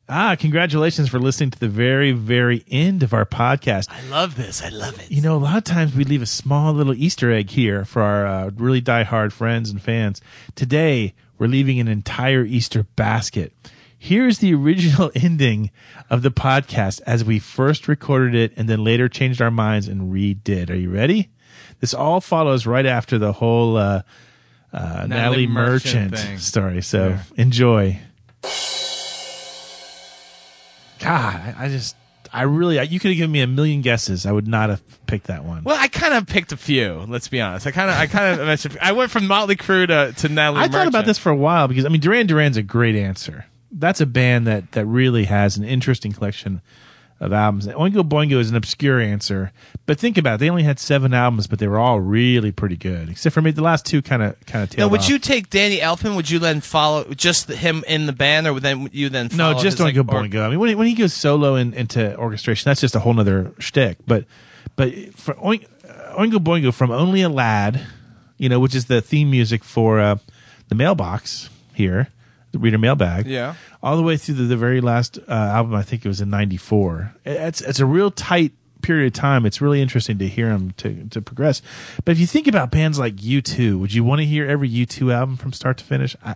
Ah, 0.10 0.38
congratulations 0.39 1.10
for 1.10 1.20
listening 1.20 1.51
to 1.51 1.60
the 1.60 1.68
very, 1.68 2.14
very 2.14 2.64
end 2.72 3.03
of 3.03 3.14
our 3.14 3.26
podcast. 3.26 3.88
I 3.91 4.01
love 4.08 4.36
this. 4.36 4.64
I 4.64 4.70
love 4.70 4.97
it. 5.01 5.12
You 5.12 5.22
know, 5.22 5.36
a 5.36 5.38
lot 5.39 5.58
of 5.58 5.64
times 5.66 5.93
we 5.95 6.05
leave 6.05 6.22
a 6.22 6.26
small 6.28 6.72
little 6.74 6.93
Easter 6.93 7.30
egg 7.32 7.49
here 7.49 7.84
for 7.84 8.01
our 8.01 8.26
uh, 8.26 8.49
really 8.55 8.82
diehard 8.82 9.34
friends 9.34 9.70
and 9.70 9.82
fans. 9.82 10.22
Today, 10.55 11.14
we're 11.38 11.47
leaving 11.47 11.80
an 11.82 11.89
entire 11.89 12.43
Easter 12.45 12.84
basket. 12.95 13.51
Here's 13.99 14.38
the 14.39 14.53
original 14.53 15.12
ending 15.16 15.72
of 16.10 16.22
the 16.22 16.32
podcast 16.32 17.01
as 17.05 17.26
we 17.26 17.38
first 17.39 17.89
recorded 17.89 18.34
it 18.34 18.53
and 18.55 18.70
then 18.70 18.86
later 18.86 19.10
changed 19.10 19.41
our 19.41 19.51
minds 19.51 19.89
and 19.89 20.14
redid. 20.14 20.70
Are 20.70 20.76
you 20.76 20.89
ready? 20.89 21.30
This 21.82 21.93
all 21.93 22.22
follows 22.22 22.66
right 22.66 22.86
after 22.86 23.18
the 23.18 23.34
whole 23.34 23.76
uh, 23.76 24.03
uh, 24.72 25.05
Natalie, 25.05 25.08
Natalie 25.08 25.47
Merchant, 25.47 26.12
Merchant 26.12 26.39
story. 26.39 26.82
So 26.82 27.10
Yeah. 27.10 27.22
enjoy. 27.36 27.99
God, 31.00 31.36
I, 31.36 31.56
I 31.58 31.70
just, 31.70 31.95
I 32.32 32.43
really, 32.43 32.80
I, 32.80 32.84
you 32.84 33.00
could 33.00 33.12
have 33.12 33.18
given 33.18 33.32
me 33.32 33.41
a 33.41 33.48
million 33.48 33.82
guesses. 33.82 34.26
I 34.26 34.32
would 34.32 34.48
not 34.48 34.70
have 34.70 34.82
picked 35.06 35.28
that 35.28 35.43
one. 35.43 35.64
Well, 35.64 35.78
I 35.80 35.88
kind 35.88 36.14
of 36.14 36.28
picked 36.28 36.52
a 36.52 36.58
few. 36.58 37.06
Let's 37.08 37.28
be 37.28 37.41
honest. 37.41 37.68
I 37.68 37.72
kind 37.72 37.89
of, 37.89 37.98
I 37.98 38.08
kind 38.08 38.41
of. 38.41 38.78
I 38.82 38.91
went 38.91 39.12
from 39.12 39.28
Motley 39.28 39.56
Crue 39.56 39.88
to, 39.88 40.14
to 40.22 40.30
Natalie. 40.30 40.62
I 40.62 40.68
thought 40.68 40.88
about 40.88 41.06
this 41.06 41.18
for 41.18 41.30
a 41.30 41.36
while 41.36 41.68
because 41.68 41.86
I 41.86 41.89
mean 41.89 42.02
Duran 42.02 42.28
Duran's 42.28 42.58
a 42.58 42.64
great 42.64 42.95
answer. 42.95 43.45
That's 43.72 44.02
a 44.02 44.06
band 44.06 44.48
that 44.48 44.72
that 44.74 44.86
really 44.86 45.26
has 45.26 45.58
an 45.58 45.64
interesting 45.64 46.12
collection 46.14 46.62
of 47.20 47.34
albums. 47.34 47.68
Oingo 47.68 48.07
Boingo 48.07 48.39
is 48.39 48.49
an 48.49 48.55
obscure 48.55 48.99
answer, 48.99 49.51
but 49.88 49.99
think 49.99 50.18
about 50.18 50.36
it. 50.36 50.38
They 50.41 50.49
only 50.49 50.63
had 50.63 50.80
seven 50.80 51.13
albums, 51.13 51.47
but 51.47 51.57
they 51.59 51.68
were 51.68 51.80
all 51.80 51.99
really 51.99 52.51
pretty 52.51 52.76
good, 52.78 53.09
except 53.09 53.34
for 53.34 53.41
maybe 53.41 53.55
the 53.55 53.63
last 53.63 53.86
two 53.86 54.01
kind 54.01 54.22
of 54.22 54.39
kind 54.45 54.63
of 54.63 54.70
Now, 54.72 54.76
tailed 54.84 54.91
would 54.91 55.01
off. 55.01 55.09
you 55.09 55.18
take 55.20 55.49
Danny 55.49 55.78
Elfman? 55.80 56.15
Would 56.15 56.30
you 56.30 56.38
then 56.39 56.61
follow 56.61 57.05
just 57.15 57.49
him 57.49 57.84
in 57.88 58.05
the 58.05 58.13
band, 58.13 58.45
or 58.47 58.53
would 58.53 58.63
then 58.63 58.89
you 58.91 59.09
then 59.09 59.30
No, 59.34 59.53
just 59.53 59.78
his, 59.78 59.80
like, 59.80 59.95
Oingo 59.95 59.99
or- 59.99 60.24
Boingo. 60.28 60.45
I 60.45 60.49
mean, 60.49 60.59
when 60.59 60.70
he, 60.70 60.76
when 60.76 60.88
he 60.88 60.93
goes 60.93 61.13
solo 61.13 61.55
in, 61.55 61.74
into 61.74 62.15
orchestration, 62.18 62.70
that's 62.70 62.82
just 62.82 62.95
a 62.95 62.99
whole 62.99 63.13
nother 63.13 63.51
shtick. 63.59 63.97
But 64.05 64.26
but 64.76 64.93
for 65.15 65.34
Oink, 65.36 65.65
Oingo 66.18 66.38
Boingo 66.38 66.74
from 66.74 66.91
Only 66.91 67.22
a 67.24 67.30
Lad, 67.30 67.82
you 68.38 68.47
know, 68.49 68.59
which 68.59 68.76
is 68.76 68.86
the 68.86 69.01
theme 69.01 69.32
music 69.32 69.63
for 69.63 69.99
uh, 69.99 70.18
the 70.68 70.76
mailbox 70.76 71.49
here, 71.74 72.09
the 72.58 72.64
reader 72.64 72.78
mailbag. 72.78 73.26
Yeah. 73.28 73.55
all 73.84 73.95
the 73.97 74.03
way 74.03 74.18
through 74.18 74.36
the, 74.36 74.43
the 74.43 74.58
very 74.58 74.82
last 74.82 75.18
uh, 75.28 75.32
album. 75.32 75.74
I 75.76 75.84
think 75.84 76.03
it 76.05 76.08
was 76.08 76.22
in 76.22 76.30
'94. 76.30 77.16
It's 77.26 77.62
it's 77.62 77.80
a 77.80 77.86
real 77.86 78.12
tight 78.12 78.53
period 78.82 79.08
of 79.08 79.14
time. 79.14 79.45
It's 79.45 79.60
really 79.62 79.82
interesting 79.82 80.18
to 80.20 80.28
hear 80.28 80.49
them 80.49 80.72
to 80.78 81.05
to 81.10 81.22
progress. 81.22 81.62
But 82.05 82.12
if 82.14 82.20
you 82.20 82.28
think 82.28 82.47
about 82.47 82.72
bands 82.72 82.99
like 82.99 83.16
U2, 83.18 83.80
would 83.80 83.93
you 83.93 84.03
want 84.03 84.20
to 84.20 84.26
hear 84.26 84.45
every 84.47 84.70
U2 84.70 85.14
album 85.14 85.38
from 85.38 85.53
start 85.53 85.78
to 85.78 85.84
finish? 85.84 86.16
I, 86.24 86.36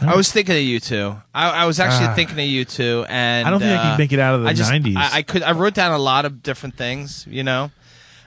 I 0.00 0.16
was 0.16 0.32
thinking 0.32 0.56
of 0.56 0.60
U2. 0.82 1.22
I, 1.32 1.50
I 1.50 1.64
was 1.66 1.78
actually 1.78 2.08
Ah. 2.08 2.14
thinking 2.14 2.34
of 2.36 2.44
U2, 2.44 3.06
and 3.08 3.46
I 3.46 3.50
don't 3.50 3.60
think 3.60 3.78
I 3.78 3.82
uh, 3.82 3.90
could 3.92 3.98
make 4.00 4.12
it 4.12 4.18
out 4.18 4.34
of 4.34 4.42
the 4.42 4.48
I 4.48 4.52
just- 4.52 4.70
90s. 4.72 4.96
I, 4.96 5.18
I 5.18 5.22
could. 5.22 5.42
I 5.42 5.52
wrote 5.52 5.74
down 5.74 5.92
a 5.92 5.98
lot 5.98 6.24
of 6.24 6.42
different 6.42 6.76
things. 6.76 7.24
You 7.30 7.44
know, 7.44 7.70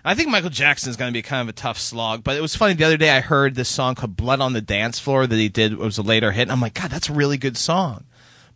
I 0.08 0.16
think 0.16 0.30
Michael 0.30 0.50
Jackson 0.50 0.90
is 0.90 0.96
going 0.96 1.12
to 1.12 1.18
be 1.18 1.22
kind 1.22 1.42
of 1.42 1.50
a 1.50 1.58
tough 1.58 1.78
slog. 1.78 2.24
But 2.24 2.38
it 2.38 2.42
was 2.42 2.56
funny 2.56 2.74
the 2.74 2.86
other 2.86 2.96
day. 2.96 3.10
I 3.10 3.20
heard 3.20 3.56
this 3.56 3.68
song 3.68 3.96
called 3.96 4.16
"Blood 4.16 4.40
on 4.40 4.54
the 4.54 4.62
Dance 4.62 5.00
Floor" 5.00 5.28
that 5.28 5.36
he 5.36 5.50
did. 5.50 5.74
It 5.74 5.80
was 5.80 5.98
a 5.98 6.02
later 6.02 6.32
hit, 6.32 6.44
and 6.44 6.52
I'm 6.52 6.62
like, 6.62 6.76
God, 6.76 6.90
that's 6.90 7.10
a 7.10 7.14
really 7.14 7.38
good 7.38 7.58
song. 7.58 8.06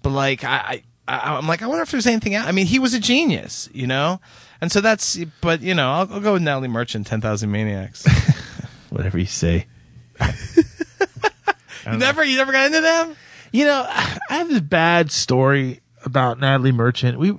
But 0.02 0.12
like, 0.12 0.46
I, 0.46 0.84
I, 1.10 1.36
I'm 1.36 1.48
like, 1.48 1.62
I 1.62 1.68
wonder 1.68 1.84
if 1.84 1.92
there's 1.92 2.08
anything 2.08 2.36
else. 2.36 2.48
I 2.48 2.54
mean, 2.54 2.68
he 2.68 2.80
was 2.80 2.94
a 2.94 3.00
genius, 3.00 3.68
you 3.74 3.86
know. 3.86 4.22
And 4.62 4.72
so 4.72 4.80
that's. 4.80 5.20
But 5.42 5.62
you 5.62 5.74
know, 5.74 5.92
I'll, 5.92 6.14
I'll 6.14 6.20
go 6.22 6.34
with 6.34 6.42
Natalie 6.42 6.70
Merchant, 6.70 7.06
Ten 7.06 7.20
Thousand 7.20 7.52
Maniacs. 7.52 8.08
whatever 8.90 9.18
you 9.18 9.26
say. 9.26 9.66
you 11.86 11.98
never, 11.98 12.24
you 12.24 12.38
never 12.38 12.54
got 12.54 12.68
into 12.68 12.82
them. 12.82 13.16
You 13.52 13.66
know, 13.66 13.86
I 13.88 14.20
have 14.30 14.48
this 14.48 14.62
bad 14.62 15.12
story 15.12 15.82
about 16.06 16.40
Natalie 16.40 16.72
Merchant. 16.72 17.20
We 17.20 17.36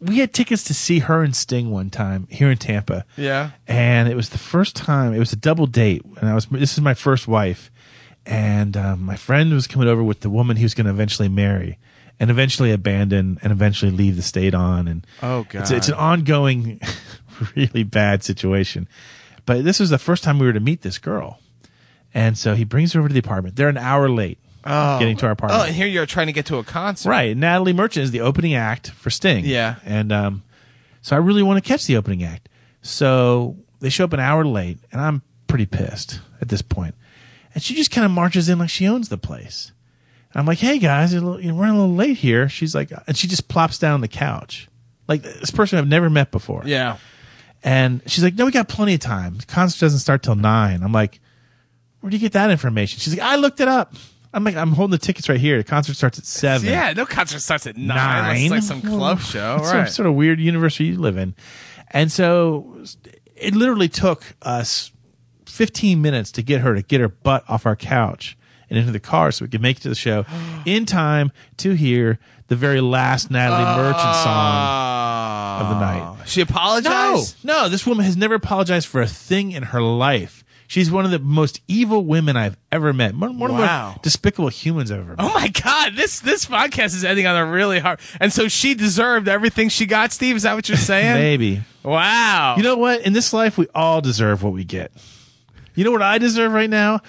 we 0.00 0.18
had 0.18 0.32
tickets 0.32 0.62
to 0.64 0.74
see 0.74 1.00
her 1.00 1.22
and 1.22 1.34
Sting 1.34 1.70
one 1.70 1.90
time 1.90 2.26
here 2.30 2.50
in 2.50 2.58
Tampa. 2.58 3.04
Yeah. 3.16 3.50
and 3.66 4.08
it 4.08 4.14
was 4.16 4.28
the 4.30 4.38
first 4.38 4.76
time. 4.76 5.12
It 5.14 5.18
was 5.18 5.32
a 5.32 5.36
double 5.36 5.66
date, 5.66 6.02
and 6.20 6.28
I 6.28 6.34
was. 6.34 6.46
This 6.46 6.72
is 6.74 6.80
my 6.80 6.94
first 6.94 7.26
wife, 7.28 7.70
and 8.26 8.76
um, 8.76 9.02
my 9.02 9.16
friend 9.16 9.52
was 9.52 9.66
coming 9.66 9.88
over 9.88 10.02
with 10.02 10.20
the 10.20 10.30
woman 10.30 10.56
he 10.56 10.64
was 10.64 10.74
going 10.74 10.84
to 10.86 10.90
eventually 10.92 11.28
marry, 11.28 11.78
and 12.20 12.30
eventually 12.30 12.70
abandon, 12.72 13.38
and 13.42 13.50
eventually 13.52 13.90
leave 13.90 14.16
the 14.16 14.22
state 14.22 14.54
on. 14.54 14.86
And 14.88 15.06
Oh, 15.22 15.46
it's, 15.52 15.70
it's 15.70 15.88
an 15.88 15.94
ongoing, 15.94 16.80
really 17.56 17.82
bad 17.82 18.22
situation. 18.22 18.88
But 19.46 19.64
this 19.64 19.80
was 19.80 19.90
the 19.90 19.98
first 19.98 20.22
time 20.22 20.38
we 20.38 20.46
were 20.46 20.52
to 20.52 20.60
meet 20.60 20.82
this 20.82 20.98
girl, 20.98 21.40
and 22.14 22.36
so 22.38 22.54
he 22.54 22.64
brings 22.64 22.92
her 22.92 23.00
over 23.00 23.08
to 23.08 23.12
the 23.14 23.20
apartment. 23.20 23.56
They're 23.56 23.68
an 23.68 23.78
hour 23.78 24.08
late 24.08 24.38
getting 24.64 25.16
to 25.18 25.26
our 25.26 25.32
apartment. 25.32 25.60
Oh, 25.62 25.64
and 25.66 25.74
here 25.74 25.86
you're 25.86 26.06
trying 26.06 26.26
to 26.28 26.32
get 26.32 26.46
to 26.46 26.56
a 26.56 26.64
concert. 26.64 27.08
Right. 27.08 27.36
Natalie 27.36 27.72
Merchant 27.72 28.04
is 28.04 28.10
the 28.10 28.20
opening 28.20 28.54
act 28.54 28.90
for 28.90 29.10
Sting. 29.10 29.44
Yeah. 29.44 29.76
And 29.84 30.12
um, 30.12 30.42
so 31.02 31.16
I 31.16 31.18
really 31.18 31.42
want 31.42 31.62
to 31.62 31.66
catch 31.68 31.86
the 31.86 31.96
opening 31.96 32.22
act. 32.24 32.48
So 32.82 33.56
they 33.80 33.88
show 33.88 34.04
up 34.04 34.12
an 34.12 34.20
hour 34.20 34.44
late, 34.44 34.78
and 34.92 35.00
I'm 35.00 35.22
pretty 35.46 35.66
pissed 35.66 36.20
at 36.40 36.48
this 36.48 36.62
point. 36.62 36.94
And 37.54 37.62
she 37.62 37.74
just 37.74 37.90
kind 37.90 38.04
of 38.04 38.10
marches 38.10 38.48
in 38.48 38.58
like 38.58 38.70
she 38.70 38.86
owns 38.86 39.08
the 39.08 39.18
place. 39.18 39.72
And 40.32 40.40
I'm 40.40 40.46
like, 40.46 40.58
hey 40.58 40.78
guys, 40.78 41.12
you're 41.14 41.22
a 41.22 41.24
little- 41.26 41.40
you're 41.40 41.54
running 41.54 41.76
a 41.76 41.80
little 41.80 41.94
late 41.96 42.18
here. 42.18 42.48
She's 42.48 42.74
like, 42.74 42.92
and 43.06 43.16
she 43.16 43.26
just 43.26 43.48
plops 43.48 43.78
down 43.78 43.94
on 43.94 44.00
the 44.00 44.08
couch. 44.08 44.68
Like 45.08 45.22
this 45.22 45.50
person 45.50 45.78
I've 45.78 45.88
never 45.88 46.10
met 46.10 46.30
before. 46.30 46.62
Yeah. 46.66 46.98
And 47.64 48.02
she's 48.06 48.22
like, 48.22 48.34
no, 48.34 48.44
we 48.44 48.52
got 48.52 48.68
plenty 48.68 48.94
of 48.94 49.00
time. 49.00 49.38
The 49.38 49.46
concert 49.46 49.80
doesn't 49.80 49.98
start 50.00 50.22
till 50.22 50.36
nine. 50.36 50.82
I'm 50.82 50.92
like, 50.92 51.18
where 52.00 52.10
do 52.10 52.16
you 52.16 52.20
get 52.20 52.32
that 52.34 52.50
information? 52.50 53.00
She's 53.00 53.16
like, 53.16 53.26
I 53.26 53.36
looked 53.36 53.60
it 53.60 53.68
up. 53.68 53.94
I'm 54.34 54.44
like, 54.44 54.56
I'm 54.56 54.72
holding 54.72 54.92
the 54.92 54.98
tickets 54.98 55.28
right 55.28 55.40
here. 55.40 55.56
The 55.58 55.64
concert 55.64 55.94
starts 55.94 56.18
at 56.18 56.26
seven. 56.26 56.68
Yeah, 56.68 56.92
no 56.92 57.06
concert 57.06 57.40
starts 57.40 57.66
at 57.66 57.76
nine. 57.76 57.96
Nine. 57.96 58.36
It's 58.42 58.50
like 58.50 58.62
some 58.62 58.82
club 58.82 59.20
show, 59.20 59.56
It's 59.60 59.72
right? 59.72 59.86
some 59.86 59.94
sort 59.94 60.06
of 60.08 60.14
weird 60.14 60.38
universe 60.40 60.78
you 60.80 60.98
live 60.98 61.16
in. 61.16 61.34
And 61.90 62.12
so 62.12 62.82
it 63.36 63.54
literally 63.54 63.88
took 63.88 64.22
us 64.42 64.92
15 65.46 66.02
minutes 66.02 66.30
to 66.32 66.42
get 66.42 66.60
her 66.60 66.74
to 66.74 66.82
get 66.82 67.00
her 67.00 67.08
butt 67.08 67.44
off 67.48 67.64
our 67.64 67.76
couch 67.76 68.36
and 68.68 68.78
into 68.78 68.92
the 68.92 69.00
car 69.00 69.32
so 69.32 69.44
we 69.46 69.48
could 69.48 69.62
make 69.62 69.78
it 69.78 69.80
to 69.80 69.88
the 69.88 69.94
show 69.94 70.26
in 70.66 70.84
time 70.84 71.32
to 71.56 71.72
hear 71.72 72.18
the 72.48 72.56
very 72.56 72.80
last 72.82 73.30
Natalie 73.30 73.64
Merchant 73.64 74.14
song 74.16 75.60
of 75.62 75.68
the 75.70 75.80
night. 75.80 76.02
Oh. 76.02 76.22
She 76.26 76.40
apologized. 76.42 77.44
No, 77.44 77.62
no, 77.62 77.68
this 77.68 77.86
woman 77.86 78.04
has 78.04 78.16
never 78.16 78.34
apologized 78.34 78.86
for 78.86 79.00
a 79.00 79.06
thing 79.06 79.52
in 79.52 79.64
her 79.64 79.82
life. 79.82 80.44
She's 80.68 80.90
one 80.90 81.06
of 81.06 81.10
the 81.10 81.18
most 81.18 81.62
evil 81.66 82.04
women 82.04 82.36
I've 82.36 82.56
ever 82.70 82.92
met. 82.92 83.16
One, 83.16 83.38
one 83.38 83.50
of 83.50 83.56
the 83.56 83.62
Wow. 83.62 83.88
most 83.92 84.02
despicable 84.02 84.48
humans 84.48 84.92
I've 84.92 85.00
ever 85.00 85.16
met. 85.16 85.18
Oh 85.18 85.32
my 85.32 85.48
God! 85.48 85.94
This 85.96 86.20
this 86.20 86.44
podcast 86.44 86.94
is 86.94 87.04
ending 87.04 87.26
on 87.26 87.36
a 87.36 87.46
really 87.50 87.78
hard. 87.78 88.00
And 88.20 88.30
so 88.32 88.48
she 88.48 88.74
deserved 88.74 89.28
everything 89.28 89.70
she 89.70 89.86
got. 89.86 90.12
Steve, 90.12 90.36
is 90.36 90.42
that 90.42 90.54
what 90.54 90.68
you're 90.68 90.76
saying? 90.92 91.14
Maybe. 91.14 91.62
Wow. 91.82 92.54
You 92.58 92.62
know 92.62 92.76
what? 92.76 93.00
In 93.00 93.14
this 93.14 93.32
life, 93.32 93.56
we 93.56 93.66
all 93.74 94.00
deserve 94.02 94.42
what 94.42 94.52
we 94.52 94.62
get. 94.64 94.92
You 95.74 95.84
know 95.84 95.90
what 95.90 96.02
I 96.02 96.18
deserve 96.18 96.52
right 96.52 96.68
now? 96.70 97.00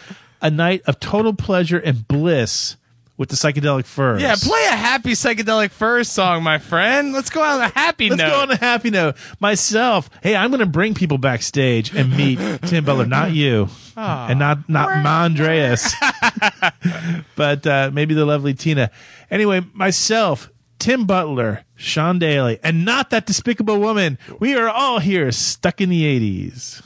A 0.42 0.50
night 0.50 0.82
of 0.88 1.00
total 1.02 1.34
pleasure 1.34 1.78
and 1.80 2.08
bliss 2.08 2.78
with 3.20 3.28
the 3.28 3.36
psychedelic 3.36 3.86
furs. 3.86 4.22
Yeah, 4.22 4.34
play 4.42 4.64
a 4.68 4.76
happy 4.76 5.12
Psychedelic 5.12 5.72
Furs 5.72 6.08
song, 6.08 6.42
my 6.42 6.58
friend. 6.58 7.12
Let's 7.12 7.30
go 7.30 7.44
on 7.44 7.60
a 7.60 7.68
happy 7.68 8.10
Let's 8.10 8.22
note. 8.22 8.30
go 8.30 8.40
on 8.40 8.52
a 8.52 8.56
happy 8.56 8.90
note. 8.90 9.18
Myself, 9.42 10.10
hey, 10.24 10.38
I'm 10.38 10.50
going 10.52 10.62
to 10.62 10.66
bring 10.66 10.94
people 10.94 11.18
backstage 11.18 11.94
and 11.94 12.16
meet 12.16 12.40
Tim 12.64 12.86
Butler, 12.86 13.06
not 13.06 13.34
you, 13.34 13.68
and 13.98 14.40
not 14.40 14.70
not 14.70 14.88
Mandreas, 15.06 15.94
but 17.36 17.68
uh, 17.68 17.92
maybe 17.94 18.14
the 18.14 18.26
lovely 18.26 18.54
Tina. 18.54 18.90
Anyway, 19.30 19.66
myself, 19.74 20.50
Tim 20.80 21.06
Butler, 21.06 21.66
Sean 21.76 22.20
Daly, 22.20 22.58
and 22.64 22.86
not 22.86 23.10
that 23.10 23.26
despicable 23.26 23.80
woman. 23.80 24.18
We 24.40 24.56
are 24.56 24.70
all 24.70 25.00
here, 25.00 25.30
stuck 25.34 25.82
in 25.82 25.90
the 25.90 26.04
'80s. 26.04 26.82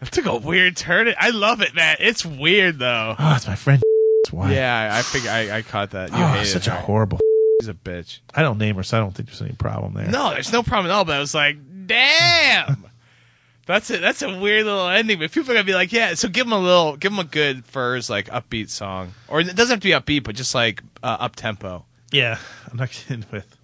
That 0.00 0.12
took 0.12 0.26
a 0.26 0.36
weird 0.36 0.76
turn. 0.76 1.12
I 1.18 1.30
love 1.30 1.62
it, 1.62 1.74
man. 1.74 1.96
It's 2.00 2.24
weird 2.26 2.78
though. 2.78 3.16
Oh, 3.18 3.34
it's 3.34 3.46
my 3.46 3.54
friend. 3.54 3.82
That's 4.30 4.48
why. 4.48 4.52
Yeah, 4.52 4.90
I 4.92 5.02
figure 5.02 5.30
I, 5.30 5.58
I 5.58 5.62
caught 5.62 5.90
that. 5.90 6.10
You 6.10 6.16
Oh, 6.18 6.26
hated 6.28 6.46
such 6.46 6.66
her. 6.66 6.72
a 6.72 6.80
horrible. 6.80 7.18
She's 7.60 7.68
a 7.68 7.74
bitch. 7.74 8.20
I 8.34 8.42
don't 8.42 8.58
name 8.58 8.76
her, 8.76 8.82
so 8.82 8.96
I 8.96 9.00
don't 9.00 9.14
think 9.14 9.28
there's 9.28 9.42
any 9.42 9.52
problem 9.52 9.94
there. 9.94 10.06
No, 10.06 10.30
there's 10.30 10.52
no 10.52 10.62
problem 10.62 10.90
at 10.90 10.94
all. 10.94 11.04
But 11.04 11.16
I 11.16 11.20
was 11.20 11.34
like, 11.34 11.56
damn. 11.86 12.86
That's 13.66 13.90
it. 13.90 14.00
That's 14.00 14.22
a 14.22 14.38
weird 14.38 14.64
little 14.64 14.88
ending. 14.88 15.18
But 15.18 15.30
people 15.30 15.50
are 15.50 15.54
gonna 15.54 15.64
be 15.64 15.74
like, 15.74 15.92
yeah. 15.92 16.14
So 16.14 16.28
give 16.28 16.46
them 16.46 16.52
a 16.52 16.58
little, 16.58 16.96
give 16.96 17.12
them 17.12 17.18
a 17.20 17.24
good 17.24 17.64
furs 17.64 18.08
like 18.10 18.26
upbeat 18.28 18.68
song, 18.70 19.12
or 19.28 19.40
it 19.40 19.54
doesn't 19.54 19.74
have 19.74 19.80
to 19.80 20.08
be 20.08 20.18
upbeat, 20.20 20.24
but 20.24 20.34
just 20.34 20.54
like 20.54 20.82
uh, 21.02 21.16
up 21.20 21.36
tempo. 21.36 21.84
Yeah, 22.10 22.38
I'm 22.70 22.76
not 22.78 22.90
kidding 22.90 23.24
with. 23.30 23.56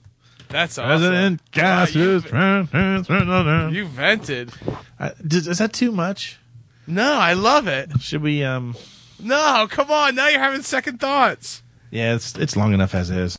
That's 0.48 0.78
awesome. 0.78 0.86
President 1.00 1.40
Wow, 2.32 3.68
you, 3.70 3.78
you 3.80 3.86
vented. 3.86 4.52
Uh, 5.00 5.10
does- 5.26 5.48
is 5.48 5.58
that 5.58 5.72
too 5.72 5.90
much? 5.90 6.38
No, 6.86 7.14
I 7.14 7.32
love 7.32 7.66
it. 7.66 8.00
Should 8.00 8.22
we? 8.22 8.44
Um. 8.44 8.76
No, 9.18 9.66
come 9.70 9.90
on. 9.90 10.14
Now 10.14 10.28
you're 10.28 10.40
having 10.40 10.62
second 10.62 11.00
thoughts. 11.00 11.62
Yeah, 11.90 12.14
it's 12.14 12.34
it's 12.36 12.56
long 12.56 12.74
enough 12.74 12.94
as 12.94 13.10
is. 13.10 13.34